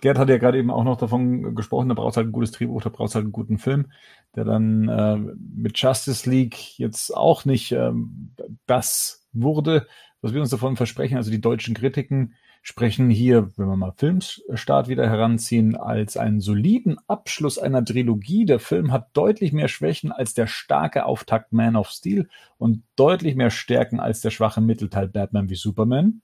[0.00, 2.80] Gerd hat ja gerade eben auch noch davon gesprochen, da braucht halt ein gutes Drehbuch,
[2.80, 3.92] da braucht halt einen guten Film,
[4.34, 5.18] der dann äh,
[5.54, 8.32] mit Justice League jetzt auch nicht ähm,
[8.64, 9.86] das wurde,
[10.22, 11.18] was wir uns davon versprechen.
[11.18, 12.36] Also die deutschen Kritiken
[12.66, 18.46] sprechen hier, wenn wir mal Filmstart wieder heranziehen, als einen soliden Abschluss einer Trilogie.
[18.46, 23.36] Der Film hat deutlich mehr Schwächen als der starke Auftakt Man of Steel und deutlich
[23.36, 26.22] mehr Stärken als der schwache Mittelteil Batman wie Superman.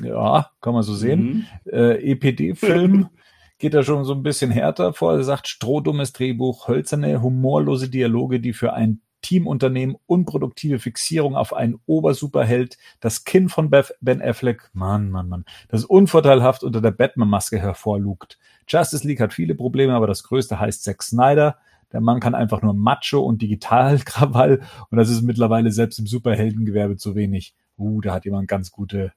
[0.00, 1.48] Ja, kann man so sehen.
[1.64, 1.72] Mhm.
[1.72, 3.08] Äh, EPD-Film
[3.58, 5.14] geht da schon so ein bisschen härter vor.
[5.14, 11.80] Er sagt, strohdummes Drehbuch, hölzerne, humorlose Dialoge, die für ein Teamunternehmen, unproduktive Fixierung auf einen
[11.86, 18.38] Obersuperheld, das Kinn von Ben Affleck, Mann, Mann, Mann, das unvorteilhaft unter der Batman-Maske hervorlugt.
[18.68, 21.58] Justice League hat viele Probleme, aber das größte heißt Zack Snyder.
[21.92, 24.60] Der Mann kann einfach nur Macho und Digitalkrawall
[24.90, 27.54] und das ist mittlerweile selbst im Superheldengewerbe zu wenig.
[27.76, 29.12] Uh, da hat jemand ganz gute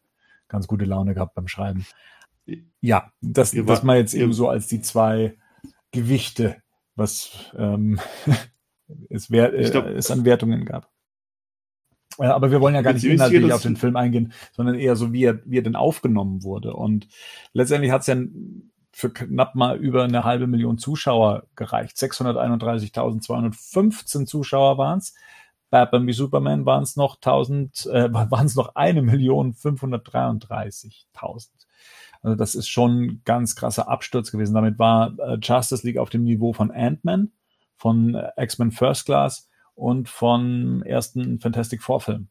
[0.51, 1.85] ganz gute Laune gehabt beim Schreiben.
[2.81, 5.37] Ja, das, das mal jetzt eben so als die zwei
[5.91, 6.61] Gewichte,
[6.95, 7.99] was ähm,
[9.09, 10.89] es, wär, äh, glaub, es an Wertungen gab.
[12.19, 15.13] Ja, aber wir wollen ja gar nicht inhaltlich auf den Film eingehen, sondern eher so,
[15.13, 16.73] wie er, wie er denn aufgenommen wurde.
[16.73, 17.07] Und
[17.53, 18.17] letztendlich hat es ja
[18.91, 21.95] für knapp mal über eine halbe Million Zuschauer gereicht.
[21.97, 25.15] 631.215 Zuschauer waren es.
[25.69, 31.47] Batman wie Superman waren es noch 1000, äh, waren es noch eine Million 533.000.
[32.21, 34.53] Also das ist schon ein ganz krasser Absturz gewesen.
[34.53, 37.31] Damit war äh, Justice League auf dem Niveau von Ant-Man,
[37.81, 42.27] von X-Men First Class und von ersten Fantastic Four Film.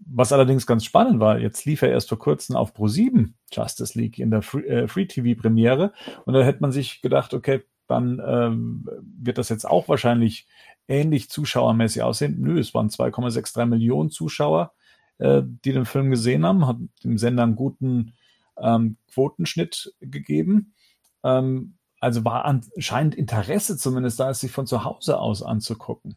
[0.00, 4.18] Was allerdings ganz spannend war, jetzt lief er erst vor kurzem auf Pro7 Justice League
[4.18, 5.92] in der Free, äh, Free TV Premiere
[6.24, 10.48] und da hätte man sich gedacht, okay, dann ähm, wird das jetzt auch wahrscheinlich
[10.88, 12.40] ähnlich zuschauermäßig aussehen.
[12.40, 14.72] Nö, es waren 2,63 Millionen Zuschauer,
[15.18, 18.14] äh, die den Film gesehen haben, hat dem Sender einen guten
[18.60, 20.74] ähm, Quotenschnitt gegeben.
[21.22, 21.76] Ähm,
[22.06, 26.16] also war anscheinend Interesse zumindest da, es sich von zu Hause aus anzugucken.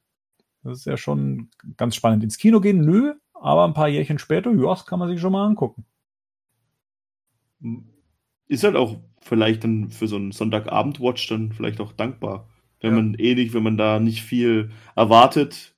[0.61, 2.23] Das ist ja schon ganz spannend.
[2.23, 5.31] Ins Kino gehen, nö, aber ein paar Jährchen später, ja, das kann man sich schon
[5.31, 5.85] mal angucken.
[8.47, 12.47] Ist halt auch vielleicht dann für so einen Sonntagabend-Watch dann vielleicht auch dankbar.
[12.81, 12.95] Wenn ja.
[12.97, 15.75] man ähnlich, wenn man da nicht viel erwartet,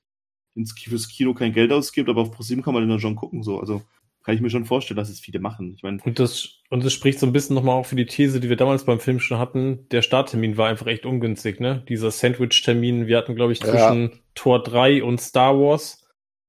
[0.55, 3.43] ins, fürs Kino kein Geld ausgibt, aber auf ProSieben kann man dann schon gucken.
[3.43, 3.62] So.
[3.62, 3.82] Also
[4.24, 5.74] kann ich mir schon vorstellen, dass es viele machen.
[5.76, 8.39] Ich meine, und das und das spricht so ein bisschen nochmal auch für die These,
[8.39, 9.88] die wir damals beim Film schon hatten.
[9.89, 11.84] Der Starttermin war einfach echt ungünstig, ne?
[11.89, 13.07] Dieser Sandwich-Termin.
[13.07, 14.17] Wir hatten, glaube ich, zwischen ja.
[14.36, 16.05] Tor 3 und Star Wars.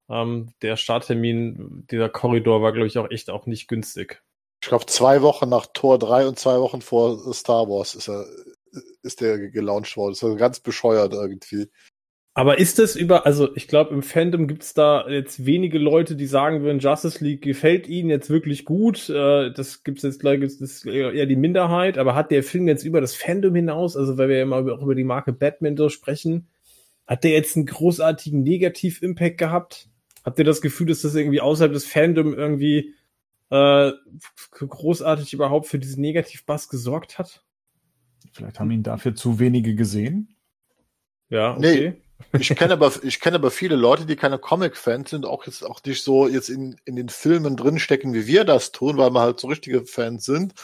[0.09, 4.23] Ähm, der Starttermin, dieser Korridor war, glaube ich, auch echt auch nicht günstig.
[4.63, 8.27] Ich glaube, zwei Wochen nach Tor 3 und zwei Wochen vor Star Wars ist er,
[9.03, 10.13] ist der gelauncht worden.
[10.13, 11.69] Das ist ganz bescheuert irgendwie.
[12.35, 16.27] Aber ist das über, also ich glaube, im Fandom gibt's da jetzt wenige Leute, die
[16.27, 19.11] sagen würden, Justice League gefällt ihnen jetzt wirklich gut.
[19.11, 22.69] Äh, das gibt's jetzt, glaube ich, das ist eher die Minderheit, aber hat der Film
[22.69, 25.77] jetzt über das Fandom hinaus, also weil wir ja immer auch über die Marke Batman
[25.77, 26.49] so sprechen,
[27.07, 29.89] hat der jetzt einen großartigen Negativ-Impact gehabt?
[30.25, 32.95] Habt ihr das Gefühl, dass das irgendwie außerhalb des Fandom irgendwie
[33.51, 33.93] äh,
[34.53, 37.45] großartig überhaupt für diesen Negativ-Bass gesorgt hat?
[38.33, 40.35] Vielleicht haben ihn dafür zu wenige gesehen.
[41.29, 41.91] Ja, okay.
[41.91, 42.02] Nee.
[42.39, 46.03] Ich kenne aber, ich aber viele Leute, die keine Comic-Fans sind, auch jetzt auch nicht
[46.03, 49.49] so jetzt in, in den Filmen drinstecken, wie wir das tun, weil wir halt so
[49.49, 50.55] richtige Fans sind.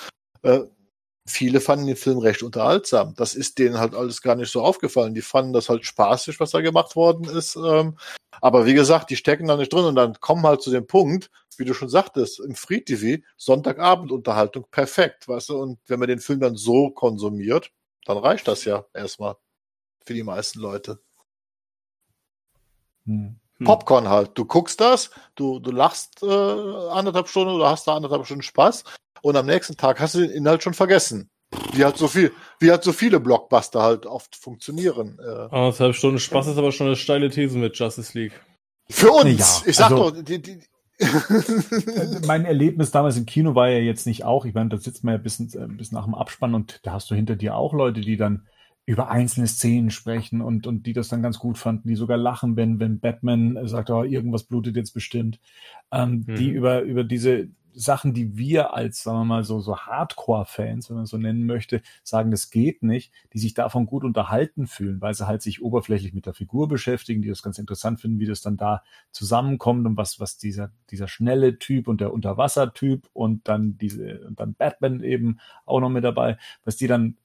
[0.43, 0.61] Äh,
[1.27, 3.15] viele fanden den Film recht unterhaltsam.
[3.17, 5.15] Das ist denen halt alles gar nicht so aufgefallen.
[5.15, 7.57] Die fanden das halt spaßig, was da gemacht worden ist.
[7.57, 7.99] Ähm,
[8.41, 11.31] aber wie gesagt, die stecken da nicht drin und dann kommen halt zu dem Punkt,
[11.57, 15.59] wie du schon sagtest, im Free TV, Sonntagabendunterhaltung, perfekt, weißt du?
[15.59, 17.73] Und wenn man den Film dann so konsumiert,
[18.05, 19.37] dann reicht das ja erstmal
[20.05, 21.01] für die meisten Leute.
[23.09, 23.67] Hm.
[23.67, 24.31] Popcorn halt.
[24.35, 28.85] Du guckst das, du, du lachst äh, anderthalb Stunden oder hast da anderthalb Stunden Spaß
[29.23, 31.29] und am nächsten Tag hast du den Inhalt schon vergessen.
[31.73, 32.31] Wie halt so viel,
[32.61, 35.19] wie halt so viele Blockbuster halt oft funktionieren.
[35.19, 35.55] Äh.
[35.55, 38.41] Anderthalb Stunden Spaß ist aber schon eine steile These mit Justice League.
[38.91, 39.39] Für uns!
[39.39, 40.61] Ja, ich sag also, doch, die, die,
[42.27, 45.15] mein Erlebnis damals im Kino war ja jetzt nicht auch, ich meine, da sitzt man
[45.15, 48.01] ja bis, äh, bis nach dem Abspann und da hast du hinter dir auch Leute,
[48.01, 48.47] die dann
[48.89, 52.57] über einzelne Szenen sprechen und, und die das dann ganz gut fanden, die sogar lachen,
[52.57, 55.41] wenn, wenn Batman sagt, oh, irgendwas blutet jetzt bestimmt.
[55.93, 56.36] Ähm, mhm.
[56.36, 60.97] Die über, über diese Sachen, die wir als, sagen wir mal, so, so Hardcore-Fans, wenn
[60.97, 65.12] man so nennen möchte, sagen, das geht nicht, die sich davon gut unterhalten fühlen, weil
[65.12, 68.40] sie halt sich oberflächlich mit der Figur beschäftigen, die das ganz interessant finden, wie das
[68.40, 73.77] dann da zusammenkommt und was, was dieser, dieser schnelle Typ und der Unterwasser-Typ und dann
[73.77, 77.19] diese, und dann Batman eben auch noch mit dabei, was die dann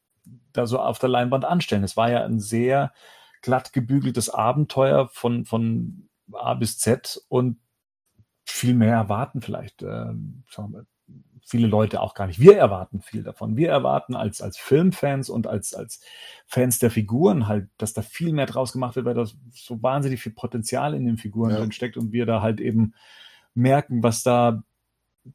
[0.52, 1.84] da so auf der Leinwand anstellen.
[1.84, 2.94] Es war ja ein sehr
[3.42, 7.58] glatt gebügeltes Abenteuer von, von A bis Z und
[8.46, 10.86] viel mehr erwarten vielleicht, äh, wir,
[11.46, 12.40] viele Leute auch gar nicht.
[12.40, 13.58] Wir erwarten viel davon.
[13.58, 16.02] Wir erwarten als, als Filmfans und als, als
[16.48, 20.22] Fans der Figuren halt, dass da viel mehr draus gemacht wird, weil da so wahnsinnig
[20.22, 21.58] viel Potenzial in den Figuren ja.
[21.58, 22.94] drin steckt und wir da halt eben
[23.54, 24.64] merken, was da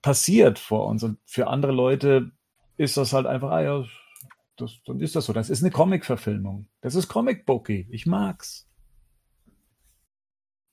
[0.02, 1.02] passiert vor uns.
[1.02, 2.30] Und für andere Leute
[2.76, 3.84] ist das halt einfach, ah ja,
[4.60, 5.32] das, dann ist das so.
[5.32, 6.68] Das ist eine Comic-Verfilmung.
[6.80, 7.88] Das ist Comic-Bookie.
[7.90, 8.68] Ich mag's.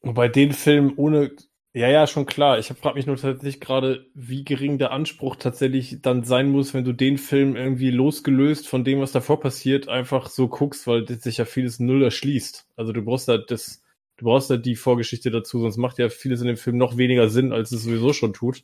[0.01, 1.31] Wobei den Film ohne,
[1.73, 2.59] ja, ja, schon klar.
[2.59, 6.85] Ich frage mich nur tatsächlich gerade, wie gering der Anspruch tatsächlich dann sein muss, wenn
[6.85, 11.37] du den Film irgendwie losgelöst von dem, was davor passiert, einfach so guckst, weil sich
[11.37, 12.67] ja vieles null erschließt.
[12.75, 13.83] Also du brauchst da das,
[14.17, 17.29] du brauchst da die Vorgeschichte dazu, sonst macht ja vieles in dem Film noch weniger
[17.29, 18.63] Sinn, als es sowieso schon tut.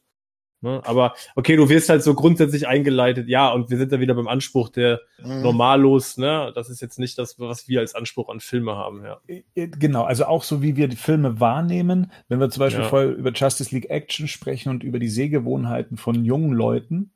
[0.62, 0.82] Ne?
[0.86, 4.28] Aber okay, du wirst halt so grundsätzlich eingeleitet, ja, und wir sind da wieder beim
[4.28, 5.42] Anspruch der mhm.
[5.42, 6.52] Normalos, ne?
[6.54, 9.20] Das ist jetzt nicht das, was wir als Anspruch an Filme haben, ja.
[9.56, 12.90] Genau, also auch so wie wir die Filme wahrnehmen, wenn wir zum Beispiel ja.
[12.90, 17.12] vorher über Justice League Action sprechen und über die Sehgewohnheiten von jungen Leuten,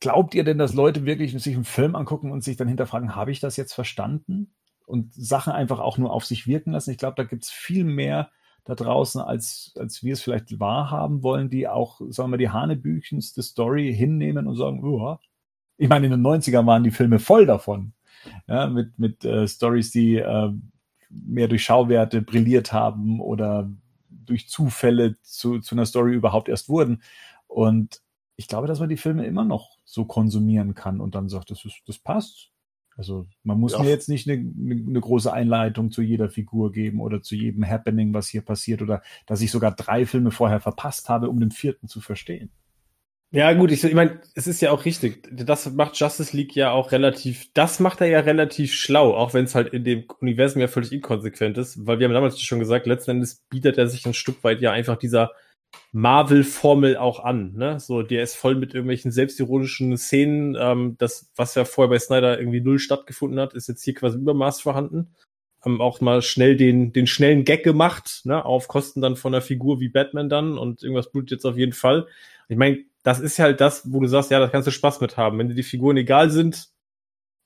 [0.00, 3.30] Glaubt ihr denn, dass Leute wirklich sich einen Film angucken und sich dann hinterfragen, habe
[3.30, 4.52] ich das jetzt verstanden?
[4.86, 6.90] Und Sachen einfach auch nur auf sich wirken lassen?
[6.90, 8.30] Ich glaube, da gibt es viel mehr
[8.64, 13.42] da draußen, als, als wir es vielleicht wahrhaben wollen, die auch, sagen wir, die hanebüchenste
[13.42, 15.18] Story hinnehmen und sagen, oh,
[15.76, 17.92] ich meine, in den 90ern waren die Filme voll davon.
[18.48, 20.50] Ja, mit mit äh, Stories, die äh,
[21.10, 23.70] mehr durch Schauwerte brilliert haben oder
[24.08, 27.02] durch Zufälle zu, zu einer Story überhaupt erst wurden.
[27.46, 28.00] Und
[28.36, 31.64] ich glaube, dass man die Filme immer noch so konsumieren kann und dann sagt, das,
[31.64, 32.50] ist, das passt.
[32.96, 33.82] Also man muss ja.
[33.82, 38.14] mir jetzt nicht eine, eine, große Einleitung zu jeder Figur geben oder zu jedem Happening,
[38.14, 41.88] was hier passiert oder dass ich sogar drei Filme vorher verpasst habe, um den vierten
[41.88, 42.50] zu verstehen.
[43.34, 45.28] Ja, gut, ich, ich meine, es ist ja auch richtig.
[45.32, 49.44] Das macht Justice League ja auch relativ, das macht er ja relativ schlau, auch wenn
[49.44, 52.86] es halt in dem Universum ja völlig inkonsequent ist, weil wir haben damals schon gesagt,
[52.86, 55.32] letzten Endes bietet er sich ein Stück weit ja einfach dieser
[55.92, 57.54] Marvel-Formel auch an.
[57.54, 57.78] Ne?
[57.80, 60.56] So, der ist voll mit irgendwelchen selbstironischen Szenen.
[60.58, 64.18] Ähm, das, was ja vorher bei Snyder irgendwie null stattgefunden hat, ist jetzt hier quasi
[64.18, 65.14] Übermaß vorhanden.
[65.60, 68.44] Haben auch mal schnell den, den schnellen Gag gemacht, ne?
[68.44, 71.72] auf Kosten dann von einer Figur wie Batman dann und irgendwas blutet jetzt auf jeden
[71.72, 72.06] Fall.
[72.48, 75.16] Ich meine, das ist halt das, wo du sagst, ja, da kannst du Spaß mit
[75.16, 75.38] haben.
[75.38, 76.68] Wenn dir die Figuren egal sind,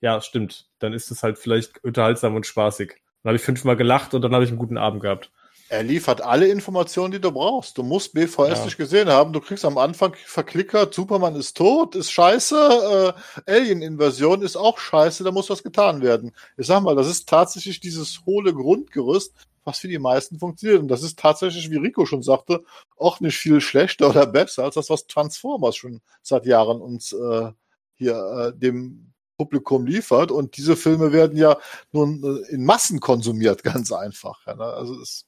[0.00, 2.96] ja, stimmt, dann ist es halt vielleicht unterhaltsam und spaßig.
[3.22, 5.32] Dann habe ich fünfmal gelacht und dann habe ich einen guten Abend gehabt.
[5.70, 7.76] Er liefert alle Informationen, die du brauchst.
[7.76, 8.64] Du musst BVS ja.
[8.64, 9.34] nicht gesehen haben.
[9.34, 13.14] Du kriegst am Anfang verklickert, Superman ist tot, ist scheiße,
[13.46, 16.32] äh, Alien-Invasion ist auch scheiße, da muss was getan werden.
[16.56, 19.34] Ich sag mal, das ist tatsächlich dieses hohle Grundgerüst,
[19.64, 20.80] was für die meisten funktioniert.
[20.80, 22.64] Und das ist tatsächlich, wie Rico schon sagte,
[22.96, 27.52] auch nicht viel schlechter oder besser als das, was Transformers schon seit Jahren uns äh,
[27.94, 28.16] hier
[28.54, 30.30] äh, dem Publikum liefert.
[30.30, 31.58] Und diese Filme werden ja
[31.92, 34.46] nun äh, in Massen konsumiert, ganz einfach.
[34.46, 34.64] Ja, ne?
[34.64, 35.27] Also es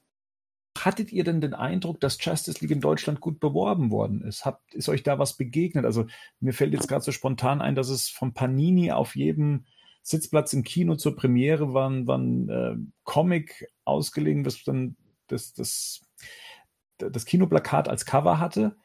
[0.79, 4.45] Hattet ihr denn den Eindruck, dass Justice League in Deutschland gut beworben worden ist?
[4.45, 5.85] Habt, ist euch da was begegnet?
[5.85, 6.07] Also
[6.39, 9.65] mir fällt jetzt gerade so spontan ein, dass es von Panini auf jedem
[10.03, 16.01] Sitzplatz im Kino zur Premiere war, war ein äh, Comic ausgelegen, das dann das, das,
[16.99, 18.77] das Kinoplakat als Cover hatte.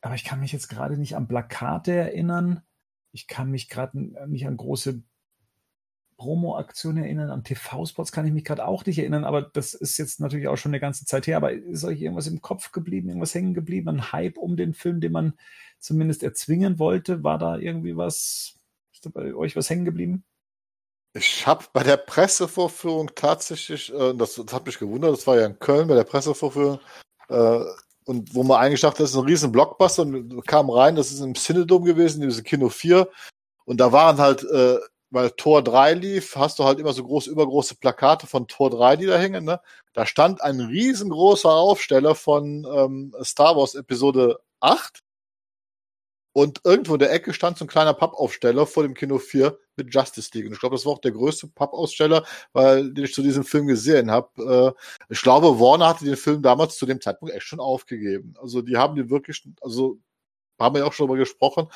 [0.00, 2.62] Aber ich kann mich jetzt gerade nicht an Plakate erinnern.
[3.12, 3.98] Ich kann mich gerade
[4.28, 5.02] nicht an große
[6.20, 7.30] Promo-Aktionen erinnern.
[7.30, 9.24] An TV-Spots kann ich mich gerade auch nicht erinnern.
[9.24, 11.38] Aber das ist jetzt natürlich auch schon eine ganze Zeit her.
[11.38, 13.88] Aber ist euch irgendwas im Kopf geblieben, irgendwas hängen geblieben?
[13.88, 15.32] Ein Hype um den Film, den man
[15.78, 17.24] zumindest erzwingen wollte?
[17.24, 18.54] War da irgendwie was?
[18.92, 20.24] Ist da bei euch was hängen geblieben?
[21.14, 25.46] Ich habe bei der Pressevorführung tatsächlich, äh, das, das, hat mich gewundert, das war ja
[25.46, 26.78] in Köln bei der Pressevorführung,
[27.28, 27.64] äh,
[28.04, 31.20] und wo man eigentlich dachte, das ist ein riesen Blockbuster und kam rein, das ist
[31.20, 33.08] im Cinedom gewesen, diese Kino 4.
[33.64, 34.78] Und da waren halt, äh,
[35.10, 38.96] weil Tor 3 lief, hast du halt immer so groß, übergroße Plakate von Tor 3,
[38.96, 39.44] die da hängen.
[39.44, 39.60] Ne?
[39.92, 45.02] Da stand ein riesengroßer Aufsteller von ähm, Star Wars Episode 8
[46.32, 49.92] und irgendwo in der Ecke stand so ein kleiner Pappaufsteller vor dem Kino 4 mit
[49.92, 50.46] Justice League.
[50.46, 53.66] Und ich glaube, das war auch der größte Pappaussteller, weil den ich zu diesem Film
[53.66, 54.76] gesehen habe.
[54.78, 58.34] Äh, ich glaube, Warner hatte den Film damals zu dem Zeitpunkt echt schon aufgegeben.
[58.40, 59.98] Also die haben den wirklich, also
[60.60, 61.68] haben wir ja auch schon darüber gesprochen.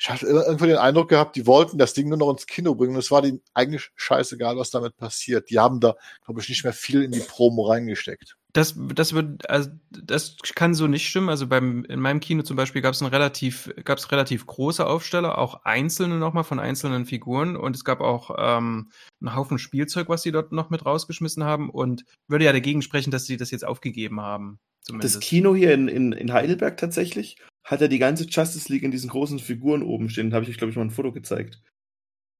[0.00, 2.94] Ich hatte irgendwie den Eindruck gehabt, die wollten das Ding nur noch ins Kino bringen.
[2.94, 5.50] Und es war denen eigentlich scheißegal, was damit passiert.
[5.50, 5.94] Die haben da,
[6.24, 8.38] glaube ich, nicht mehr viel in die Promo reingesteckt.
[8.54, 11.28] Das, das wird, also das kann so nicht stimmen.
[11.28, 14.86] Also beim, in meinem Kino zum Beispiel gab es ein relativ, gab es relativ große
[14.86, 18.90] Aufsteller, auch einzelne nochmal von einzelnen Figuren und es gab auch ähm,
[19.20, 23.10] einen Haufen Spielzeug, was sie dort noch mit rausgeschmissen haben und würde ja dagegen sprechen,
[23.10, 24.60] dass sie das jetzt aufgegeben haben.
[24.80, 25.16] Zumindest.
[25.16, 28.90] Das Kino hier in, in, in Heidelberg tatsächlich hat ja die ganze Justice League in
[28.90, 30.30] diesen großen Figuren oben stehen.
[30.30, 31.62] Da habe ich euch, glaube ich, mal ein Foto gezeigt.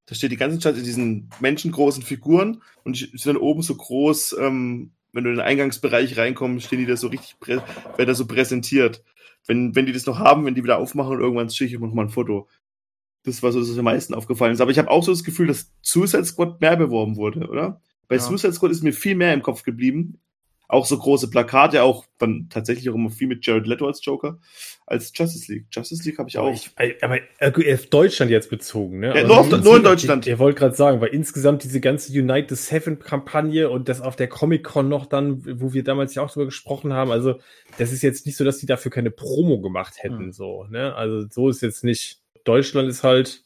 [0.06, 3.76] Da steht die ganze Zeit in diesen menschengroßen Figuren und die sind dann oben so
[3.76, 7.64] groß ähm, wenn du in den Eingangsbereich reinkommst, stehen die da so richtig, werden
[7.96, 9.02] da so präsentiert.
[9.46, 11.92] Wenn, wenn die das noch haben, wenn die wieder aufmachen und irgendwann schicke ich noch
[11.92, 12.48] mal ein Foto.
[13.24, 14.60] Das war so, das am meisten aufgefallen ist.
[14.60, 17.80] Aber ich habe auch so das Gefühl, dass Suicide Squad mehr beworben wurde, oder?
[18.08, 18.20] Bei ja.
[18.20, 20.20] Suicide Squad ist mir viel mehr im Kopf geblieben
[20.70, 24.38] auch so große Plakate, auch dann tatsächlich auch immer viel mit Jared Leto als Joker,
[24.90, 25.66] als Justice League.
[25.70, 26.52] Justice League habe ich auch.
[26.52, 29.14] Ich, aber äh, auf Deutschland jetzt bezogen, ne?
[29.14, 30.26] Ja, nur, auf, nur in Deutschland.
[30.26, 34.28] Ich wollte gerade sagen, weil insgesamt diese ganze United Seven Kampagne und das auf der
[34.28, 37.38] Comic Con noch dann, wo wir damals ja auch drüber gesprochen haben, also
[37.78, 40.32] das ist jetzt nicht so, dass die dafür keine Promo gemacht hätten, hm.
[40.32, 40.94] so, ne?
[40.94, 42.20] Also so ist jetzt nicht.
[42.44, 43.44] Deutschland ist halt,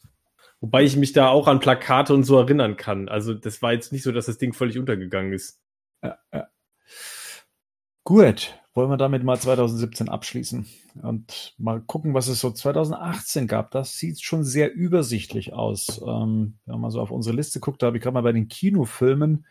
[0.61, 3.09] wobei ich mich da auch an Plakate und so erinnern kann.
[3.11, 5.61] Also das war jetzt nicht so, dass das Ding völlig untergegangen ist.
[6.03, 6.49] Ja, ja.
[8.03, 10.67] Gut, wollen wir damit mal 2017 abschließen
[11.03, 13.71] und mal gucken, was es so 2018 gab.
[13.71, 16.01] Das sieht schon sehr übersichtlich aus.
[16.05, 18.33] Ähm, wenn man mal so auf unsere Liste guckt, da habe ich gerade mal bei
[18.33, 19.47] den Kinofilmen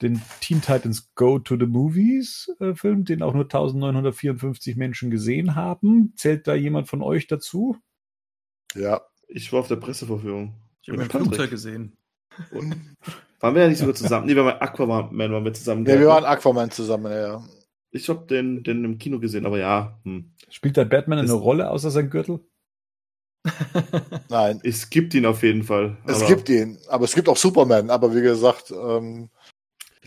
[0.00, 5.54] den Teen Titans Go to the Movies äh, Film, den auch nur 1954 Menschen gesehen
[5.54, 6.14] haben.
[6.16, 7.76] Zählt da jemand von euch dazu?
[8.74, 9.02] Ja.
[9.28, 10.54] Ich war auf der Presseverführung.
[10.82, 11.96] Ich habe ein Flugzeug gesehen.
[12.50, 12.74] Und
[13.40, 14.26] waren wir ja nicht sogar zusammen?
[14.26, 15.84] Nee, wir waren Aquaman waren wir zusammen.
[15.84, 17.42] Nee, wir waren Aquaman zusammen, ja.
[17.92, 20.00] Ich habe den, den im Kino gesehen, aber ja.
[20.04, 20.32] Hm.
[20.48, 22.40] Spielt der Batman eine Rolle außer sein Gürtel?
[24.28, 24.60] Nein.
[24.64, 25.98] Es gibt ihn auf jeden Fall.
[26.06, 27.90] Es gibt ihn, aber es gibt auch Superman.
[27.90, 29.28] Aber wie gesagt, ähm,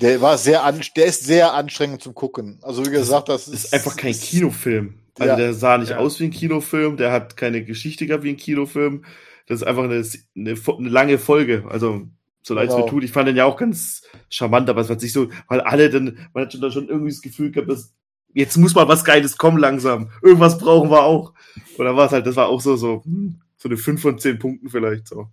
[0.01, 2.59] der war sehr an, der ist sehr anstrengend zum Gucken.
[2.63, 4.95] Also wie gesagt, das, das ist, ist einfach kein Kinofilm.
[5.17, 5.35] Also ja.
[5.35, 5.97] der sah nicht ja.
[5.97, 9.05] aus wie ein Kinofilm, der hat keine Geschichte gehabt wie ein Kinofilm.
[9.47, 10.03] Das ist einfach eine,
[10.35, 11.65] eine, eine lange Folge.
[11.69, 12.07] Also
[12.45, 12.85] so leid es genau.
[12.85, 13.03] mir tut.
[13.03, 16.29] Ich fand den ja auch ganz charmant, aber es war nicht so, weil alle dann,
[16.33, 17.95] man hat schon, da schon irgendwie das Gefühl gehabt, dass
[18.33, 20.11] jetzt muss mal was Geiles kommen langsam.
[20.21, 21.33] Irgendwas brauchen wir auch.
[21.79, 24.37] Oder war es halt, das war auch so, so, hm, so eine 5 von 10
[24.37, 25.27] Punkten vielleicht so.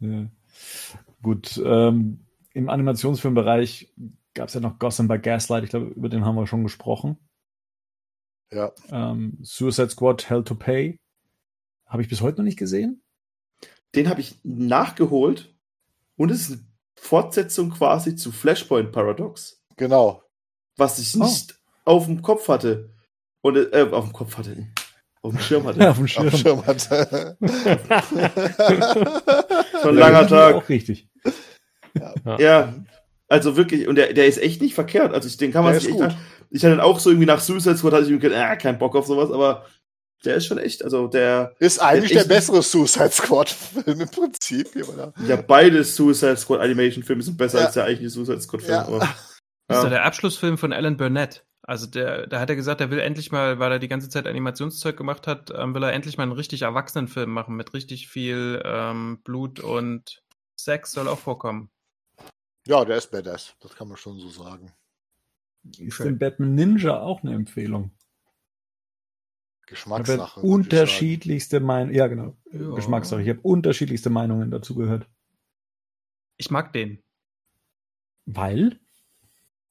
[0.00, 0.26] Ja.
[1.22, 3.94] Gut, ähm, im Animationsfilmbereich
[4.34, 7.16] gab es ja noch Gotham by Gaslight, ich glaube, über den haben wir schon gesprochen.
[8.52, 8.72] Ja.
[8.90, 10.98] Ähm, Suicide Squad Hell to Pay.
[11.86, 13.02] Habe ich bis heute noch nicht gesehen.
[13.94, 15.54] Den habe ich nachgeholt
[16.16, 16.60] und es ist eine
[16.96, 19.62] Fortsetzung quasi zu Flashpoint Paradox.
[19.76, 20.22] Genau.
[20.76, 21.54] Was ich nicht
[21.84, 21.92] oh.
[21.92, 22.90] auf dem Kopf hatte.
[23.40, 24.68] Und äh, auf dem Kopf hatte.
[25.22, 25.80] Auf dem Schirm hatte.
[25.80, 27.36] Ja, auf dem Schirm, auf dem Schirm hatte.
[29.82, 30.54] Schon ein langer Tag.
[30.56, 31.08] Auch richtig.
[31.94, 32.38] Ja.
[32.38, 32.74] ja.
[33.28, 35.14] also wirklich, und der, der ist echt nicht verkehrt.
[35.14, 35.98] Also den kann man der sich echt.
[35.98, 36.16] Gut.
[36.50, 38.96] Ich hatte auch so irgendwie nach Suicide Squad hatte ich mir gedacht, äh, kein Bock
[38.96, 39.66] auf sowas, aber
[40.24, 41.54] der ist schon echt, also der.
[41.58, 44.68] Ist eigentlich der, der bessere Suicide Squad-Film im Prinzip.
[45.26, 47.64] Ja, beide Suicide Squad Animation-Filme sind besser ja.
[47.66, 48.72] als der eigentliche Suicide Squad-Film.
[48.72, 49.16] Ja.
[49.68, 51.44] Das ist ja der Abschlussfilm von Alan Burnett.
[51.62, 54.26] Also der, da hat er gesagt, er will endlich mal, weil er die ganze Zeit
[54.26, 58.08] Animationszeug gemacht hat, ähm, will er endlich mal einen richtig erwachsenen Film machen mit richtig
[58.08, 60.22] viel ähm, Blut und
[60.58, 61.70] Sex soll auch vorkommen.
[62.66, 64.72] Ja, der ist badass, das kann man schon so sagen.
[65.78, 67.90] Ist denn Batman Ninja auch eine Empfehlung?
[69.68, 70.40] Geschmackssache.
[70.40, 71.94] Unterschiedlichste Meinungen.
[71.94, 72.36] Ja, genau.
[72.52, 72.74] Ja.
[72.74, 73.22] Geschmackssache.
[73.22, 75.06] Ich habe unterschiedlichste Meinungen dazu gehört.
[76.36, 77.02] Ich mag den.
[78.24, 78.78] Weil?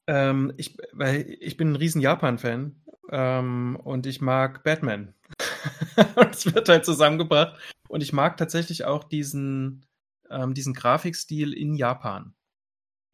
[0.06, 5.14] Ähm, ich, weil ich bin ein riesen Japan-Fan ähm, und ich mag Batman.
[6.16, 7.58] und es wird halt zusammengebracht.
[7.88, 9.86] Und ich mag tatsächlich auch diesen,
[10.30, 12.34] ähm, diesen Grafikstil in Japan.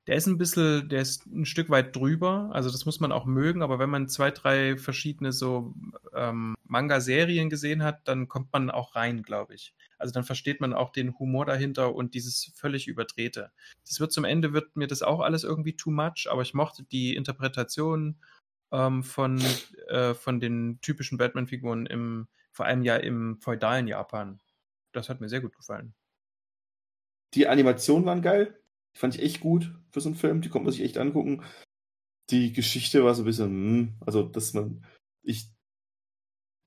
[0.07, 3.25] Der ist ein bisschen, der ist ein Stück weit drüber, also das muss man auch
[3.25, 5.75] mögen, aber wenn man zwei, drei verschiedene so
[6.13, 9.75] ähm, Manga-Serien gesehen hat, dann kommt man auch rein, glaube ich.
[9.97, 13.51] Also dann versteht man auch den Humor dahinter und dieses völlig überdrehte.
[13.89, 16.83] Das wird zum Ende, wird mir das auch alles irgendwie too much, aber ich mochte
[16.85, 18.17] die Interpretation
[18.73, 19.41] ähm, von,
[19.89, 24.39] äh, von den typischen Batman-Figuren im, vor allem ja im feudalen Japan.
[24.93, 25.95] Das hat mir sehr gut gefallen.
[27.33, 28.61] Die Animationen waren geil.
[28.95, 30.41] Die fand ich echt gut für so einen Film.
[30.41, 31.43] Die konnte man sich echt angucken.
[32.31, 34.85] Die Geschichte war so ein bisschen, hm, also dass man,
[35.23, 35.49] ich,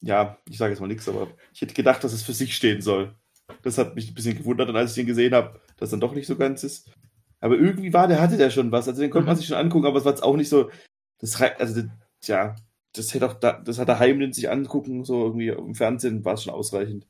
[0.02, 2.82] ja, ich sage jetzt mal nichts, aber ich hätte gedacht, dass es für sich stehen
[2.82, 3.16] soll.
[3.64, 6.14] Das hat mich ein bisschen gewundert, und als ich den gesehen habe, dass dann doch
[6.14, 6.91] nicht so ganz ist.
[7.40, 8.88] Aber irgendwie war der, hatte der schon was.
[8.88, 9.40] Also den konnte man mhm.
[9.40, 10.70] sich schon angucken, aber es war jetzt auch nicht so,
[11.20, 11.84] das, also,
[12.24, 12.56] ja,
[12.94, 16.34] das hätte auch, da, das hat daheim den sich angucken, so irgendwie im Fernsehen war
[16.34, 17.08] es schon ausreichend.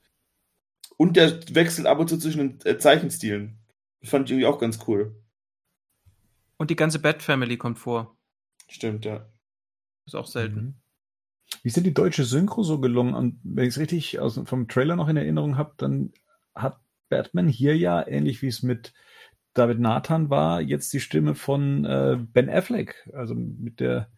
[0.98, 3.60] Und der wechselt ab und zu zwischen den äh, Zeichenstilen.
[4.02, 5.16] Das fand ich irgendwie auch ganz cool.
[6.58, 8.18] Und die ganze Bat Family kommt vor.
[8.68, 9.30] Stimmt, ja.
[10.06, 10.60] Ist auch selten.
[10.60, 10.76] Mhm.
[11.64, 13.14] Wie ist denn die deutsche Synchro so gelungen?
[13.14, 16.12] Und wenn ich es richtig aus, vom Trailer noch in Erinnerung habe, dann
[16.54, 16.80] hat
[17.10, 18.94] Batman hier ja, ähnlich wie es mit
[19.54, 24.12] David Nathan war, jetzt die Stimme von äh, Ben Affleck, also mit der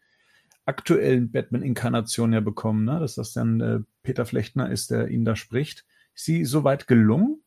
[0.66, 3.00] aktuellen Batman-Inkarnation ja bekommen, ne?
[3.00, 5.86] dass das dann äh, Peter Flechtner ist, der ihn da spricht.
[6.14, 7.42] Ist sie soweit gelungen?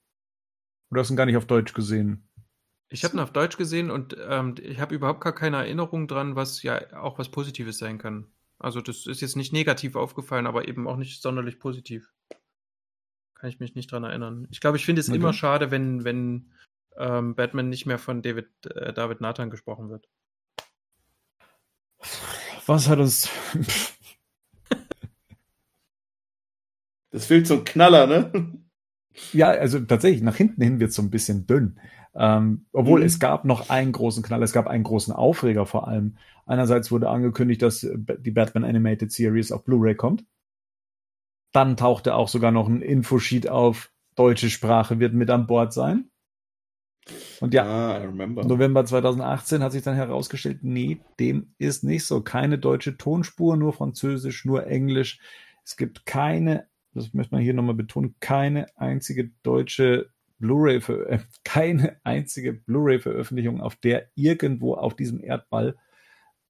[0.92, 2.28] Oder hast du ihn gar nicht auf Deutsch gesehen?
[2.90, 6.36] Ich habe ihn auf Deutsch gesehen und ähm, ich habe überhaupt gar keine Erinnerung dran,
[6.36, 8.26] was ja auch was Positives sein kann.
[8.58, 12.12] Also das ist jetzt nicht negativ aufgefallen, aber eben auch nicht sonderlich positiv.
[13.34, 14.46] Kann ich mich nicht dran erinnern.
[14.50, 15.16] Ich glaube, ich finde es okay.
[15.16, 16.52] immer schade, wenn, wenn
[16.98, 20.06] ähm, Batman nicht mehr von David, äh, David Nathan gesprochen wird.
[22.66, 23.30] Was hat uns.
[27.10, 28.60] das fehlt so ein Knaller, ne?
[29.32, 31.78] Ja, also tatsächlich, nach hinten hin wird es so ein bisschen dünn.
[32.14, 33.06] Ähm, obwohl mhm.
[33.06, 36.16] es gab noch einen großen Knall, es gab einen großen Aufreger vor allem.
[36.46, 40.24] Einerseits wurde angekündigt, dass die Batman Animated Series auf Blu-ray kommt.
[41.52, 46.10] Dann tauchte auch sogar noch ein Infosheet auf, deutsche Sprache wird mit an Bord sein.
[47.40, 52.22] Und ja, ah, November 2018 hat sich dann herausgestellt, nee, dem ist nicht so.
[52.22, 55.18] Keine deutsche Tonspur, nur Französisch, nur Englisch.
[55.64, 61.96] Es gibt keine das möchte man hier nochmal betonen, keine einzige deutsche Blu-ray, äh, keine
[62.04, 65.76] einzige Blu-ray-Veröffentlichung, auf der irgendwo auf diesem Erdball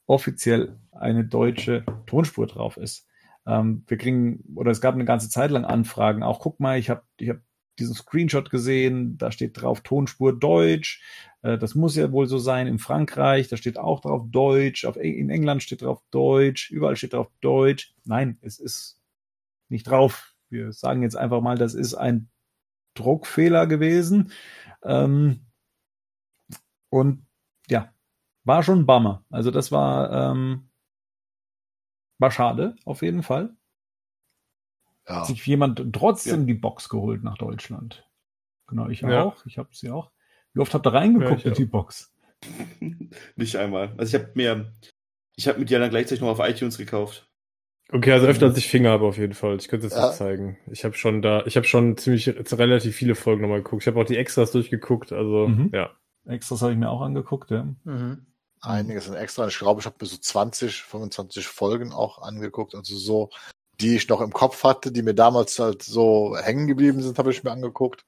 [0.06, 3.06] offiziell eine deutsche Tonspur drauf ist.
[3.46, 6.90] Ähm, wir kriegen, oder es gab eine ganze Zeit lang Anfragen, auch guck mal, ich
[6.90, 7.40] habe ich hab
[7.78, 11.02] diesen Screenshot gesehen, da steht drauf Tonspur Deutsch,
[11.42, 14.96] äh, das muss ja wohl so sein in Frankreich, da steht auch drauf Deutsch, auf,
[14.96, 17.94] in England steht drauf Deutsch, überall steht drauf Deutsch.
[18.04, 19.00] Nein, es ist
[19.68, 20.31] nicht drauf.
[20.52, 22.28] Wir sagen jetzt einfach mal, das ist ein
[22.94, 24.32] Druckfehler gewesen.
[24.82, 25.46] Ähm,
[26.90, 27.26] und
[27.68, 27.92] ja,
[28.44, 29.24] war schon ein Bummer.
[29.30, 30.70] Also das war, ähm,
[32.18, 33.56] war schade, auf jeden Fall.
[35.08, 35.20] Ja.
[35.20, 36.46] Hat sich jemand trotzdem ja.
[36.46, 38.08] die Box geholt nach Deutschland.
[38.66, 39.24] Genau, ich ja.
[39.24, 39.44] auch.
[39.46, 40.12] Ich habe sie auch.
[40.52, 42.14] Wie oft habt ihr reingeguckt in die Box?
[43.36, 43.94] Nicht einmal.
[43.96, 44.74] Also ich habe mir,
[45.34, 47.31] ich habe mit Jana gleichzeitig noch auf iTunes gekauft.
[47.92, 49.56] Okay, also öfter als ich Finger habe auf jeden Fall.
[49.56, 50.12] Ich könnte es ja.
[50.12, 50.56] zeigen.
[50.70, 53.82] Ich habe schon da, ich habe schon ziemlich relativ viele Folgen nochmal geguckt.
[53.82, 55.70] Ich habe auch die Extras durchgeguckt, also mhm.
[55.74, 55.90] ja.
[56.26, 57.68] Extras habe ich mir auch angeguckt, ja.
[57.84, 58.26] Mhm.
[58.62, 59.46] Einiges sind extra.
[59.48, 62.74] Ich glaube, ich habe mir so 20, 25 Folgen auch angeguckt.
[62.74, 63.30] Also so,
[63.80, 67.32] die ich noch im Kopf hatte, die mir damals halt so hängen geblieben sind, habe
[67.32, 68.06] ich mir angeguckt.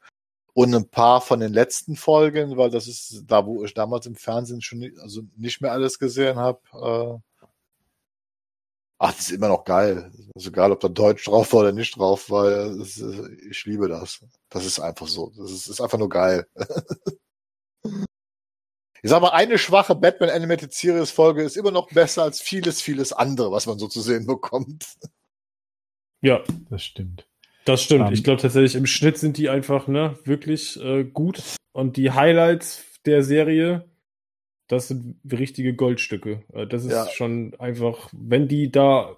[0.55, 4.15] Und ein paar von den letzten Folgen, weil das ist da, wo ich damals im
[4.15, 6.61] Fernsehen schon nicht, also nicht mehr alles gesehen habe.
[6.73, 7.34] Äh,
[8.99, 10.11] ach, das ist immer noch geil.
[10.35, 13.03] Also egal, ob da Deutsch drauf war oder nicht drauf, weil ist,
[13.51, 14.25] ich liebe das.
[14.49, 15.33] Das ist einfach so.
[15.37, 16.47] Das ist, ist einfach nur geil.
[19.03, 22.81] Ich sag mal, eine schwache Batman Animated Series Folge ist immer noch besser als vieles,
[22.81, 24.87] vieles andere, was man so zu sehen bekommt.
[26.23, 27.27] Ja, das stimmt.
[27.67, 28.09] Das stimmt.
[28.09, 31.43] Um, ich glaube tatsächlich, im Schnitt sind die einfach ne, wirklich äh, gut.
[31.73, 33.85] Und die Highlights der Serie,
[34.69, 36.43] das sind richtige Goldstücke.
[36.53, 37.07] Äh, das ist ja.
[37.09, 39.17] schon einfach, wenn die da,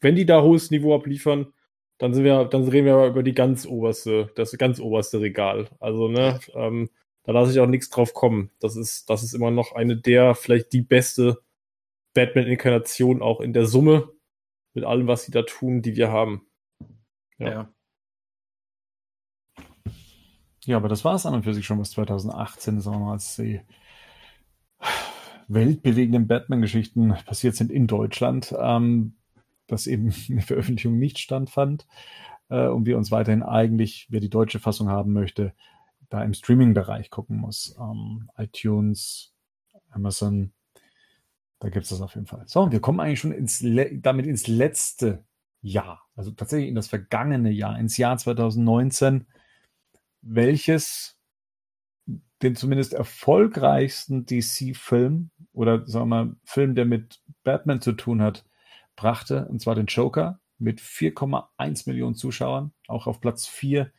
[0.00, 1.52] wenn die da hohes Niveau abliefern,
[1.98, 5.68] dann sind wir, dann reden wir über die ganz oberste, das ganz oberste Regal.
[5.80, 6.90] Also, ne, ähm,
[7.22, 8.50] da lasse ich auch nichts drauf kommen.
[8.60, 11.40] Das ist, das ist immer noch eine der, vielleicht die beste
[12.14, 14.10] Batman-Inkarnation auch in der Summe
[14.74, 16.46] mit allem, was sie da tun, die wir haben.
[17.38, 17.48] Ja.
[17.48, 17.74] ja.
[20.66, 23.12] Ja, aber das war es an und für sich schon, was 2018, sagen wir mal,
[23.12, 23.60] als die
[25.48, 29.14] weltbewegenden Batman-Geschichten passiert sind in Deutschland, ähm,
[29.66, 31.86] dass eben eine Veröffentlichung nicht standfand
[32.48, 35.52] äh, und wir uns weiterhin eigentlich, wer die deutsche Fassung haben möchte,
[36.10, 37.76] da im Streaming-Bereich gucken muss.
[37.78, 39.32] Ähm, iTunes,
[39.90, 40.52] Amazon,
[41.60, 42.44] da gibt es das auf jeden Fall.
[42.46, 43.64] So, und wir kommen eigentlich schon ins
[44.02, 45.24] damit ins letzte
[45.62, 49.26] Jahr, also tatsächlich in das vergangene Jahr, ins Jahr 2019,
[50.20, 51.18] welches
[52.42, 58.44] den zumindest erfolgreichsten DC-Film oder sagen wir mal Film, der mit Batman zu tun hat,
[58.96, 63.90] brachte, und zwar den Joker mit 4,1 Millionen Zuschauern, auch auf Platz 4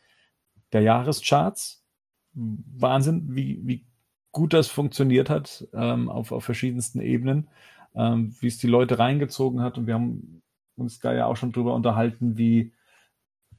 [0.72, 1.84] der Jahrescharts.
[2.32, 3.86] Wahnsinn, wie, wie
[4.32, 7.48] gut das funktioniert hat ähm, auf, auf verschiedensten Ebenen,
[7.94, 9.78] ähm, wie es die Leute reingezogen hat.
[9.78, 10.42] Und wir haben
[10.76, 12.74] uns da ja auch schon drüber unterhalten, wie,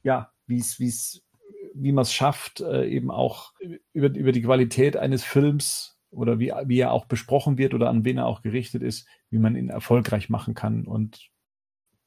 [0.04, 1.24] ja, wie es, wie es,
[1.82, 3.52] wie man es schafft, äh, eben auch
[3.92, 8.04] über, über die Qualität eines Films oder wie, wie er auch besprochen wird oder an
[8.04, 10.86] wen er auch gerichtet ist, wie man ihn erfolgreich machen kann.
[10.86, 11.30] Und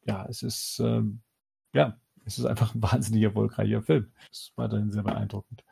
[0.06, 1.02] ja, es ist, äh,
[1.74, 4.12] ja, es ist einfach ein wahnsinnig erfolgreicher Film.
[4.30, 5.64] Das ist weiterhin sehr beeindruckend.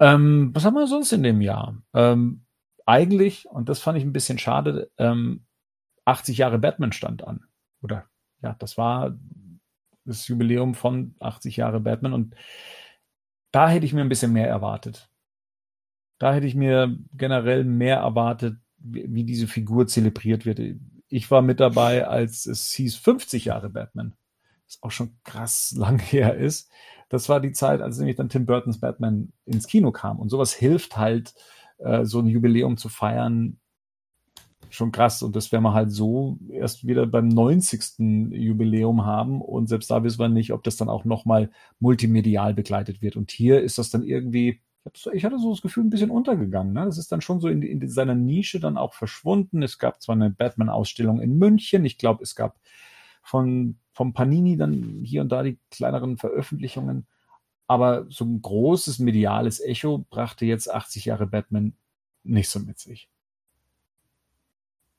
[0.00, 1.76] Ähm, was haben wir sonst in dem Jahr?
[1.94, 2.44] Ähm,
[2.86, 5.44] eigentlich, und das fand ich ein bisschen schade, ähm,
[6.04, 7.44] 80 Jahre Batman stand an.
[7.82, 8.06] Oder
[8.42, 9.16] ja, das war
[10.04, 12.34] das Jubiläum von 80 Jahre Batman und
[13.50, 15.08] da hätte ich mir ein bisschen mehr erwartet.
[16.18, 20.60] Da hätte ich mir generell mehr erwartet, wie, wie diese Figur zelebriert wird.
[21.08, 24.14] Ich war mit dabei, als es hieß 50 Jahre Batman.
[24.66, 26.70] Was auch schon krass lang her ist
[27.08, 30.18] das war die Zeit, als nämlich dann Tim Burtons Batman ins Kino kam.
[30.18, 31.34] Und sowas hilft halt,
[31.78, 33.58] äh, so ein Jubiläum zu feiern,
[34.70, 35.22] schon krass.
[35.22, 37.98] Und das werden wir halt so erst wieder beim 90.
[38.30, 39.40] Jubiläum haben.
[39.40, 41.50] Und selbst da wissen wir nicht, ob das dann auch nochmal
[41.80, 43.16] multimedial begleitet wird.
[43.16, 44.60] Und hier ist das dann irgendwie,
[45.12, 46.72] ich hatte so das Gefühl, ein bisschen untergegangen.
[46.72, 46.84] Ne?
[46.84, 49.62] Das ist dann schon so in, in seiner Nische dann auch verschwunden.
[49.62, 51.84] Es gab zwar eine Batman-Ausstellung in München.
[51.84, 52.60] Ich glaube, es gab
[53.22, 57.08] von vom Panini dann hier und da die kleineren Veröffentlichungen.
[57.66, 61.74] Aber so ein großes mediales Echo brachte jetzt 80 Jahre Batman
[62.22, 63.10] nicht so mit sich.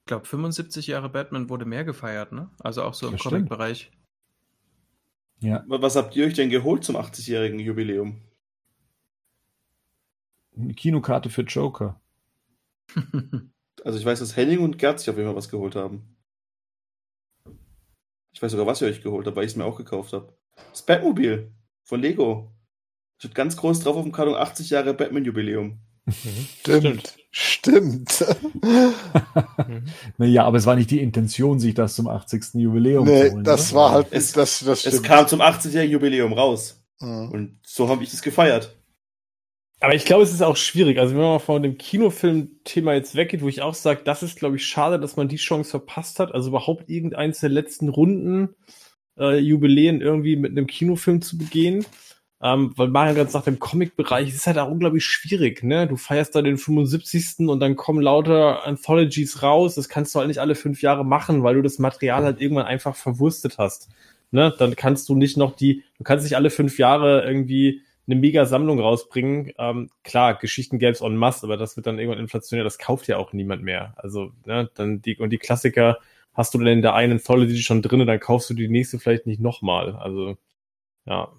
[0.10, 2.50] Ich glaube, 75 Jahre Batman wurde mehr gefeiert, ne?
[2.62, 3.92] Also auch so im Comic-Bereich.
[5.40, 5.64] Ja.
[5.68, 8.20] Was habt ihr euch denn geholt zum 80-jährigen Jubiläum?
[10.58, 12.02] Eine Kinokarte für Joker.
[13.84, 16.18] also ich weiß, dass Henning und Gerd sich auf jeden Fall was geholt haben.
[18.32, 20.36] Ich weiß sogar, was ihr euch geholt habt, weil ich es mir auch gekauft habe.
[20.72, 21.52] Das Batmobil
[21.84, 22.52] von Lego.
[23.20, 25.80] Steht ganz groß drauf auf dem Karton 80 Jahre Batman-Jubiläum.
[26.08, 26.14] Mhm.
[26.62, 27.19] Stimmt.
[27.60, 28.26] Stimmt.
[30.18, 32.56] naja, aber es war nicht die Intention, sich das zum 80.
[32.56, 33.44] Jubiläum nee, zu holen.
[33.44, 33.82] Das oder?
[33.82, 34.96] war halt, es, das, das stimmt.
[34.96, 36.82] Es kam zum 80-jährigen Jubiläum raus.
[37.00, 37.30] Mhm.
[37.32, 38.76] Und so habe ich es gefeiert.
[39.82, 41.00] Aber ich glaube, es ist auch schwierig.
[41.00, 44.38] Also wenn man mal von dem Kinofilm-Thema jetzt weggeht, wo ich auch sage, das ist,
[44.38, 46.34] glaube ich, schade, dass man die Chance verpasst hat.
[46.34, 48.56] Also überhaupt irgendeins der letzten Runden
[49.18, 51.86] äh, Jubiläen irgendwie mit einem Kinofilm zu begehen.
[52.42, 55.88] Ähm, weil Mario gerade sagt, im Comic-Bereich ist halt auch unglaublich schwierig, ne?
[55.88, 57.50] Du feierst da den 75.
[57.50, 59.76] und dann kommen lauter Anthologies raus.
[59.76, 62.66] Das kannst du halt nicht alle fünf Jahre machen, weil du das Material halt irgendwann
[62.66, 63.90] einfach verwurstet hast.
[64.32, 64.54] Ne?
[64.58, 68.46] Dann kannst du nicht noch die, du kannst nicht alle fünf Jahre irgendwie eine mega
[68.46, 69.52] Sammlung rausbringen.
[69.58, 73.08] Ähm, klar, Geschichten gäbe es en masse, aber das wird dann irgendwann inflationär, das kauft
[73.08, 73.94] ja auch niemand mehr.
[73.98, 76.00] Also, ne, dann die, und die Klassiker
[76.34, 79.28] hast du dann in der einen Anthology schon drin, dann kaufst du die nächste vielleicht
[79.28, 79.96] nicht nochmal.
[79.96, 80.38] Also,
[81.06, 81.32] ja.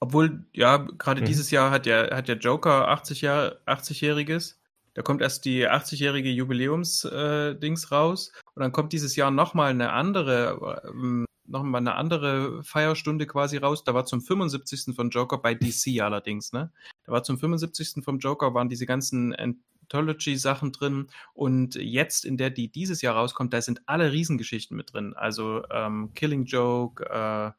[0.00, 1.26] Obwohl, ja, gerade mhm.
[1.26, 4.56] dieses Jahr hat ja, hat der Joker 80 Jahre, 80-jähriges.
[4.94, 9.92] Da kommt erst die 80-jährige Jubiläums-Dings äh, raus und dann kommt dieses Jahr nochmal eine
[9.92, 13.84] andere ähm, noch mal eine andere Feierstunde quasi raus.
[13.84, 14.94] Da war zum 75.
[14.94, 16.70] von Joker bei DC allerdings, ne?
[17.04, 18.04] Da war zum 75.
[18.04, 23.52] vom Joker waren diese ganzen Anthology-Sachen drin und jetzt in der, die dieses Jahr rauskommt,
[23.52, 25.14] da sind alle Riesengeschichten mit drin.
[25.14, 27.50] Also ähm, Killing Joke, äh,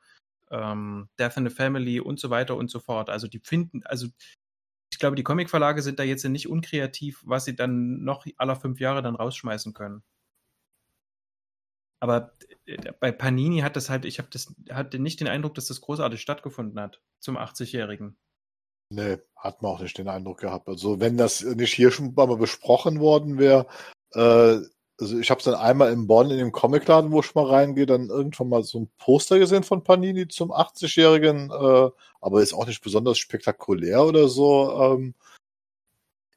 [0.52, 3.10] ähm, Death in the Family und so weiter und so fort.
[3.10, 4.08] Also die finden, also
[4.92, 8.80] ich glaube, die Comicverlage sind da jetzt nicht unkreativ, was sie dann noch aller fünf
[8.80, 10.04] Jahre dann rausschmeißen können.
[12.00, 12.34] Aber
[12.66, 15.82] äh, bei Panini hat das halt, ich habe das, hatte nicht den Eindruck, dass das
[15.82, 18.18] großartig stattgefunden hat zum 80-Jährigen.
[18.92, 20.68] Nee, hat man auch nicht den Eindruck gehabt.
[20.68, 23.68] Also wenn das nicht hier schon mal besprochen worden wäre,
[24.14, 24.60] äh,
[25.00, 27.86] also ich habe es dann einmal in Bonn in dem Comicladen, wo ich mal reingehe,
[27.86, 31.90] dann irgendwann mal so ein Poster gesehen von Panini zum 80-Jährigen, äh,
[32.22, 34.72] aber ist auch nicht besonders spektakulär oder so.
[34.82, 35.14] Ähm,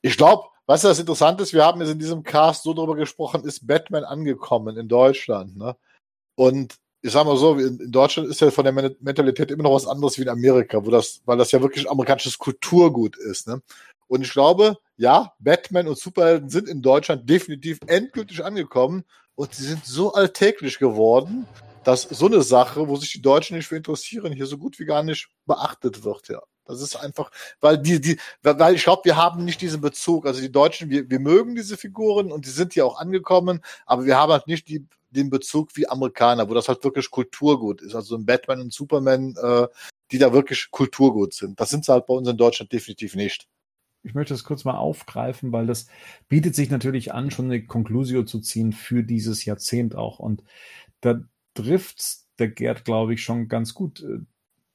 [0.01, 3.44] ich glaube, was das Interessante ist, wir haben jetzt in diesem Cast so darüber gesprochen,
[3.44, 5.76] ist Batman angekommen in Deutschland, ne?
[6.36, 9.89] Und ich sag mal so, in Deutschland ist ja von der Mentalität immer noch was
[9.89, 13.60] anderes wie in Amerika, wo das, weil das ja wirklich amerikanisches Kulturgut ist, ne?
[14.12, 19.05] Und ich glaube, ja, Batman und Superhelden sind in Deutschland definitiv endgültig angekommen
[19.36, 21.47] und sie sind so alltäglich geworden,
[21.82, 24.84] dass so eine Sache, wo sich die Deutschen nicht für interessieren, hier so gut wie
[24.84, 26.43] gar nicht beachtet wird, ja.
[26.66, 27.30] Das ist einfach,
[27.62, 30.26] weil die, die, weil ich glaube, wir haben nicht diesen Bezug.
[30.26, 34.05] Also die Deutschen, wir, wir mögen diese Figuren und die sind hier auch angekommen, aber
[34.05, 37.94] wir haben halt nicht die, den Bezug wie Amerikaner, wo das halt wirklich Kulturgut ist.
[37.94, 39.68] Also ein Batman und Superman, äh,
[40.10, 41.59] die da wirklich Kulturgut sind.
[41.59, 43.48] Das sind sie halt bei uns in Deutschland definitiv nicht.
[44.02, 45.86] Ich möchte das kurz mal aufgreifen, weil das
[46.28, 50.18] bietet sich natürlich an, schon eine Konklusio zu ziehen für dieses Jahrzehnt auch.
[50.18, 50.42] Und
[51.00, 51.20] da
[51.54, 54.04] trifft der Gerd, glaube ich, schon ganz gut.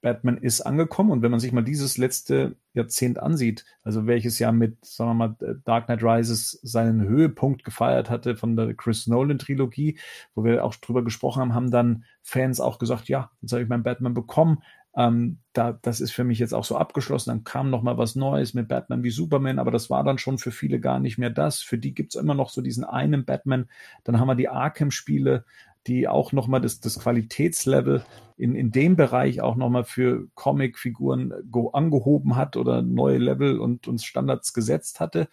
[0.02, 4.52] Batman ist angekommen und wenn man sich mal dieses letzte Jahrzehnt ansieht, also welches Jahr
[4.52, 5.36] mit, sagen wir mal,
[5.66, 9.98] Dark Knight Rises seinen Höhepunkt gefeiert hatte von der Chris Nolan Trilogie,
[10.36, 13.70] wo wir auch drüber gesprochen haben, haben dann Fans auch gesagt, ja, jetzt habe ich
[13.70, 14.60] meinen Batman bekommen,
[14.98, 17.30] ähm, da, das ist für mich jetzt auch so abgeschlossen.
[17.30, 20.40] Dann kam noch mal was Neues mit Batman wie Superman, aber das war dann schon
[20.40, 21.62] für viele gar nicht mehr das.
[21.62, 23.70] Für die gibt's immer noch so diesen einen Batman.
[24.04, 25.46] Dann haben wir die Arkham-Spiele,
[25.86, 28.04] die auch nochmal das, das Qualitätslevel
[28.38, 31.32] in, in dem Bereich auch nochmal für Comicfiguren
[31.74, 35.30] angehoben hat oder neue Level und uns Standards gesetzt hatte,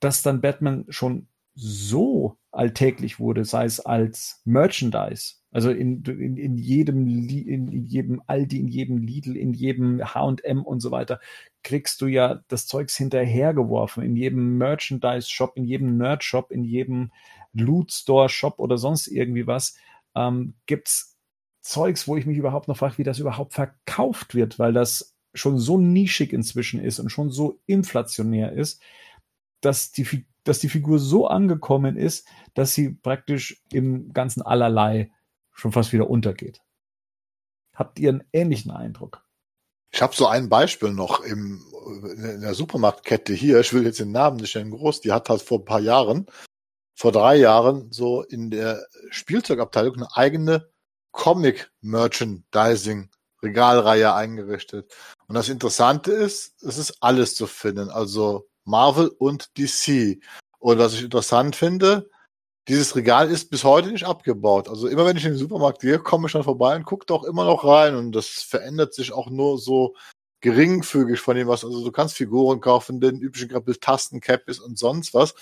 [0.00, 6.58] dass dann Batman schon so alltäglich wurde, sei es als Merchandise, also in, in, in
[6.58, 11.18] jedem in, in jedem Aldi, in jedem Lidl, in jedem H&M und so weiter,
[11.62, 14.02] kriegst du ja das Zeugs hinterhergeworfen.
[14.02, 17.10] In jedem Merchandise-Shop, in jedem Nerd-Shop, in jedem
[17.54, 19.78] Loot-Store-Shop oder sonst irgendwie was,
[20.14, 21.16] ähm, gibt's
[21.62, 25.58] Zeugs, wo ich mich überhaupt noch frage, wie das überhaupt verkauft wird, weil das schon
[25.58, 28.82] so nischig inzwischen ist und schon so inflationär ist,
[29.62, 35.12] dass die, dass die Figur so angekommen ist, dass sie praktisch im ganzen Allerlei
[35.56, 36.60] schon fast wieder untergeht.
[37.74, 39.22] Habt ihr einen ähnlichen Eindruck?
[39.90, 41.64] Ich habe so ein Beispiel noch im,
[42.02, 43.60] in der Supermarktkette hier.
[43.60, 45.00] Ich will jetzt den Namen nicht nennen, groß.
[45.00, 46.26] Die hat halt vor ein paar Jahren,
[46.94, 50.70] vor drei Jahren, so in der Spielzeugabteilung eine eigene
[51.12, 53.10] Comic-Merchandising
[53.42, 54.92] Regalreihe eingerichtet.
[55.28, 60.20] Und das Interessante ist, es ist alles zu finden, also Marvel und DC.
[60.58, 62.10] Und was ich interessant finde,
[62.68, 64.68] dieses Regal ist bis heute nicht abgebaut.
[64.68, 67.22] Also immer wenn ich in den Supermarkt gehe, komme ich dann vorbei und gucke doch
[67.24, 67.94] immer noch rein.
[67.94, 69.94] Und das verändert sich auch nur so
[70.40, 71.64] geringfügig von dem was.
[71.64, 75.34] Also du kannst Figuren kaufen, den üblichen Grappel Tasten, Cappies und sonst was.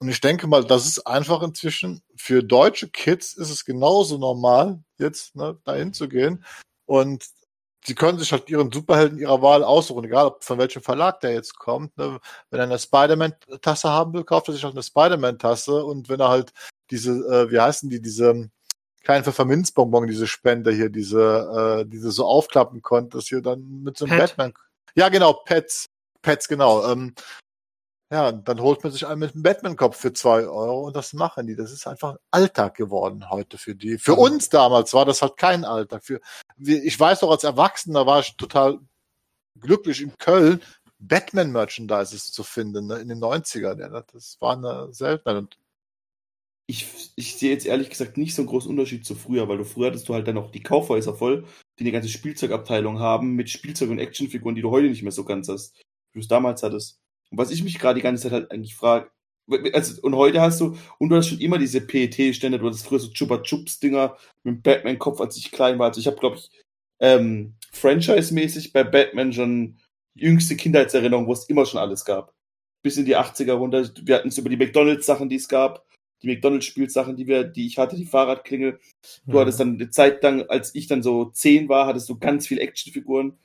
[0.00, 4.80] Und ich denke mal, das ist einfach inzwischen für deutsche Kids ist es genauso normal,
[4.98, 6.44] jetzt ne, dahin zu gehen.
[6.86, 7.24] Und
[7.84, 11.58] sie können sich halt ihren Superhelden ihrer Wahl aussuchen, egal von welchem Verlag der jetzt
[11.58, 11.96] kommt.
[11.96, 12.20] Ne?
[12.50, 16.28] Wenn er eine Spider-Man-Tasse haben will, kauft er sich halt eine Spider-Man-Tasse und wenn er
[16.28, 16.52] halt
[16.90, 18.50] diese, äh, wie heißen die, diese
[19.02, 23.96] kleinen Pfefferminzbonbon, diese Spender hier, diese, äh, diese so aufklappen konnte, dass hier dann mit
[23.96, 24.36] so einem Pet.
[24.36, 24.54] Batman.
[24.94, 25.86] Ja, genau, Pets.
[26.20, 26.90] Pets, genau.
[26.90, 27.14] Ähm,
[28.10, 31.46] ja, dann holt man sich einen mit einem Batman-Kopf für zwei Euro und das machen
[31.46, 31.56] die.
[31.56, 33.98] Das ist einfach Alltag geworden heute für die.
[33.98, 36.04] Für uns damals war das halt kein Alltag.
[36.04, 36.20] Für,
[36.58, 38.78] ich weiß doch, als Erwachsener war ich total
[39.60, 40.62] glücklich in Köln,
[41.00, 43.78] Batman-Merchandises zu finden, ne, in den 90ern.
[43.78, 45.58] Ja, das war eine Seltenheit.
[46.66, 49.64] Ich, ich sehe jetzt ehrlich gesagt nicht so einen großen Unterschied zu früher, weil du
[49.64, 51.46] früher hattest du halt dann noch die Kaufhäuser voll,
[51.78, 55.24] die eine ganze Spielzeugabteilung haben mit Spielzeug- und Actionfiguren, die du heute nicht mehr so
[55.24, 55.76] ganz hast,
[56.12, 57.00] wie du es damals hattest.
[57.30, 59.10] Und was ich mich gerade die ganze Zeit halt eigentlich frage,
[59.72, 62.98] also, und heute hast du, und du hast schon immer diese PET-Stände, du hattest früher
[62.98, 65.88] so Chupa Chups-Dinger mit dem Batman-Kopf, als ich klein war.
[65.88, 66.50] Also ich habe, glaube ich,
[67.00, 69.78] ähm, Franchise-mäßig bei Batman schon
[70.14, 72.34] jüngste Kindheitserinnerung, wo es immer schon alles gab.
[72.82, 73.88] Bis in die 80er runter.
[74.02, 75.86] Wir hatten es über die McDonalds-Sachen, die es gab,
[76.22, 78.80] die McDonalds-Spielsachen, die wir, die ich hatte, die Fahrradklingel.
[79.26, 79.40] Du mhm.
[79.40, 82.60] hattest dann eine Zeit lang, als ich dann so zehn war, hattest du ganz viele
[82.60, 83.38] Actionfiguren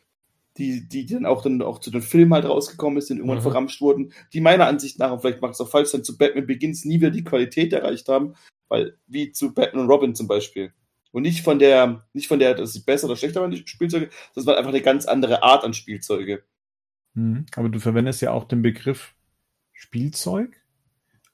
[0.57, 3.43] die, die dann auch dann auch zu den Filmen halt rausgekommen ist, die irgendwann mhm.
[3.43, 6.45] verramscht wurden, die meiner Ansicht nach, und vielleicht macht es auch falsch sein, zu Batman
[6.45, 8.35] Begins nie wieder die Qualität erreicht haben,
[8.67, 10.73] weil, wie zu Batman und Robin zum Beispiel.
[11.11, 14.09] Und nicht von der, nicht von der, dass sie besser oder schlechter waren, die Spielzeuge,
[14.35, 16.43] das war einfach eine ganz andere Art an Spielzeuge.
[17.13, 17.45] Mhm.
[17.55, 19.15] Aber du verwendest ja auch den Begriff
[19.73, 20.61] Spielzeug.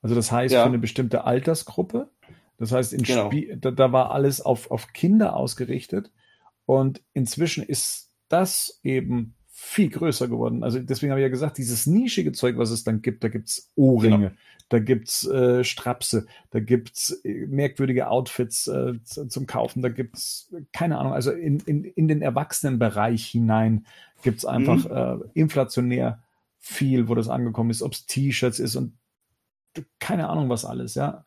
[0.01, 0.63] Also das heißt ja.
[0.63, 2.09] für eine bestimmte Altersgruppe.
[2.57, 3.27] Das heißt, in genau.
[3.27, 6.11] Spiel, da, da war alles auf, auf Kinder ausgerichtet.
[6.65, 10.63] Und inzwischen ist das eben viel größer geworden.
[10.63, 13.71] Also deswegen habe ich ja gesagt, dieses nischige Zeug, was es dann gibt, da gibt's
[13.75, 14.31] Ohrringe, genau.
[14.69, 20.97] da gibt's äh, Strapse, da gibt's äh, merkwürdige Outfits äh, zum Kaufen, da gibt's keine
[20.97, 23.85] Ahnung, also in, in, in den Erwachsenenbereich hinein
[24.23, 25.23] gibt's einfach mhm.
[25.23, 26.23] äh, inflationär
[26.57, 28.93] viel, wo das angekommen ist, ob's T-Shirts ist und
[29.99, 31.25] keine Ahnung was alles, ja.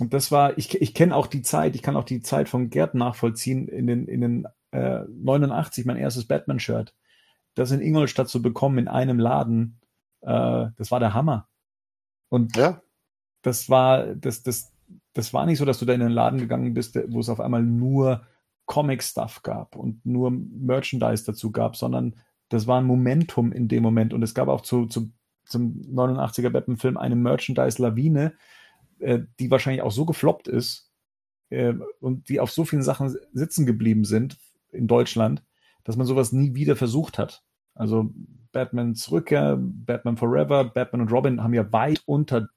[0.00, 2.70] Und das war, ich, ich kenne auch die Zeit, ich kann auch die Zeit von
[2.70, 6.94] Gerd nachvollziehen in den, in den äh, 89 mein erstes Batman-Shirt.
[7.54, 9.80] Das in Ingolstadt zu bekommen in einem Laden,
[10.20, 11.48] äh, das war der Hammer.
[12.28, 12.82] Und ja.
[13.42, 14.72] das war, das, das,
[15.14, 17.40] das war nicht so, dass du da in einen Laden gegangen bist, wo es auf
[17.40, 18.26] einmal nur
[18.66, 22.14] Comic-Stuff gab und nur Merchandise dazu gab, sondern
[22.50, 24.14] das war ein Momentum in dem Moment.
[24.14, 25.10] Und es gab auch zu, zu,
[25.44, 28.34] zum 89er Batman-Film eine Merchandise-Lawine,
[29.00, 30.90] äh, die wahrscheinlich auch so gefloppt ist
[31.50, 34.38] äh, und die auf so vielen Sachen sitzen geblieben sind,
[34.70, 35.42] in Deutschland,
[35.84, 37.42] dass man sowas nie wieder versucht hat.
[37.74, 38.10] Also
[38.52, 42.48] Batmans Rückkehr, Batman Forever, Batman und Robin haben ja weit unter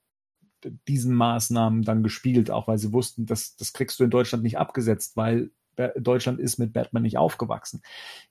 [0.88, 4.58] diesen Maßnahmen dann gespielt, auch weil sie wussten, dass das kriegst du in Deutschland nicht
[4.58, 5.52] abgesetzt, weil
[5.98, 7.82] Deutschland ist mit Batman nicht aufgewachsen.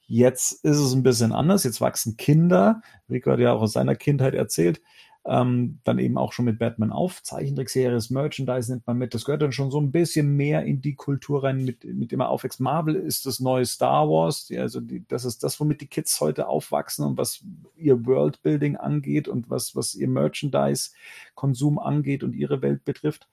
[0.07, 1.65] Jetzt ist es ein bisschen anders.
[1.65, 2.83] Jetzt wachsen Kinder.
[3.09, 4.81] Rico hat ja auch aus seiner Kindheit erzählt
[5.27, 7.23] ähm, dann eben auch schon mit Batman auf.
[7.23, 9.13] Zeichentrickseries, Merchandise nimmt man mit.
[9.13, 12.21] Das gehört dann schon so ein bisschen mehr in die Kultur rein, mit, mit dem
[12.21, 12.61] er aufwächst.
[12.61, 14.47] Marvel ist das neue Star Wars.
[14.47, 17.45] Die, also die, das ist das, womit die Kids heute aufwachsen und was
[17.77, 23.29] ihr Worldbuilding angeht und was, was ihr Merchandise-Konsum angeht und ihre Welt betrifft.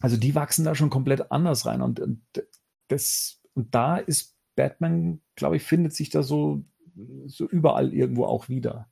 [0.00, 1.80] Also die wachsen da schon komplett anders rein.
[1.80, 2.20] Und, und
[2.88, 6.62] das, und da ist Batman, glaube ich, findet sich da so,
[7.26, 8.86] so überall irgendwo auch wieder.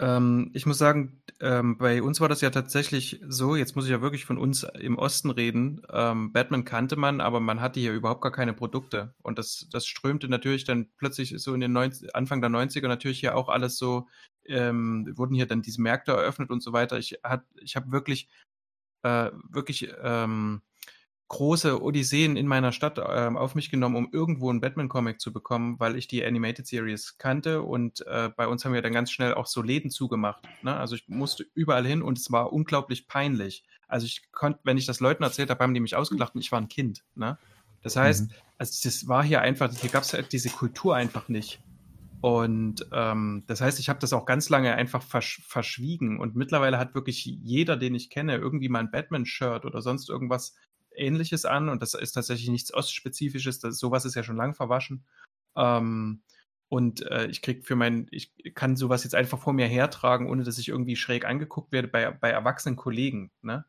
[0.00, 3.92] Ähm, ich muss sagen, ähm, bei uns war das ja tatsächlich so, jetzt muss ich
[3.92, 5.82] ja wirklich von uns im Osten reden.
[5.92, 9.14] Ähm, Batman kannte man, aber man hatte hier überhaupt gar keine Produkte.
[9.22, 13.20] Und das, das strömte natürlich dann plötzlich so in den 90, Anfang der 90er natürlich
[13.20, 14.08] hier auch alles so,
[14.46, 16.98] ähm, wurden hier dann diese Märkte eröffnet und so weiter.
[16.98, 17.18] Ich,
[17.60, 18.28] ich habe wirklich,
[19.02, 20.62] äh, wirklich ähm,
[21.28, 25.80] große Odysseen in meiner Stadt ähm, auf mich genommen, um irgendwo einen Batman-Comic zu bekommen,
[25.80, 29.34] weil ich die Animated Series kannte und äh, bei uns haben wir dann ganz schnell
[29.34, 30.44] auch so Läden zugemacht.
[30.62, 30.76] Ne?
[30.76, 33.64] Also ich musste überall hin und es war unglaublich peinlich.
[33.88, 36.52] Also ich konnte, wenn ich das Leuten erzählt habe, haben die mich ausgelacht und ich
[36.52, 37.04] war ein Kind.
[37.14, 37.38] Ne?
[37.82, 38.36] Das heißt, mhm.
[38.58, 41.60] also das war hier einfach, hier gab es halt diese Kultur einfach nicht.
[42.20, 46.18] Und ähm, das heißt, ich habe das auch ganz lange einfach versch verschwiegen.
[46.18, 50.54] Und mittlerweile hat wirklich jeder, den ich kenne, irgendwie mal ein Batman-Shirt oder sonst irgendwas
[50.96, 53.58] Ähnliches an und das ist tatsächlich nichts Ostspezifisches.
[53.60, 55.04] Das, sowas ist ja schon lang verwaschen.
[55.56, 56.22] Ähm,
[56.68, 60.44] und äh, ich krieg für mein, ich kann sowas jetzt einfach vor mir hertragen, ohne
[60.44, 63.30] dass ich irgendwie schräg angeguckt werde bei, bei erwachsenen Kollegen.
[63.42, 63.64] Ne?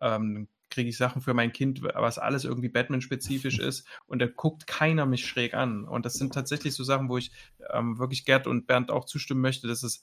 [0.00, 4.66] Ähm, kriege ich Sachen für mein Kind, was alles irgendwie Batman-spezifisch ist und da guckt
[4.66, 5.84] keiner mich schräg an.
[5.84, 7.30] Und das sind tatsächlich so Sachen, wo ich
[7.72, 10.02] ähm, wirklich Gerd und Bernd auch zustimmen möchte, dass es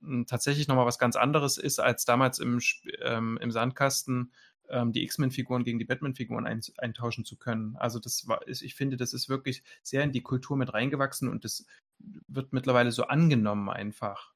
[0.00, 2.60] hm, tatsächlich nochmal was ganz anderes ist als damals im,
[3.02, 4.32] ähm, im Sandkasten
[4.68, 7.76] ähm, die X-Men-Figuren gegen die Batman-Figuren ein, eintauschen zu können.
[7.76, 11.44] Also das war, ich finde, das ist wirklich sehr in die Kultur mit reingewachsen und
[11.44, 11.66] das
[11.98, 14.34] wird mittlerweile so angenommen einfach.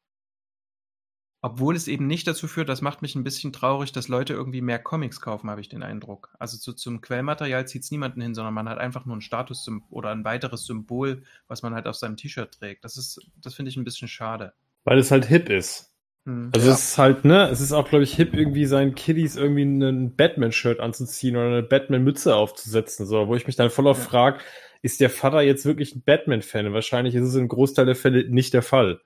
[1.40, 4.60] Obwohl es eben nicht dazu führt, das macht mich ein bisschen traurig, dass Leute irgendwie
[4.60, 6.34] mehr Comics kaufen, habe ich den Eindruck.
[6.40, 9.70] Also zu, zum Quellmaterial zieht es niemanden hin, sondern man hat einfach nur ein Status
[9.88, 12.84] oder ein weiteres Symbol, was man halt auf seinem T-Shirt trägt.
[12.84, 14.52] Das ist, das finde ich ein bisschen schade.
[14.82, 15.87] Weil es halt hip ist.
[16.28, 16.50] Hm.
[16.54, 16.74] Also ja.
[16.74, 20.14] es ist halt, ne, es ist auch, glaube ich, hip, irgendwie seinen Kiddies irgendwie ein
[20.14, 24.04] Batman-Shirt anzuziehen oder eine Batman-Mütze aufzusetzen, so, wo ich mich dann voll auf ja.
[24.04, 24.40] frage,
[24.82, 26.74] ist der Vater jetzt wirklich ein Batman-Fan?
[26.74, 29.00] Wahrscheinlich ist es im Großteil der Fälle nicht der Fall.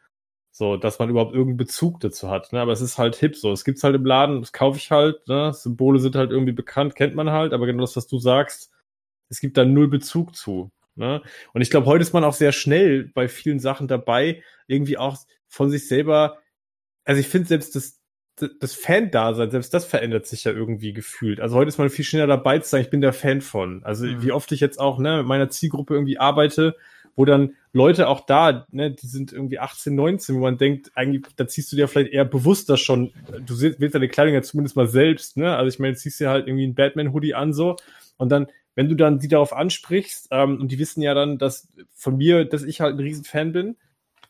[0.50, 2.52] So, dass man überhaupt irgendeinen Bezug dazu hat.
[2.52, 2.60] Ne?
[2.60, 3.52] Aber es ist halt hip so.
[3.52, 5.26] Es gibt's halt im Laden, das kaufe ich halt.
[5.28, 5.52] Ne?
[5.54, 7.54] Symbole sind halt irgendwie bekannt, kennt man halt.
[7.54, 8.70] Aber genau das, was du sagst,
[9.30, 10.70] es gibt da null Bezug zu.
[10.94, 11.22] Ne?
[11.54, 15.16] Und ich glaube, heute ist man auch sehr schnell bei vielen Sachen dabei, irgendwie auch
[15.48, 16.41] von sich selber.
[17.04, 18.00] Also ich finde selbst das,
[18.60, 21.40] das Fan-Dasein, selbst das verändert sich ja irgendwie gefühlt.
[21.40, 23.84] Also heute ist man viel schneller dabei zu sagen, ich bin der Fan von.
[23.84, 24.22] Also mhm.
[24.22, 26.76] wie oft ich jetzt auch ne, mit meiner Zielgruppe irgendwie arbeite
[27.16, 31.22] wo dann Leute auch da, ne, die sind irgendwie 18, 19, wo man denkt, eigentlich,
[31.36, 33.12] da ziehst du dir vielleicht eher bewusst das schon,
[33.46, 35.56] du wählst deine Kleidung ja zumindest mal selbst, ne?
[35.56, 37.76] Also ich meine, ziehst dir halt irgendwie ein Batman-Hoodie an so
[38.16, 41.68] und dann, wenn du dann die darauf ansprichst, ähm, und die wissen ja dann, dass
[41.94, 43.76] von mir, dass ich halt ein Riesenfan bin,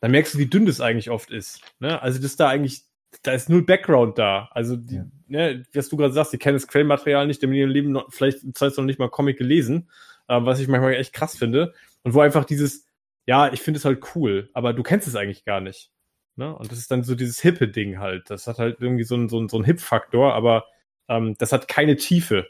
[0.03, 1.61] dann merkst du, wie dünn das eigentlich oft ist.
[1.79, 2.01] Ne?
[2.01, 2.83] Also das da eigentlich,
[3.21, 4.49] da ist null Background da.
[4.51, 5.05] Also die, ja.
[5.27, 7.91] ne, was du gerade sagst, die kennen das Quellmaterial nicht, die haben in ihrem Leben
[7.93, 9.89] noch, vielleicht Zeit noch nicht mal Comic gelesen,
[10.27, 11.73] äh, was ich manchmal echt krass finde.
[12.01, 12.85] Und wo einfach dieses,
[13.25, 15.89] ja, ich finde es halt cool, aber du kennst es eigentlich gar nicht.
[16.35, 16.53] Ne?
[16.53, 18.29] Und das ist dann so dieses hippe Ding halt.
[18.29, 20.65] Das hat halt irgendwie so einen so so einen Hip-Faktor, aber
[21.07, 22.49] ähm, das hat keine Tiefe.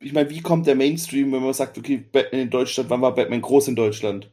[0.00, 3.14] Ich meine, wie kommt der Mainstream, wenn man sagt, okay, Batman in Deutschland, wann war
[3.14, 4.30] Batman groß in Deutschland?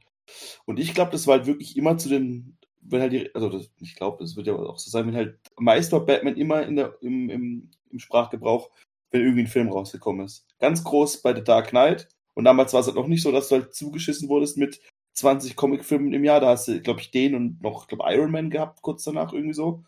[0.65, 3.69] Und ich glaube, das war halt wirklich immer zu den, wenn halt die, also das,
[3.80, 6.76] ich glaube, das wird ja auch so sein, wenn halt meist war Batman immer in
[6.76, 8.69] der, im, im, im Sprachgebrauch,
[9.11, 10.45] wenn irgendwie ein Film rausgekommen ist.
[10.60, 12.07] Ganz groß bei The Dark Knight,
[12.39, 14.80] und damals war es halt noch nicht so, dass du halt zugeschissen wurdest mit
[15.11, 16.39] 20 Comicfilmen im Jahr.
[16.39, 19.53] Da hast du, glaube ich, den und noch, glaube Iron Man gehabt, kurz danach irgendwie
[19.53, 19.84] so.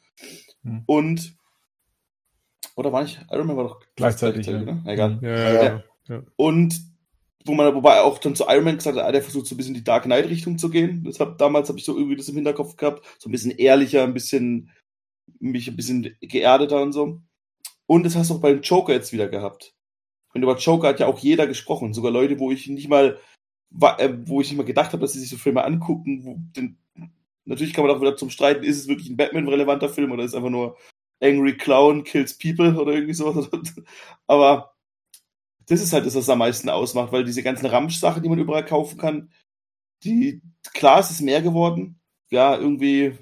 [0.65, 0.83] Hm.
[0.85, 1.37] Und
[2.75, 3.25] oder war nicht?
[3.31, 4.73] Iron Man war doch gleichzeitig, gleichzeitig ja.
[4.73, 4.83] ne?
[4.85, 5.19] Egal.
[5.21, 6.75] Ja, ja, ja, Und
[7.45, 9.57] wo man wobei auch dann zu Iron Man gesagt hat, ah, der versucht so ein
[9.57, 11.03] bisschen die Dark Knight Richtung zu gehen.
[11.05, 14.13] Deshalb damals habe ich so irgendwie das im Hinterkopf gehabt, so ein bisschen ehrlicher, ein
[14.13, 14.71] bisschen
[15.39, 17.21] mich ein bisschen geerdeter und so.
[17.87, 19.73] Und das hast du auch beim Joker jetzt wieder gehabt.
[20.33, 23.19] Und über Joker hat ja auch jeder gesprochen, sogar Leute, wo ich nicht mal,
[23.97, 26.23] äh, wo ich nicht mal gedacht habe, dass sie sich so Filme angucken.
[26.23, 26.77] Wo, denn,
[27.45, 30.31] natürlich kann man auch wieder zum Streiten, ist es wirklich ein Batman-relevanter Film oder ist
[30.31, 30.77] es einfach nur
[31.21, 33.49] Angry Clown kills People oder irgendwie sowas.
[34.27, 34.73] Aber
[35.71, 38.65] das ist halt das, was am meisten ausmacht, weil diese ganzen Ramsch-Sachen, die man überall
[38.65, 39.31] kaufen kann,
[40.03, 40.41] die,
[40.73, 41.99] klar, es ist mehr geworden.
[42.29, 43.17] Ja, irgendwie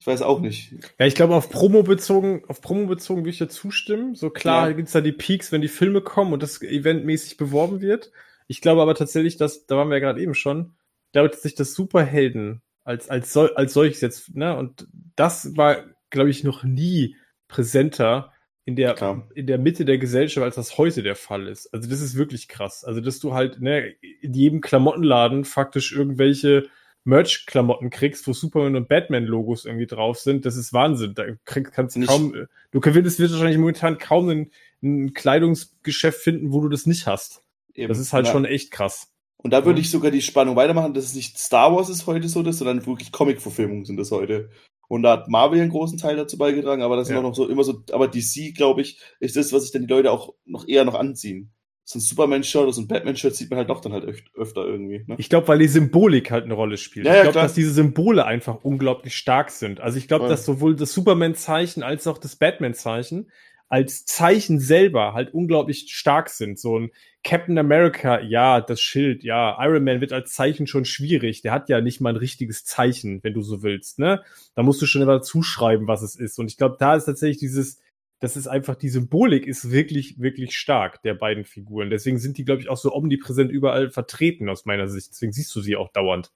[0.00, 0.74] ich weiß auch nicht.
[0.98, 4.14] Ja, ich glaube, auf Promo bezogen, auf Promo bezogen würde ich ja zustimmen.
[4.14, 4.76] So klar ja.
[4.76, 8.12] gibt's da die Peaks, wenn die Filme kommen und das eventmäßig beworben wird.
[8.46, 10.74] Ich glaube aber tatsächlich, dass, da waren wir ja gerade eben schon,
[11.12, 14.86] da sich das Superhelden als, als, sol, als solches jetzt, ne, und
[15.16, 17.16] das war, glaube ich, noch nie
[17.48, 18.32] präsenter
[18.68, 19.26] in der, Klar.
[19.34, 21.72] in der Mitte der Gesellschaft, als das heute der Fall ist.
[21.72, 22.84] Also das ist wirklich krass.
[22.84, 26.68] Also, dass du halt, ne, in jedem Klamottenladen faktisch irgendwelche
[27.04, 31.14] Merch-Klamotten kriegst, wo Superman und Batman-Logos irgendwie drauf sind, das ist Wahnsinn.
[31.14, 34.50] Da krieg, kannst du kaum, du findest wahrscheinlich momentan kaum ein,
[34.82, 37.42] ein, Kleidungsgeschäft finden, wo du das nicht hast.
[37.72, 38.32] Eben, das ist halt ja.
[38.32, 39.10] schon echt krass.
[39.38, 42.28] Und da würde ich sogar die Spannung weitermachen, dass es nicht Star Wars ist heute
[42.28, 44.50] so das, sondern wirklich Comic-Verfilmungen sind das heute.
[44.88, 47.14] Und da hat Marvel einen großen Teil dazu beigetragen, aber das ja.
[47.14, 49.82] ist auch noch so immer so, aber DC, glaube ich, ist das, was sich dann
[49.82, 51.52] die Leute auch noch eher noch anziehen
[51.88, 54.66] so ein Superman-Shirt oder so ein Batman-Shirt sieht man halt doch dann halt öf öfter
[54.66, 55.04] irgendwie.
[55.06, 55.14] Ne?
[55.16, 57.06] Ich glaube, weil die Symbolik halt eine Rolle spielt.
[57.06, 59.80] Ja, ich glaube, dass diese Symbole einfach unglaublich stark sind.
[59.80, 63.30] Also ich glaube, dass sowohl das Superman-Zeichen als auch das Batman-Zeichen
[63.68, 66.58] als Zeichen selber halt unglaublich stark sind.
[66.58, 66.90] So ein
[67.22, 71.42] Captain America, ja, das Schild, ja, Iron Man wird als Zeichen schon schwierig.
[71.42, 74.22] Der hat ja nicht mal ein richtiges Zeichen, wenn du so willst, ne?
[74.54, 76.38] Da musst du schon immer zuschreiben, was es ist.
[76.38, 77.80] Und ich glaube, da ist tatsächlich dieses,
[78.20, 81.90] das ist einfach, die Symbolik ist wirklich, wirklich stark der beiden Figuren.
[81.90, 85.10] Deswegen sind die, glaube ich, auch so omnipräsent überall vertreten aus meiner Sicht.
[85.10, 86.32] Deswegen siehst du sie auch dauernd.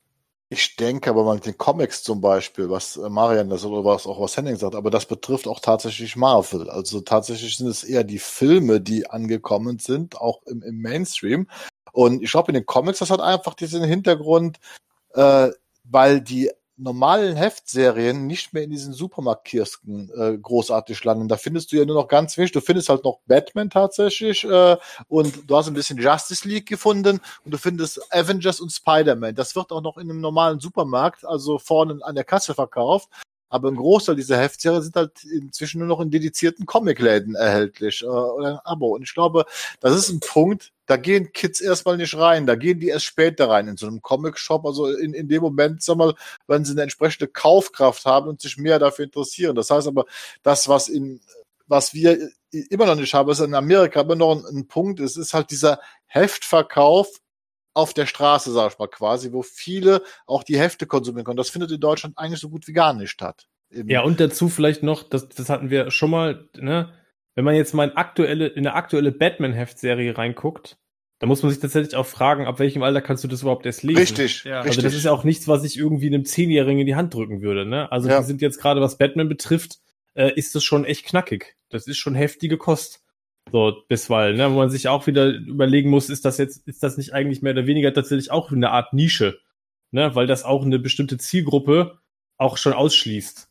[0.52, 4.06] Ich denke aber mal mit den Comics zum Beispiel, was äh, Marian das oder was
[4.06, 6.68] auch was Henning sagt, aber das betrifft auch tatsächlich Marvel.
[6.68, 11.48] Also tatsächlich sind es eher die Filme, die angekommen sind, auch im, im Mainstream.
[11.92, 14.60] Und ich glaube, in den Comics, das hat einfach diesen Hintergrund,
[15.14, 15.48] äh,
[15.84, 21.28] weil die normalen Heftserien nicht mehr in diesen Supermarktkiosken äh, großartig landen.
[21.28, 22.52] Da findest du ja nur noch ganz wenig.
[22.52, 24.76] Du findest halt noch Batman tatsächlich äh,
[25.08, 29.34] und du hast ein bisschen Justice League gefunden und du findest Avengers und Spider-Man.
[29.34, 33.08] Das wird auch noch in einem normalen Supermarkt, also vorne an der Kasse verkauft.
[33.52, 38.06] Aber ein Großteil dieser Heftserien sind halt inzwischen nur noch in dedizierten Comicläden erhältlich äh,
[38.06, 38.94] oder ein Abo.
[38.94, 39.44] Und ich glaube,
[39.80, 43.50] das ist ein Punkt, da gehen Kids erstmal nicht rein, da gehen die erst später
[43.50, 46.14] rein in so einem Comic-Shop, also in, in dem Moment, sag mal,
[46.46, 49.54] wenn sie eine entsprechende Kaufkraft haben und sich mehr dafür interessieren.
[49.54, 50.06] Das heißt aber,
[50.42, 51.20] das, was in
[51.66, 52.30] was wir
[52.70, 55.50] immer noch nicht haben, ist in Amerika immer noch ein, ein Punkt, es ist halt
[55.50, 57.20] dieser Heftverkauf
[57.74, 61.36] auf der Straße, sag ich mal, quasi, wo viele auch die Hefte konsumieren können.
[61.36, 63.48] Das findet in Deutschland eigentlich so gut wie gar nicht statt.
[63.70, 66.92] Ja, und dazu vielleicht noch, das, das hatten wir schon mal, ne,
[67.34, 70.78] wenn man jetzt mal in, aktuelle, in eine aktuelle Batman-Heftserie reinguckt,
[71.18, 73.84] da muss man sich tatsächlich auch fragen, ab welchem Alter kannst du das überhaupt erst
[73.84, 74.00] lesen?
[74.00, 74.60] Richtig, ja.
[74.60, 74.70] richtig.
[74.78, 77.40] Also das ist ja auch nichts, was ich irgendwie einem Zehnjährigen in die Hand drücken
[77.42, 77.64] würde.
[77.64, 77.90] Ne?
[77.92, 78.18] Also ja.
[78.18, 79.78] die sind jetzt gerade, was Batman betrifft,
[80.14, 81.56] äh, ist das schon echt knackig.
[81.68, 83.01] Das ist schon heftige Kost.
[83.50, 84.50] So, bisweilen, ne?
[84.50, 87.52] wo man sich auch wieder überlegen muss, ist das jetzt, ist das nicht eigentlich mehr
[87.52, 89.40] oder weniger tatsächlich auch eine Art Nische?
[89.90, 90.14] Ne?
[90.14, 91.98] Weil das auch eine bestimmte Zielgruppe
[92.38, 93.50] auch schon ausschließt.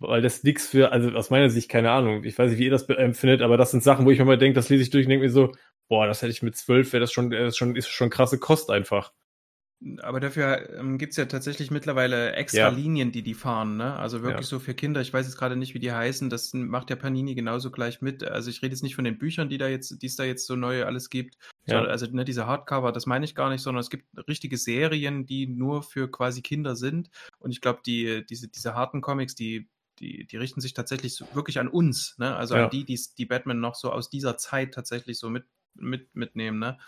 [0.00, 2.70] Weil das nix für, also aus meiner Sicht, keine Ahnung, ich weiß nicht, wie ihr
[2.70, 5.06] das empfindet, aber das sind Sachen, wo ich mir mal denke, das lese ich durch
[5.06, 5.52] und denke mir so,
[5.88, 8.70] boah, das hätte ich mit zwölf, wäre das schon, das schon, ist schon krasse Kost
[8.70, 9.12] einfach.
[9.98, 12.68] Aber dafür ähm, gibt ja tatsächlich mittlerweile extra ja.
[12.68, 13.94] Linien, die die fahren, ne?
[13.94, 14.50] Also wirklich ja.
[14.50, 15.00] so für Kinder.
[15.00, 16.30] Ich weiß jetzt gerade nicht, wie die heißen.
[16.30, 18.24] Das macht der Panini genauso gleich mit.
[18.24, 20.46] Also ich rede jetzt nicht von den Büchern, die da jetzt, die es da jetzt
[20.46, 21.38] so neu alles gibt.
[21.66, 21.84] Ja.
[21.84, 25.46] Also ne, diese Hardcover, das meine ich gar nicht, sondern es gibt richtige Serien, die
[25.46, 27.10] nur für quasi Kinder sind.
[27.38, 29.68] Und ich glaube, die, diese, diese harten Comics, die
[30.00, 32.36] die, die richten sich tatsächlich so wirklich an uns, ne?
[32.36, 32.64] Also ja.
[32.64, 35.44] an die, die, die Batman noch so aus dieser Zeit tatsächlich so mit,
[35.74, 36.78] mit, mitnehmen, ne?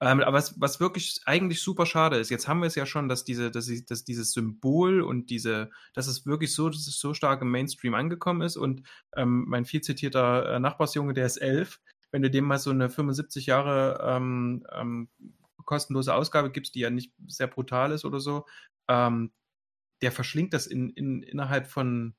[0.00, 3.08] Ähm, aber was, was wirklich eigentlich super schade ist, jetzt haben wir es ja schon,
[3.08, 7.14] dass diese, dass, dass dieses Symbol und diese, dass es wirklich so, dass es so
[7.14, 8.82] stark im Mainstream angekommen ist und
[9.16, 12.90] ähm, mein viel zitierter äh, Nachbarsjunge, der ist elf, wenn du dem mal so eine
[12.90, 15.08] 75 Jahre ähm, ähm,
[15.64, 18.46] kostenlose Ausgabe gibst, die ja nicht sehr brutal ist oder so,
[18.88, 19.32] ähm,
[20.02, 22.14] der verschlingt das in, in, innerhalb von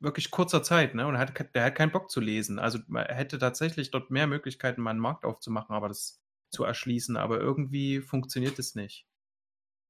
[0.00, 1.06] wirklich kurzer Zeit, ne?
[1.06, 2.58] Und hat, der hat keinen Bock zu lesen.
[2.58, 6.23] Also er hätte tatsächlich dort mehr Möglichkeiten, mal einen Markt aufzumachen, aber das
[6.54, 9.06] zu erschließen, aber irgendwie funktioniert es nicht.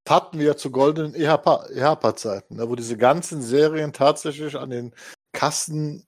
[0.08, 4.94] Hatten wir zu goldenen EHPA-Zeiten, ne, wo diese ganzen Serien tatsächlich an den
[5.32, 6.06] Kassen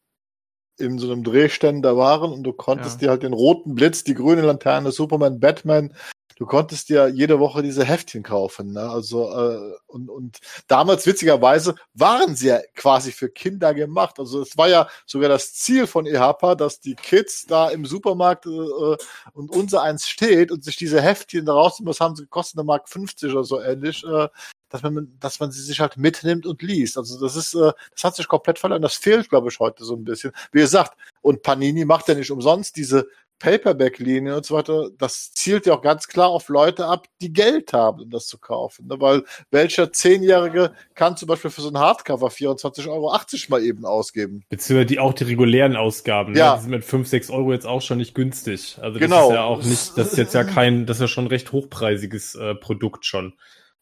[0.79, 3.07] in so einem Drehständer waren und du konntest ja.
[3.07, 5.95] dir halt den roten Blitz, die grüne Laterne, Superman, Batman
[6.37, 8.73] du konntest dir jede Woche diese Heftchen kaufen.
[8.73, 8.81] Ne?
[8.81, 10.39] Also äh, und, und
[10.69, 14.19] damals witzigerweise waren sie ja quasi für Kinder gemacht.
[14.19, 18.47] Also es war ja sogar das Ziel von EHPA, dass die Kids da im Supermarkt
[18.47, 18.97] äh, äh
[19.33, 22.67] und unser eins steht und sich diese Heftchen da rausnehmen, das haben sie gekostet, eine
[22.67, 24.29] Mark 50 oder so ähnlich, äh,
[24.69, 26.99] dass man, dass man sie sich halt mitnimmt und liest.
[26.99, 28.83] Also das ist, äh, das hat sich komplett verloren.
[28.83, 30.33] Das fehlt, glaube ich, heute so ein bisschen.
[30.53, 33.09] Wie gesagt, und Panini macht ja nicht umsonst diese
[33.39, 37.73] Paperback-Linie und so weiter, das zielt ja auch ganz klar auf Leute ab, die Geld
[37.73, 38.87] haben, um das zu kaufen.
[38.87, 38.97] Ne?
[38.99, 43.15] Weil welcher Zehnjährige kann zum Beispiel für so ein Hardcover 24,80 Euro
[43.49, 44.45] mal eben ausgeben?
[44.49, 46.39] Beziehungsweise die auch die regulären Ausgaben, ne?
[46.39, 46.53] ja.
[46.53, 46.57] Ne?
[46.57, 48.79] die sind mit 5, 6 Euro jetzt auch schon nicht günstig.
[48.81, 49.29] Also das genau.
[49.29, 51.53] ist ja auch nicht, das ist jetzt ja kein, das ist ja schon ein recht
[51.53, 53.35] hochpreisiges äh, Produkt schon.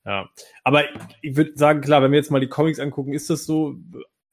[0.04, 0.28] Ja.
[0.64, 0.84] Aber
[1.22, 3.76] ich würde sagen, klar, wenn wir jetzt mal die Comics angucken, ist das so,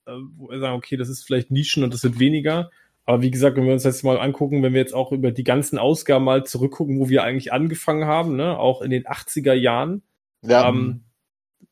[0.06, 2.72] äh, wo wir sagen, okay, das ist vielleicht Nischen und das wird weniger.
[3.06, 5.44] Aber wie gesagt, wenn wir uns jetzt mal angucken, wenn wir jetzt auch über die
[5.44, 10.04] ganzen Ausgaben mal zurückgucken, wo wir eigentlich angefangen haben, ne, auch in den 80er Jahren,
[10.44, 10.70] ja.
[10.70, 11.04] ähm,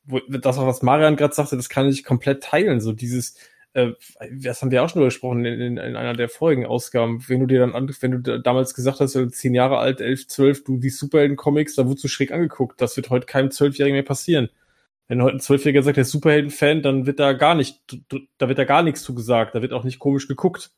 [0.03, 2.81] wo, das auch, was Marian gerade sagte, das kann ich komplett teilen.
[2.81, 3.35] So dieses,
[3.73, 3.91] äh,
[4.31, 7.23] das haben wir auch schon gesprochen in, in, in, einer der vorigen Ausgaben.
[7.27, 10.63] Wenn du dir dann, an, wenn du damals gesagt hast, zehn Jahre alt, elf, zwölf,
[10.63, 12.81] du die Superhelden-Comics, da wurdest du schräg angeguckt.
[12.81, 14.49] Das wird heute keinem Zwölfjährigen mehr passieren.
[15.07, 17.79] Wenn heute ein Zwölfjähriger sagt, der ist Superhelden-Fan, dann wird da gar nicht,
[18.37, 19.53] da wird da gar nichts zu gesagt.
[19.53, 20.71] Da wird auch nicht komisch geguckt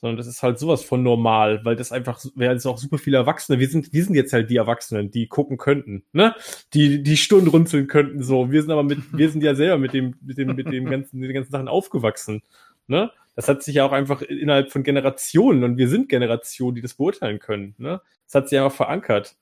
[0.00, 3.18] sondern das ist halt sowas von normal, weil das einfach, wir sind auch super viele
[3.18, 6.34] Erwachsene, wir sind, wir sind jetzt halt die Erwachsenen, die gucken könnten, ne?
[6.72, 8.50] Die, die Stunden runzeln könnten, so.
[8.50, 11.20] Wir sind aber mit, wir sind ja selber mit dem, mit dem, mit dem ganzen,
[11.20, 12.42] den ganzen Sachen aufgewachsen,
[12.86, 13.10] ne?
[13.36, 16.94] Das hat sich ja auch einfach innerhalb von Generationen und wir sind Generationen, die das
[16.94, 18.00] beurteilen können, ne?
[18.26, 19.36] Das hat sich einfach verankert.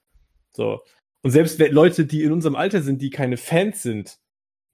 [0.52, 0.80] So.
[1.22, 4.18] Und selbst Leute, die in unserem Alter sind, die keine Fans sind,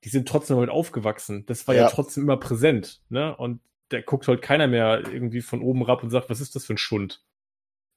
[0.04, 1.44] die sind trotzdem damit aufgewachsen.
[1.46, 3.36] Das war ja, ja trotzdem immer präsent, ne?
[3.36, 6.64] Und da guckt halt keiner mehr irgendwie von oben rab und sagt, was ist das
[6.64, 7.22] für ein Schund?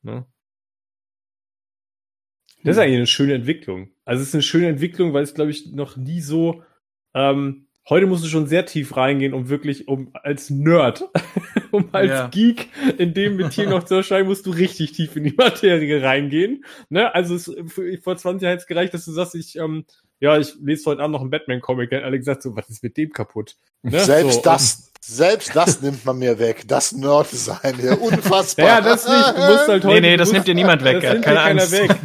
[0.02, 0.26] Ne?
[2.64, 2.84] Das ist hm.
[2.84, 3.92] eigentlich eine schöne Entwicklung.
[4.06, 6.64] Also es ist eine schöne Entwicklung, weil es, glaube ich, noch nie so.
[7.14, 11.04] Ähm, heute musst du schon sehr tief reingehen, um wirklich, um als Nerd,
[11.72, 12.28] um als ja.
[12.28, 16.66] Geek in dem Metier noch zu erscheinen, musst du richtig tief in die Materie reingehen.
[16.90, 17.14] Ne?
[17.14, 17.52] Also es,
[18.04, 19.86] vor 20 Jahren hat es gereicht, dass du sagst, ich ähm,
[20.19, 21.91] ja, ich lese heute Abend noch einen Batman-Comic.
[21.91, 23.56] Dann alle gesagt, so, was ist mit dem kaputt?
[23.84, 23.99] Ne?
[23.99, 26.64] Selbst so, das, selbst das nimmt man mir weg.
[26.68, 28.02] Das Nerd sein hier.
[28.02, 28.65] Unfassbar.
[28.65, 29.38] ja, das nicht.
[29.38, 31.02] Du musst halt heute, nee, nee, das nimmt dir niemand weg.
[31.02, 31.95] Das nimmt dir keiner weg.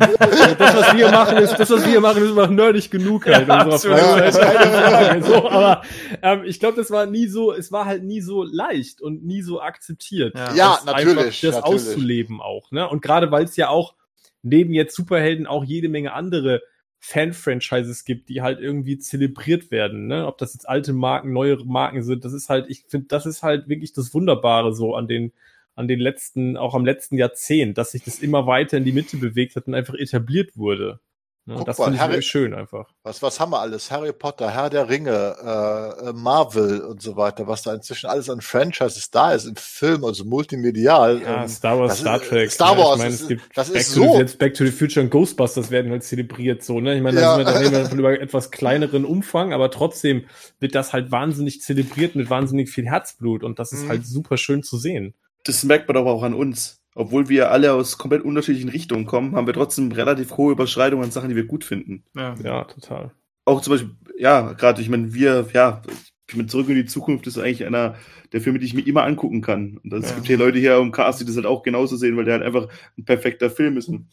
[0.59, 3.49] das, was wir machen, ist, das, was wir machen, ist immer nerdig genug halt.
[3.49, 5.23] Ja, ja.
[5.23, 5.83] so, aber
[6.23, 9.41] ähm, ich glaube, das war nie so, es war halt nie so leicht und nie
[9.41, 10.35] so akzeptiert.
[10.37, 11.41] Ja, ja natürlich.
[11.41, 11.65] Das natürlich.
[11.65, 12.71] auszuleben auch.
[12.73, 12.87] Ne?
[12.87, 13.95] Und gerade weil es ja auch
[14.43, 16.63] neben jetzt Superhelden auch jede Menge andere
[17.05, 20.27] Fan-Franchises gibt, die halt irgendwie zelebriert werden, ne?
[20.29, 23.43] Ob das jetzt alte Marken, neue Marken sind, das ist halt, ich finde, das ist
[23.43, 25.33] halt wirklich das Wunderbare so an den,
[25.75, 29.17] an den letzten, auch am letzten Jahrzehnt, dass sich das immer weiter in die Mitte
[29.17, 31.01] bewegt hat und einfach etabliert wurde.
[31.45, 32.89] Ja, das finde ich Harry, schön einfach.
[33.03, 33.91] Was, was haben wir alles?
[33.91, 38.31] Harry Potter, Herr der Ringe, äh, äh, Marvel und so weiter, was da inzwischen alles
[38.31, 41.21] an Franchises da ist, im Film, also multimedial.
[41.21, 42.53] Ja, ähm, Star Wars, Star Trek.
[42.53, 44.25] Star Wars, ja, ich meine, es gibt das Back ist so.
[44.25, 46.95] The, Back to the Future und Ghostbusters werden halt zelebriert, so, ne?
[46.95, 47.55] Ich meine, da ja.
[47.59, 50.27] sind wir dann über etwas kleineren Umfang, aber trotzdem
[50.61, 53.89] wird das halt wahnsinnig zelebriert mit wahnsinnig viel Herzblut und das ist mhm.
[53.89, 55.15] halt super schön zu sehen.
[55.43, 59.35] Das merkt man aber auch an uns obwohl wir alle aus komplett unterschiedlichen Richtungen kommen,
[59.35, 62.05] haben wir trotzdem relativ hohe Überschreitungen an Sachen, die wir gut finden.
[62.15, 63.13] Ja, ja total.
[63.45, 65.83] Auch zum Beispiel, ja, gerade, ich meine, wir, ja,
[66.29, 67.97] ich meine, Zurück in die Zukunft ist eigentlich einer
[68.33, 69.79] der Filme, die ich mir immer angucken kann.
[69.79, 70.15] Und es ja.
[70.15, 72.45] gibt hier Leute hier im Cast, die das halt auch genauso sehen, weil der halt
[72.45, 73.89] einfach ein perfekter Film ist.
[73.89, 74.07] Und,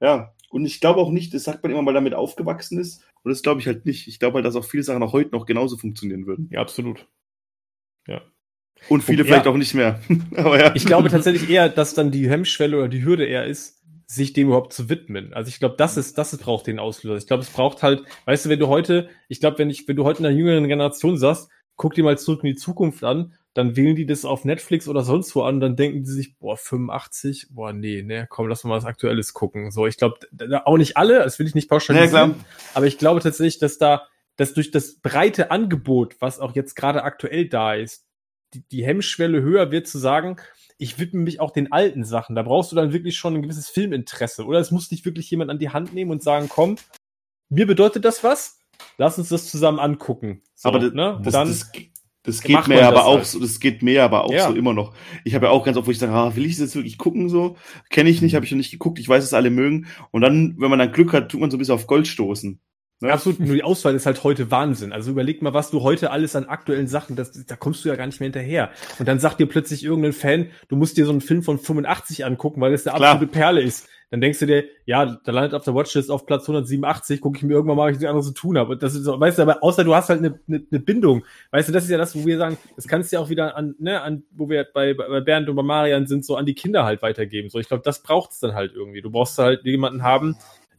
[0.00, 3.02] ja, und ich glaube auch nicht, das sagt man immer, weil damit aufgewachsen ist.
[3.22, 4.08] Und das glaube ich halt nicht.
[4.08, 6.48] Ich glaube halt, dass auch viele Sachen auch heute noch genauso funktionieren würden.
[6.50, 7.08] Ja, absolut.
[8.06, 8.20] Ja.
[8.88, 9.52] Und viele und, vielleicht ja.
[9.52, 10.00] auch nicht mehr.
[10.36, 10.74] Aber ja.
[10.74, 14.48] Ich glaube tatsächlich eher, dass dann die Hemmschwelle oder die Hürde eher ist, sich dem
[14.48, 15.32] überhaupt zu widmen.
[15.32, 17.16] Also ich glaube, das ist, das braucht den Auslöser.
[17.16, 19.96] Ich glaube, es braucht halt, weißt du, wenn du heute, ich glaube, wenn ich, wenn
[19.96, 23.34] du heute in einer jüngeren Generation sagst, guck dir mal zurück in die Zukunft an,
[23.54, 26.56] dann wählen die das auf Netflix oder sonst wo an, dann denken die sich, boah,
[26.56, 29.70] 85, boah, nee, ne, komm, lass mal was Aktuelles gucken.
[29.70, 30.18] So, ich glaube,
[30.64, 32.44] auch nicht alle, das will ich nicht pauschalisieren, ja,
[32.74, 37.04] aber ich glaube tatsächlich, dass da, dass durch das breite Angebot, was auch jetzt gerade
[37.04, 38.03] aktuell da ist,
[38.54, 40.36] die, die Hemmschwelle höher wird zu sagen,
[40.78, 42.34] ich widme mich auch den alten Sachen.
[42.34, 44.44] Da brauchst du dann wirklich schon ein gewisses Filminteresse.
[44.44, 46.76] Oder es muss dich wirklich jemand an die Hand nehmen und sagen, komm,
[47.48, 48.58] mir bedeutet das was,
[48.98, 50.42] lass uns das zusammen angucken.
[50.54, 51.20] So, aber das, ne?
[51.22, 51.70] das, dann das,
[52.22, 53.26] das geht mir aber auch halt.
[53.26, 54.48] so, das geht mir aber auch ja.
[54.48, 54.94] so immer noch.
[55.24, 56.98] Ich habe ja auch ganz oft, wo ich sage, ah, will ich das jetzt wirklich
[56.98, 57.56] gucken so?
[57.90, 59.86] Kenne ich nicht, habe ich noch nicht geguckt, ich weiß, dass alle mögen.
[60.10, 62.60] Und dann, wenn man dann Glück hat, tut man so ein bisschen auf Gold stoßen.
[63.00, 63.12] Ne?
[63.12, 64.92] Absolut, nur die Auswahl ist halt heute Wahnsinn.
[64.92, 67.96] Also überleg mal, was du heute alles an aktuellen Sachen, das, da kommst du ja
[67.96, 68.70] gar nicht mehr hinterher.
[68.98, 72.24] Und dann sagt dir plötzlich irgendein Fan, du musst dir so einen Film von 85
[72.24, 73.12] angucken, weil das der Klar.
[73.12, 73.88] absolute Perle ist.
[74.10, 77.42] Dann denkst du dir, ja, da landet auf der Watchlist auf Platz 187, gucke ich
[77.42, 78.76] mir irgendwann mal, was ich anderes zu tun habe.
[78.76, 81.24] Das ist, weißt du, aber außer du hast halt eine, eine, eine Bindung.
[81.50, 83.56] Weißt du, das ist ja das, wo wir sagen, das kannst du ja auch wieder
[83.56, 86.54] an, ne, an, wo wir bei, bei Bernd und bei Marian sind, so an die
[86.54, 87.50] Kinder halt weitergeben.
[87.50, 89.02] So, ich glaube, das braucht es dann halt irgendwie.
[89.02, 90.36] Du brauchst halt jemanden haben,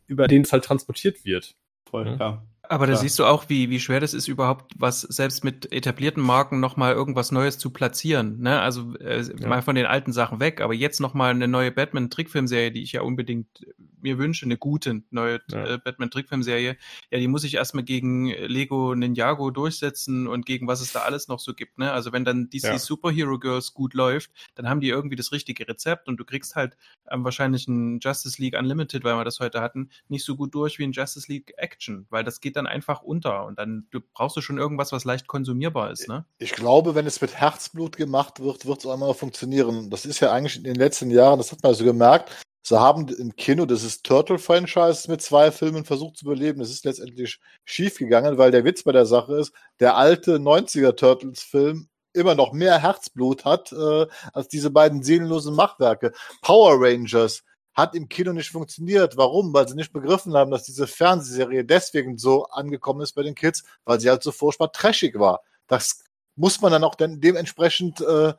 [0.07, 1.55] über den es halt transportiert wird.
[1.95, 2.15] Voll, ja.
[2.19, 2.54] ja.
[2.69, 6.23] Aber da siehst du auch, wie, wie schwer das ist, überhaupt was selbst mit etablierten
[6.23, 8.39] Marken nochmal irgendwas Neues zu platzieren.
[8.41, 8.59] Ne?
[8.59, 9.47] Also äh, ja.
[9.47, 13.01] mal von den alten Sachen weg, aber jetzt nochmal eine neue Batman-Trickfilmserie, die ich ja
[13.01, 13.65] unbedingt
[14.05, 15.65] mir wünsche, eine gute neue ja.
[15.65, 16.77] äh, Batman-Trickfilmserie.
[17.11, 21.27] Ja, die muss ich erstmal gegen Lego Ninjago durchsetzen und gegen was es da alles
[21.27, 21.77] noch so gibt.
[21.77, 21.91] Ne?
[21.91, 22.79] Also wenn dann DC ja.
[22.79, 26.77] Superhero Girls gut läuft, dann haben die irgendwie das richtige Rezept und du kriegst halt
[27.11, 30.79] ähm, wahrscheinlich ein Justice League Unlimited, weil wir das heute hatten, nicht so gut durch
[30.79, 34.37] wie ein Justice League Action, weil das geht dann einfach unter und dann du, brauchst
[34.37, 36.25] du schon irgendwas, was leicht konsumierbar ist, ne?
[36.37, 39.89] Ich glaube, wenn es mit Herzblut gemacht wird, wird es auch einmal funktionieren.
[39.89, 42.31] Das ist ja eigentlich in den letzten Jahren, das hat man so gemerkt,
[42.63, 46.59] sie haben im Kino das Turtle-Franchise mit zwei Filmen versucht zu überleben.
[46.59, 51.87] Das ist letztendlich schiefgegangen, weil der Witz bei der Sache ist, der alte 90er Turtles-Film
[52.13, 56.13] immer noch mehr Herzblut hat äh, als diese beiden seelenlosen Machwerke.
[56.41, 57.43] Power Rangers
[57.75, 59.17] hat im Kino nicht funktioniert.
[59.17, 59.53] Warum?
[59.53, 63.63] Weil sie nicht begriffen haben, dass diese Fernsehserie deswegen so angekommen ist bei den Kids,
[63.83, 65.41] weil sie halt so furchtbar trashig war.
[65.67, 66.03] Das
[66.35, 68.33] muss man dann auch dann dementsprechend äh,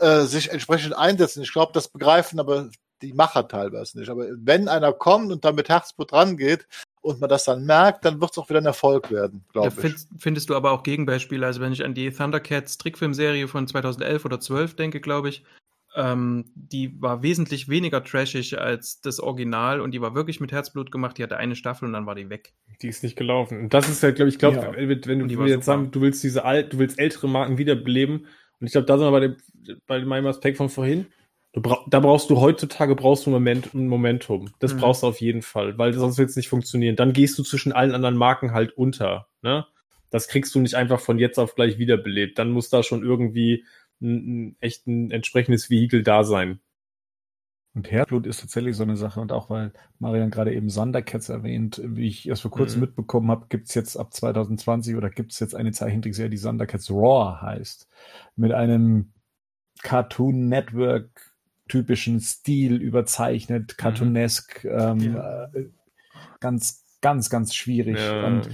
[0.00, 1.42] äh, sich entsprechend einsetzen.
[1.42, 2.68] Ich glaube, das begreifen aber
[3.02, 4.08] die Macher teilweise nicht.
[4.08, 6.66] Aber wenn einer kommt und dann mit Herzblut rangeht
[7.00, 9.96] und man das dann merkt, dann wird es auch wieder ein Erfolg werden, glaube ich.
[10.18, 11.46] Findest du aber auch Gegenbeispiele?
[11.46, 15.44] Also wenn ich an die Thundercats Trickfilmserie von 2011 oder 12 denke, glaube ich,
[15.94, 20.90] ähm, die war wesentlich weniger trashig als das Original und die war wirklich mit Herzblut
[20.90, 21.18] gemacht.
[21.18, 22.52] Die hatte eine Staffel und dann war die weg.
[22.82, 23.60] Die ist nicht gelaufen.
[23.60, 24.74] Und das ist halt, glaube ich, glaube, ja.
[24.74, 28.26] wenn, wenn du jetzt sagen, du willst diese alt, du willst ältere Marken wiederbeleben.
[28.60, 29.36] Und ich glaube, da sind wir bei dem,
[29.86, 31.06] bei meinem Aspekt von vorhin.
[31.52, 34.50] Du brauch, da brauchst du heutzutage brauchst du Moment, ein Momentum.
[34.58, 34.78] Das mhm.
[34.78, 36.96] brauchst du auf jeden Fall, weil sonst wird es nicht funktionieren.
[36.96, 39.28] Dann gehst du zwischen allen anderen Marken halt unter.
[39.42, 39.64] Ne?
[40.10, 42.40] Das kriegst du nicht einfach von jetzt auf gleich wiederbelebt.
[42.40, 43.64] Dann muss da schon irgendwie
[44.00, 46.60] ein, echt ein entsprechendes Vehikel da sein.
[47.74, 51.82] Und Herzblut ist tatsächlich so eine Sache und auch weil Marian gerade eben Thundercats erwähnt,
[51.84, 52.86] wie ich erst vor kurzem mhm.
[52.86, 56.88] mitbekommen habe, gibt es jetzt ab 2020 oder gibt es jetzt eine Zeichentrickserie, die Thundercats
[56.90, 57.88] Raw heißt,
[58.36, 59.12] mit einem
[59.82, 61.34] Cartoon Network
[61.66, 63.76] typischen Stil überzeichnet, mhm.
[63.76, 65.44] cartoonesk, ähm, ja.
[65.46, 65.68] äh,
[66.38, 67.98] ganz, ganz, ganz schwierig.
[67.98, 68.50] Ja, und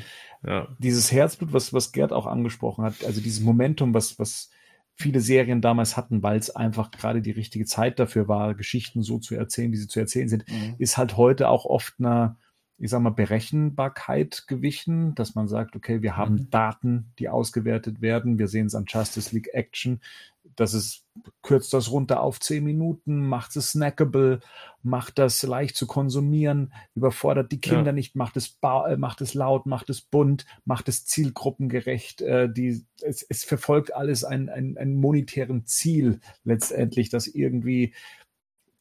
[0.47, 0.69] ja.
[0.79, 4.51] dieses Herzblut, was, was Gerd auch angesprochen hat, also dieses Momentum, was, was
[5.01, 9.19] viele Serien damals hatten, weil es einfach gerade die richtige Zeit dafür war, Geschichten so
[9.19, 10.75] zu erzählen, wie sie zu erzählen sind, mhm.
[10.79, 12.37] ist halt heute auch oft einer,
[12.81, 16.51] ich sag mal, Berechenbarkeit gewichen, dass man sagt, okay, wir haben mhm.
[16.51, 18.39] Daten, die ausgewertet werden.
[18.39, 20.01] Wir sehen es an Justice League Action
[20.57, 21.05] das ist,
[21.43, 24.41] kürzt das runter auf zehn Minuten, macht es snackable,
[24.83, 27.93] macht das leicht zu konsumieren, überfordert die Kinder ja.
[27.93, 32.23] nicht, macht es, äh, macht es laut, macht es bunt, macht es zielgruppengerecht.
[32.23, 37.95] Äh, die, es, es verfolgt alles ein, ein, ein monetären Ziel letztendlich, das irgendwie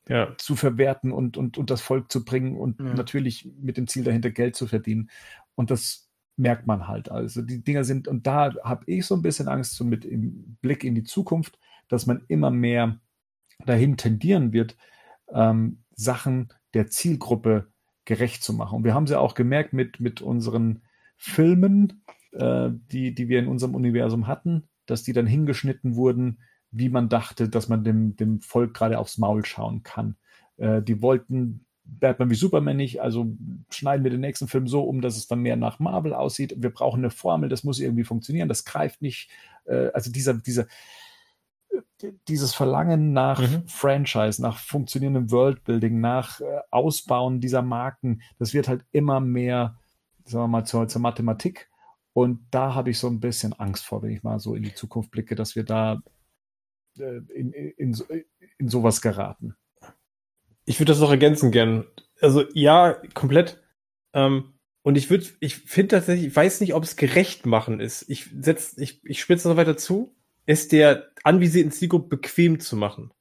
[0.09, 0.35] ja.
[0.37, 2.93] zu verwerten und, und, und das Volk zu bringen und ja.
[2.93, 5.09] natürlich mit dem Ziel dahinter Geld zu verdienen.
[5.55, 7.11] Und das merkt man halt.
[7.11, 10.57] Also die Dinger sind, und da habe ich so ein bisschen Angst, so mit im
[10.61, 12.99] Blick in die Zukunft, dass man immer mehr
[13.65, 14.75] dahin tendieren wird,
[15.31, 17.71] ähm, Sachen der Zielgruppe
[18.05, 18.77] gerecht zu machen.
[18.77, 20.81] Und wir haben sie auch gemerkt mit, mit unseren
[21.17, 26.39] Filmen, äh, die, die wir in unserem Universum hatten, dass die dann hingeschnitten wurden,
[26.71, 30.15] wie man dachte, dass man dem, dem Volk gerade aufs Maul schauen kann.
[30.57, 33.35] Äh, die wollten Batman wie Superman nicht, also
[33.69, 36.53] schneiden wir den nächsten Film so um, dass es dann mehr nach Marvel aussieht.
[36.57, 39.29] Wir brauchen eine Formel, das muss irgendwie funktionieren, das greift nicht.
[39.65, 40.67] Äh, also dieser, dieser,
[42.27, 43.67] dieses Verlangen nach mhm.
[43.67, 49.77] Franchise, nach funktionierendem Worldbuilding, nach äh, Ausbauen dieser Marken, das wird halt immer mehr,
[50.25, 51.69] sagen wir mal, zur, zur Mathematik.
[52.13, 54.73] Und da habe ich so ein bisschen Angst vor, wenn ich mal so in die
[54.73, 56.01] Zukunft blicke, dass wir da
[56.99, 58.25] in, in, in,
[58.57, 59.55] in sowas geraten.
[60.65, 61.85] Ich würde das noch ergänzen gern.
[62.21, 63.61] Also ja, komplett.
[64.13, 68.05] Ähm, und ich würde, ich finde tatsächlich, ich weiß nicht, ob es gerecht machen ist.
[68.09, 70.15] Ich setz, ich, ich spitze noch weiter zu,
[70.45, 73.11] es der anvisierten Zielgruppe bequem zu machen.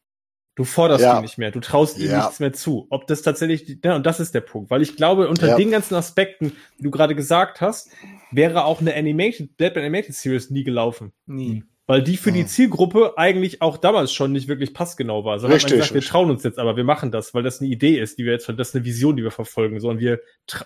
[0.55, 1.19] Du forderst ja.
[1.19, 2.19] ihn nicht mehr, du traust ihm ja.
[2.19, 2.87] nichts mehr zu.
[2.91, 5.57] Ob das tatsächlich, ja, und das ist der Punkt, weil ich glaube, unter ja.
[5.57, 7.91] den ganzen Aspekten, die du gerade gesagt hast,
[8.33, 11.13] wäre auch eine Animated, Batman Animated Series nie gelaufen.
[11.27, 15.39] Nie weil die für die Zielgruppe eigentlich auch damals schon nicht wirklich passgenau war.
[15.39, 17.71] Sondern richtig, man gesagt, wir trauen uns jetzt aber, wir machen das, weil das eine
[17.71, 20.21] Idee ist, die wir jetzt, das ist eine Vision, die wir verfolgen, sondern wir,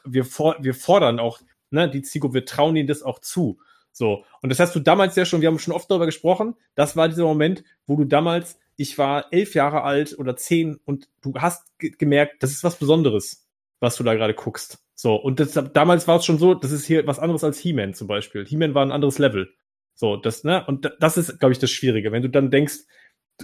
[0.05, 1.41] wir, for, wir fordern auch,
[1.71, 3.61] ne, die Zielgruppe, wir trauen ihnen das auch zu.
[3.93, 4.25] So.
[4.43, 7.09] Und das hast du damals ja schon, wir haben schon oft darüber gesprochen, das war
[7.09, 11.63] dieser Moment, wo du damals, ich war elf Jahre alt oder zehn und du hast
[11.79, 13.47] gemerkt, das ist was Besonderes,
[13.79, 14.83] was du da gerade guckst.
[14.97, 15.15] So.
[15.15, 18.09] Und das, damals war es schon so, das ist hier was anderes als He-Man zum
[18.09, 18.45] Beispiel.
[18.45, 19.55] He-Man war ein anderes Level.
[20.03, 20.67] So, das, ne?
[20.67, 22.11] Und das ist, glaube ich, das Schwierige.
[22.11, 22.79] Wenn du dann denkst,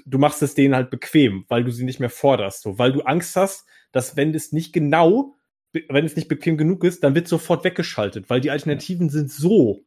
[0.04, 3.02] du machst es denen halt bequem, weil du sie nicht mehr forderst, so, weil du
[3.02, 5.36] Angst hast, dass wenn es nicht genau,
[5.88, 9.84] wenn es nicht bequem genug ist, dann wird sofort weggeschaltet, weil die Alternativen sind so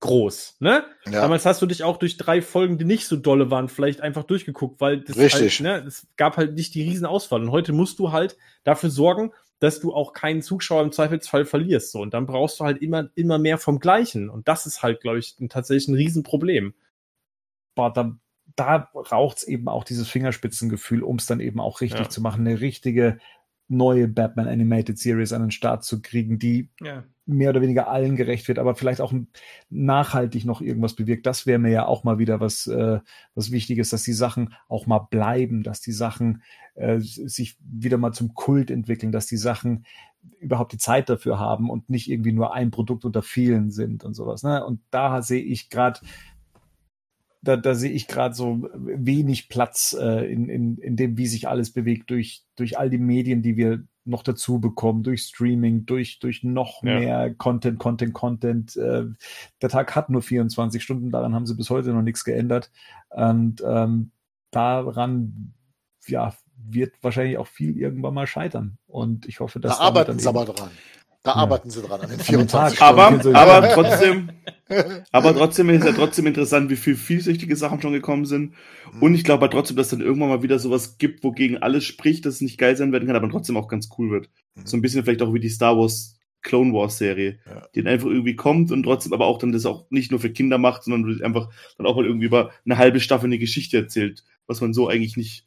[0.00, 0.84] groß, ne?
[1.06, 1.22] Ja.
[1.22, 4.24] Damals hast du dich auch durch drei Folgen, die nicht so dolle waren, vielleicht einfach
[4.24, 5.60] durchgeguckt, weil das Richtig.
[5.64, 7.40] Halt, ne, es gab halt nicht die Riesenauswahl.
[7.40, 11.92] Und heute musst du halt dafür sorgen, dass du auch keinen Zuschauer im Zweifelsfall verlierst.
[11.92, 12.00] So.
[12.00, 14.28] Und dann brauchst du halt immer, immer mehr vom Gleichen.
[14.28, 16.74] Und das ist halt, glaube ich, ein, tatsächlich ein Riesenproblem.
[17.74, 18.16] Boah, da,
[18.54, 22.08] da braucht es eben auch dieses Fingerspitzengefühl, um es dann eben auch richtig ja.
[22.08, 22.46] zu machen.
[22.46, 23.18] Eine richtige
[23.68, 27.04] neue Batman Animated Series an den Start zu kriegen, die ja.
[27.26, 29.12] Mehr oder weniger allen gerecht wird, aber vielleicht auch
[29.68, 31.26] nachhaltig noch irgendwas bewirkt.
[31.26, 33.00] Das wäre mir ja auch mal wieder was, äh,
[33.34, 36.42] was Wichtiges, dass die Sachen auch mal bleiben, dass die Sachen
[36.74, 39.84] äh, sich wieder mal zum Kult entwickeln, dass die Sachen
[40.38, 44.14] überhaupt die Zeit dafür haben und nicht irgendwie nur ein Produkt unter vielen sind und
[44.14, 44.42] sowas.
[44.42, 44.64] Ne?
[44.64, 46.00] Und da sehe ich gerade
[47.42, 51.48] da, da sehe ich gerade so wenig Platz äh, in, in, in dem, wie sich
[51.48, 56.18] alles bewegt, durch, durch all die Medien, die wir noch dazu bekommen, durch Streaming, durch,
[56.18, 56.98] durch noch ja.
[56.98, 58.76] mehr Content, Content, Content.
[58.76, 59.06] Äh,
[59.62, 62.70] der Tag hat nur 24 Stunden, daran haben sie bis heute noch nichts geändert.
[63.10, 64.10] Und ähm,
[64.50, 65.54] daran,
[66.06, 68.78] ja, wird wahrscheinlich auch viel irgendwann mal scheitern.
[68.86, 70.70] Und ich hoffe, dass da arbeiten sie aber dran.
[71.26, 71.36] Da ja.
[71.38, 73.34] arbeiten sie dran an den 24 Stunden.
[73.34, 74.30] Aber, aber trotzdem,
[75.10, 78.54] aber trotzdem ist ja trotzdem interessant, wie viel vielsüchtige Sachen schon gekommen sind.
[79.00, 82.34] Und ich glaube trotzdem, dass dann irgendwann mal wieder sowas gibt, wogegen alles spricht, dass
[82.34, 84.30] es nicht geil sein werden kann, aber trotzdem auch ganz cool wird.
[84.54, 84.66] Mhm.
[84.66, 87.66] So ein bisschen vielleicht auch wie die Star Wars Clone Wars Serie, ja.
[87.74, 90.30] die dann einfach irgendwie kommt und trotzdem aber auch dann das auch nicht nur für
[90.30, 94.22] Kinder macht, sondern einfach dann auch mal irgendwie über eine halbe Staffel eine Geschichte erzählt,
[94.46, 95.44] was man so eigentlich nicht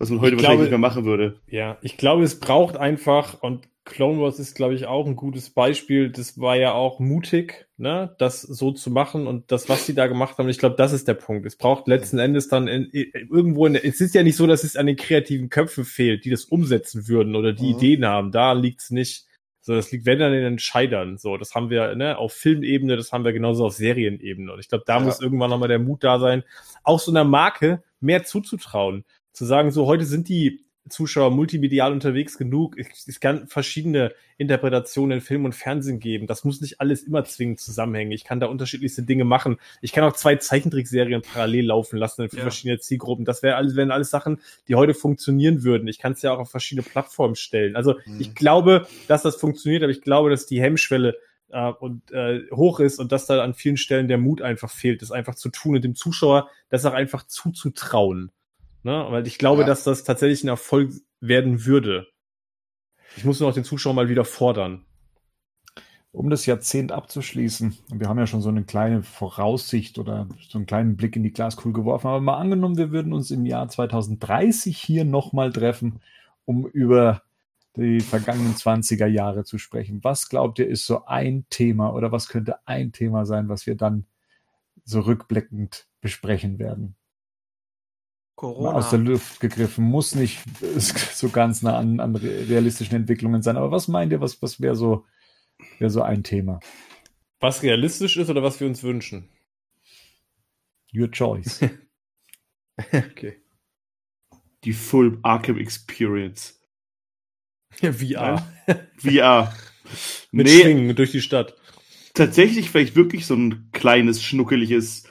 [0.00, 1.40] was man heute Ich wahrscheinlich glaube- nicht mehr machen würde.
[1.48, 5.50] Ja, ich glaube, es braucht einfach, und Clone Wars ist, glaube ich, auch ein gutes
[5.50, 6.10] Beispiel.
[6.10, 10.06] Das war ja auch mutig, ne, das so zu machen und das, was sie da
[10.06, 10.48] gemacht haben.
[10.48, 11.46] Ich glaube, das ist der Punkt.
[11.46, 14.64] Es braucht letzten Endes dann in, in, irgendwo, in, es ist ja nicht so, dass
[14.64, 17.78] es an den kreativen Köpfen fehlt, die das umsetzen würden oder die Mhm.
[17.78, 18.32] Ideen haben.
[18.32, 19.24] Da liegt's nicht.
[19.62, 21.18] So, das liegt, wenn dann in den Entscheidern.
[21.18, 24.52] So, das haben wir, ne, auf Filmebene, das haben wir genauso auf Serienebene.
[24.52, 25.04] Und ich glaube, da Ja.
[25.04, 26.44] muss irgendwann nochmal der Mut da sein,
[26.84, 29.04] auch so einer Marke mehr zuzutrauen
[29.40, 32.76] zu sagen, so heute sind die Zuschauer multimedial unterwegs genug.
[33.06, 36.26] Es, kann verschiedene Interpretationen in Film und Fernsehen geben.
[36.26, 38.12] Das muss nicht alles immer zwingend zusammenhängen.
[38.12, 39.56] Ich kann da unterschiedlichste Dinge machen.
[39.80, 42.42] Ich kann auch zwei Zeichentrickserien parallel laufen lassen für Ja.
[42.42, 43.24] verschiedene Zielgruppen.
[43.24, 45.88] Das wäre alles, wären alles Sachen, die heute funktionieren würden.
[45.88, 47.76] Ich kann es ja auch auf verschiedene Plattformen stellen.
[47.76, 48.20] Also Mhm.
[48.20, 51.16] ich glaube, dass das funktioniert, aber ich glaube, dass die Hemmschwelle
[51.48, 55.00] äh, und äh, hoch ist und dass da an vielen Stellen der Mut einfach fehlt,
[55.00, 58.30] das einfach zu tun und dem Zuschauer das auch einfach zuzutrauen.
[58.82, 59.06] Ne?
[59.10, 59.66] Weil ich glaube, Ja.
[59.66, 62.06] dass das tatsächlich ein Erfolg werden würde.
[63.16, 64.84] Ich muss nur auch den Zuschauer mal wieder fordern.
[66.12, 70.66] Um das Jahrzehnt abzuschließen, wir haben ja schon so eine kleine Voraussicht oder so einen
[70.66, 74.76] kleinen Blick in die Glaskugel geworfen, aber mal angenommen, wir würden uns im Jahr 2030
[74.76, 76.00] hier nochmal treffen,
[76.46, 77.22] um über
[77.76, 80.02] die vergangenen 20er Jahre zu sprechen.
[80.02, 83.76] Was glaubt ihr, ist so ein Thema oder was könnte ein Thema sein, was wir
[83.76, 84.06] dann
[84.84, 86.96] so rückblickend besprechen werden?
[88.40, 88.72] Corona.
[88.72, 90.40] aus der Luft gegriffen, muss nicht
[90.78, 93.58] so ganz nah an, an realistischen Entwicklungen sein.
[93.58, 95.04] Aber was meint ihr, was, was wäre so,
[95.78, 96.58] wäre so ein Thema?
[97.38, 99.28] Was realistisch ist oder was wir uns wünschen?
[100.94, 101.60] Your choice.
[102.94, 103.36] Okay.
[104.64, 106.58] Die Full Arkham Experience.
[107.72, 108.50] VR.
[108.96, 109.54] VR.
[110.30, 111.54] Mit nee, Schwingen durch die Stadt.
[112.14, 115.04] tatsächlich vielleicht wirklich so ein kleines, schnuckeliges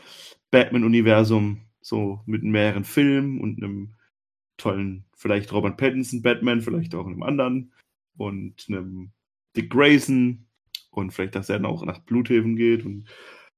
[0.50, 1.69] Batman-Universum.
[1.90, 3.95] So mit mehreren Filmen und einem
[4.57, 7.74] tollen, vielleicht Robert Pattinson Batman, vielleicht auch einem anderen.
[8.16, 9.11] Und einem
[9.57, 10.45] Dick Grayson.
[10.91, 12.86] Und vielleicht, dass er dann auch nach Bluthaven geht.
[12.86, 13.10] Und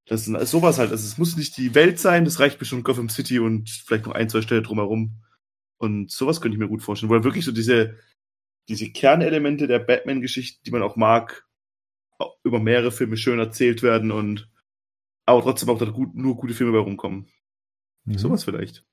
[0.05, 0.91] das ist sowas halt.
[0.91, 4.13] Also es muss nicht die Welt sein, das reicht bestimmt Gotham City und vielleicht noch
[4.13, 5.23] ein, zwei Städte drumherum.
[5.77, 7.97] Und sowas könnte ich mir gut vorstellen, wo er wirklich so diese,
[8.69, 11.45] diese Kernelemente der Batman-Geschichte, die man auch mag,
[12.43, 14.49] über mehrere Filme schön erzählt werden und
[15.25, 17.27] aber trotzdem auch da gut, nur gute Filme bei rumkommen.
[18.05, 18.17] Mhm.
[18.17, 18.83] Sowas vielleicht.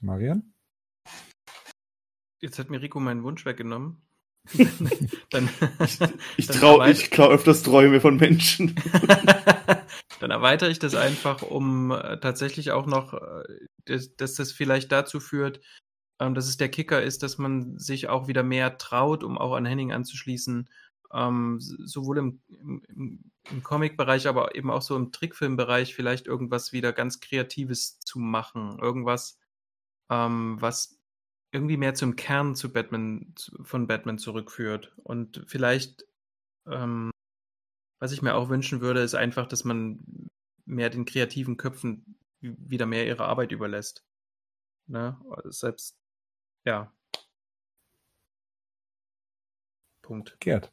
[0.00, 0.52] Marian?
[2.40, 4.02] Jetzt hat mir Rico meinen Wunsch weggenommen.
[5.30, 5.48] dann,
[6.36, 8.74] Ich erweit- ich klau öfters Träume von Menschen.
[10.20, 13.44] dann erweitere ich das einfach, um äh, tatsächlich auch noch, äh,
[13.84, 15.60] dass, dass das vielleicht dazu führt,
[16.20, 19.54] ähm, dass es der Kicker ist, dass man sich auch wieder mehr traut, um auch
[19.54, 20.68] an Henning anzuschließen,
[21.12, 26.92] ähm, sowohl im, im, im, Comic-Bereich, aber eben auch so im Trickfilm-Bereich vielleicht irgendwas wieder
[26.92, 28.78] ganz Kreatives zu machen.
[28.80, 29.38] Irgendwas,
[30.10, 30.98] ähm, was
[31.52, 34.92] irgendwie mehr zum Kern zu Batman, von Batman zurückführt.
[35.04, 36.06] Und vielleicht,
[36.66, 37.10] ähm,
[37.98, 40.30] was ich mir auch wünschen würde, ist einfach, dass man
[40.64, 44.04] mehr den kreativen Köpfen wieder mehr ihre Arbeit überlässt.
[44.86, 45.16] Ne?
[45.44, 45.98] Selbst,
[46.64, 46.92] ja.
[50.02, 50.36] Punkt.
[50.40, 50.72] Gerd.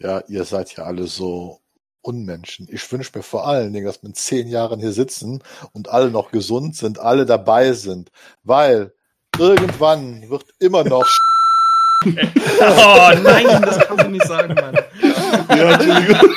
[0.00, 1.60] Ja, ihr seid ja alle so
[2.02, 2.68] Unmenschen.
[2.70, 5.42] Ich wünsche mir vor allen Dingen, dass wir in zehn Jahren hier sitzen
[5.72, 8.10] und alle noch gesund sind, alle dabei sind,
[8.44, 8.92] weil
[9.38, 11.06] irgendwann wird immer noch
[12.06, 14.74] Oh nein, das kannst du nicht sagen, Mann.
[15.48, 16.30] ja, Entschuldigung.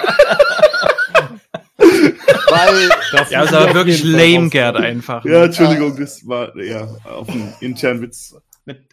[1.78, 5.24] weil Das Ja, aber auf wirklich lame, Gerd, einfach.
[5.26, 8.36] ja, Entschuldigung, das war ja auf einen internen Witz.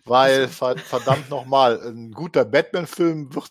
[0.04, 3.50] Weil, ver- verdammt nochmal, ein guter Batman-Film wird,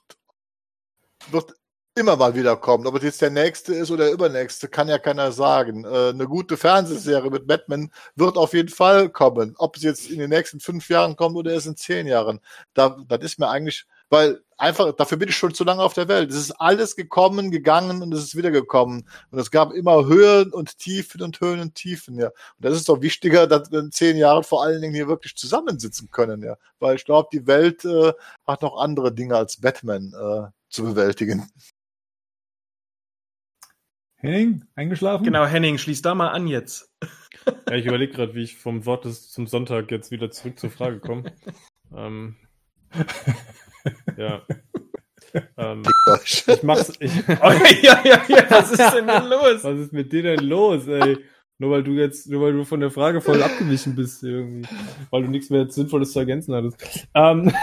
[1.32, 1.54] wird
[1.96, 2.86] immer mal wieder kommen.
[2.88, 5.86] Ob es jetzt der nächste ist oder der übernächste, kann ja keiner sagen.
[5.86, 9.56] Äh, eine gute Fernsehserie mit Batman wird auf jeden Fall kommen.
[9.58, 12.42] Ob es jetzt in den nächsten fünf Jahren kommt oder erst in zehn Jahren.
[12.74, 16.10] Da, das ist mir eigentlich, weil einfach, dafür bin ich schon zu lange auf der
[16.10, 16.32] Welt.
[16.32, 19.08] Es ist alles gekommen, gegangen und es ist wieder gekommen.
[19.32, 22.28] Und es gab immer Höhen und Tiefen und Höhen und Tiefen, ja.
[22.28, 25.36] Und das ist doch wichtiger, dass wir in zehn Jahren vor allen Dingen hier wirklich
[25.38, 26.58] zusammensitzen können, ja.
[26.80, 28.12] Weil ich glaube, die Welt äh,
[28.46, 31.50] hat noch andere Dinge als Batman äh, zu bewältigen.
[34.18, 35.24] Henning, eingeschlafen?
[35.24, 36.92] Genau, Henning, schließ da mal an jetzt.
[37.70, 40.72] Ja, ich überlege gerade, wie ich vom Wort des, zum Sonntag jetzt wieder zurück zur
[40.72, 41.32] Frage komme.
[41.96, 42.38] ähm,
[44.18, 44.42] ja.
[45.58, 45.84] Ähm,
[46.26, 46.94] ich mach's.
[47.00, 47.52] Ich, Oh,
[47.84, 49.64] ja, ja, ja, was ist denn denn los?
[49.64, 51.20] was ist mit dir denn los, ey?
[51.60, 54.68] Nur weil du jetzt, nur weil du von der Frage voll abgewichen bist irgendwie.
[55.12, 57.08] Weil du nichts mehr Sinnvolles zu ergänzen hattest.
[57.14, 57.54] Ähm,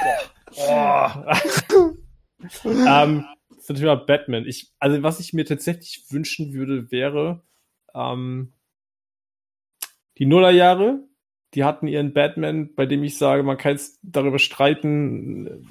[2.64, 3.24] ähm,
[3.59, 4.47] zum Thema Batman.
[4.47, 7.43] Ich, also was ich mir tatsächlich wünschen würde, wäre
[7.94, 8.52] ähm,
[10.19, 11.01] die Nullerjahre
[11.55, 15.66] die hatten ihren Batman, bei dem ich sage, man kann jetzt darüber streiten,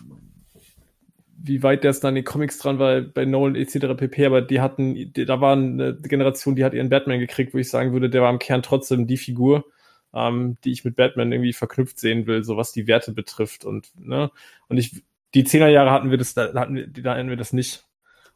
[1.44, 3.98] wie weit der es dann in den Comics dran war, bei Nolan etc.
[3.98, 4.26] pp.
[4.28, 7.70] Aber die hatten, die, da war eine Generation, die hat ihren Batman gekriegt, wo ich
[7.70, 9.66] sagen würde, der war im Kern trotzdem die Figur,
[10.14, 13.66] ähm, die ich mit Batman irgendwie verknüpft sehen will, so was die Werte betrifft.
[13.66, 14.30] Und, ne,
[14.68, 15.04] und ich,
[15.34, 17.86] die Zehnerjahre hatten wir das, da hatten wir, da hatten wir das nicht.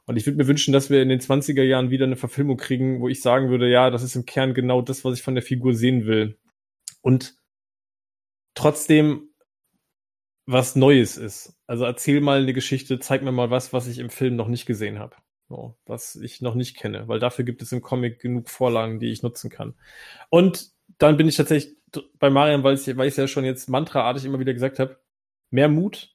[0.06, 3.02] Und ich würde mir wünschen, dass wir in den 20er Jahren wieder eine Verfilmung kriegen,
[3.02, 5.44] wo ich sagen würde, ja, das ist im Kern genau das, was ich von der
[5.44, 6.38] Figur sehen will.
[7.02, 7.36] Und
[8.54, 9.30] trotzdem
[10.46, 11.58] was Neues ist.
[11.68, 14.66] Also erzähl mal eine Geschichte, zeig mir mal was, was ich im Film noch nicht
[14.66, 15.16] gesehen habe.
[15.50, 19.12] So, was ich noch nicht kenne, weil dafür gibt es im Comic genug Vorlagen, die
[19.12, 19.76] ich nutzen kann.
[20.30, 21.78] Und dann bin ich tatsächlich
[22.18, 25.00] bei Marian, weil ich, weil ich ja schon jetzt mantraartig immer wieder gesagt habe,
[25.52, 26.15] mehr Mut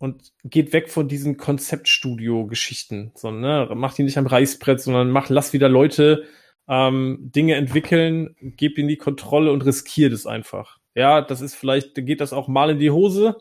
[0.00, 5.28] und geht weg von diesen Konzeptstudio-Geschichten, sondern ne, mach die nicht am Reißbrett, sondern mach,
[5.28, 6.24] lass wieder Leute
[6.66, 10.78] ähm, Dinge entwickeln, gib ihnen die Kontrolle und riskier das einfach.
[10.94, 13.36] Ja, das ist vielleicht, geht das auch mal in die Hose.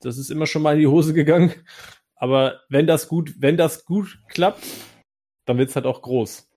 [0.00, 1.52] Das ist immer schon mal in die Hose gegangen.
[2.16, 4.64] Aber wenn das gut, wenn das gut klappt,
[5.44, 6.47] dann wird's halt auch groß.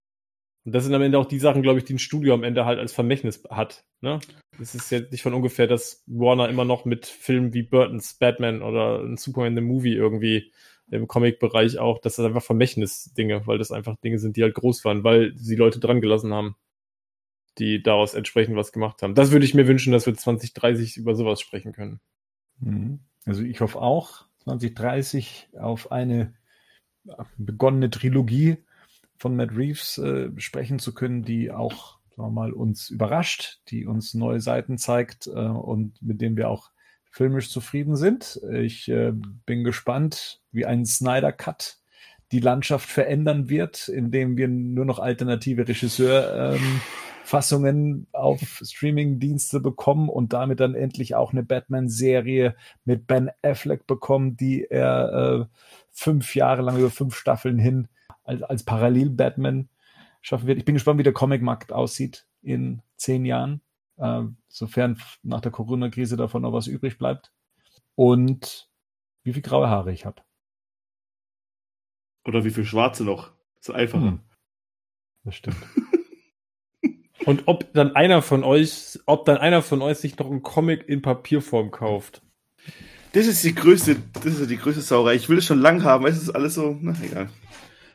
[0.64, 2.66] Und das sind am Ende auch die Sachen, glaube ich, die ein Studio am Ende
[2.66, 3.84] halt als Vermächtnis hat.
[4.02, 4.20] Ne?
[4.60, 8.62] Es ist jetzt nicht von ungefähr, dass Warner immer noch mit Filmen wie Burton's Batman
[8.62, 10.52] oder ein Superman the Movie irgendwie
[10.92, 14.86] im Comic-Bereich auch, dass das einfach Vermächtnis-Dinge, weil das einfach Dinge sind, die halt groß
[14.86, 16.56] waren, weil sie Leute dran gelassen haben
[17.58, 19.16] die daraus entsprechend was gemacht haben.
[19.16, 22.00] Das würde ich mir wünschen, dass wir 2030 über sowas sprechen können.
[22.60, 23.00] Mhm.
[23.26, 26.34] Also ich hoffe auch 2030 auf eine
[27.38, 28.58] begonnene Trilogie
[29.22, 33.86] von Matt Reeves äh, sprechen zu können, die auch sagen wir mal uns überrascht, die
[33.86, 36.72] uns neue Seiten zeigt äh, und mit denen wir auch
[37.12, 38.42] filmisch zufrieden sind.
[38.52, 39.12] Ich äh,
[39.46, 41.78] bin gespannt, wie ein Snyder Cut
[42.32, 46.82] die Landschaft verändern wird, indem wir nur noch alternative Regisseur ähm,
[48.14, 54.66] auf Streaming-Dienste bekommen und damit dann endlich auch eine Batman-Serie mit Ben Affleck bekommen, die
[54.66, 55.58] er äh,
[55.92, 57.88] fünf Jahre lang über fünf Staffeln hin
[58.24, 59.70] als, als Parallel-Batman
[60.22, 60.58] schaffen wird.
[60.58, 63.62] Ich bin gespannt, wie der Comic-Markt aussieht in zehn Jahren,
[63.98, 67.32] äh, sofern nach der Corona-Krise davon noch was übrig bleibt.
[67.96, 68.70] Und
[69.24, 70.22] wie viel graue Haare ich habe.
[72.26, 73.32] Oder wie viel schwarze noch.
[73.58, 74.04] Das ist einfacher.
[74.04, 74.20] Hm.
[75.24, 75.58] Das stimmt.
[77.26, 80.88] Und ob dann einer von euch, ob dann einer von euch sich noch einen Comic
[80.90, 82.24] in Papierform kauft.
[83.14, 85.16] Das ist die größte, das ist die größte Sauerei.
[85.16, 86.06] Ich will es schon lang haben.
[86.08, 87.30] Es ist alles so, na egal.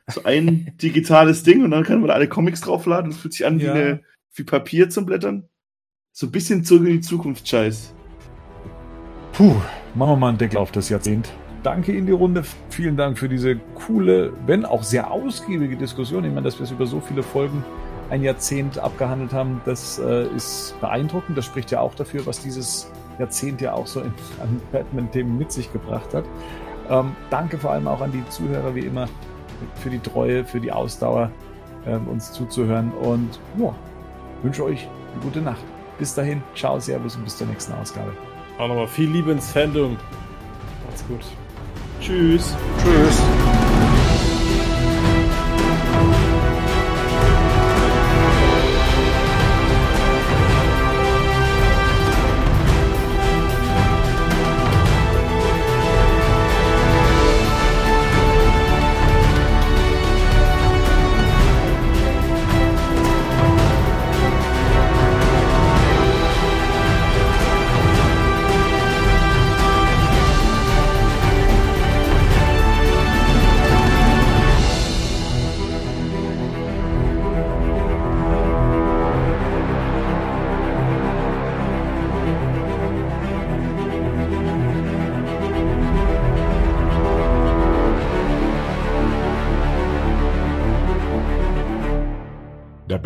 [0.09, 3.11] So ein digitales Ding und dann kann man da alle Comics draufladen.
[3.11, 3.67] Das fühlt sich an ja.
[3.67, 4.01] wie, eine,
[4.35, 5.49] wie Papier zum Blättern.
[6.13, 7.93] So ein bisschen zurück in die Zukunft, Scheiß.
[9.33, 9.55] Puh,
[9.95, 11.29] machen wir mal einen Deckel auf das Jahrzehnt.
[11.63, 12.45] Danke in die Runde.
[12.71, 16.25] Vielen Dank für diese coole, wenn auch sehr ausgiebige Diskussion.
[16.25, 17.65] Ich meine, dass wir es über so viele Folgen
[18.09, 21.37] ein Jahrzehnt abgehandelt haben, das äh, ist beeindruckend.
[21.37, 25.51] Das spricht ja auch dafür, was dieses Jahrzehnt ja auch so in, an Batman-Themen mit
[25.51, 26.25] sich gebracht hat.
[26.89, 29.09] Ähm, danke vor allem auch an die Zuhörer, wie immer,
[29.77, 31.31] für die Treue, für die Ausdauer,
[31.87, 32.93] ähm, uns zuzuhören.
[32.93, 33.75] Und ja,
[34.43, 35.65] wünsche euch eine gute Nacht.
[35.99, 38.13] Bis dahin, ciao, servus und bis zur nächsten Ausgabe.
[38.59, 39.97] Auch nochmal viel Liebe ins Fandom.
[40.87, 41.25] Macht's gut.
[42.01, 42.55] Tschüss.
[42.83, 43.66] Tschüss.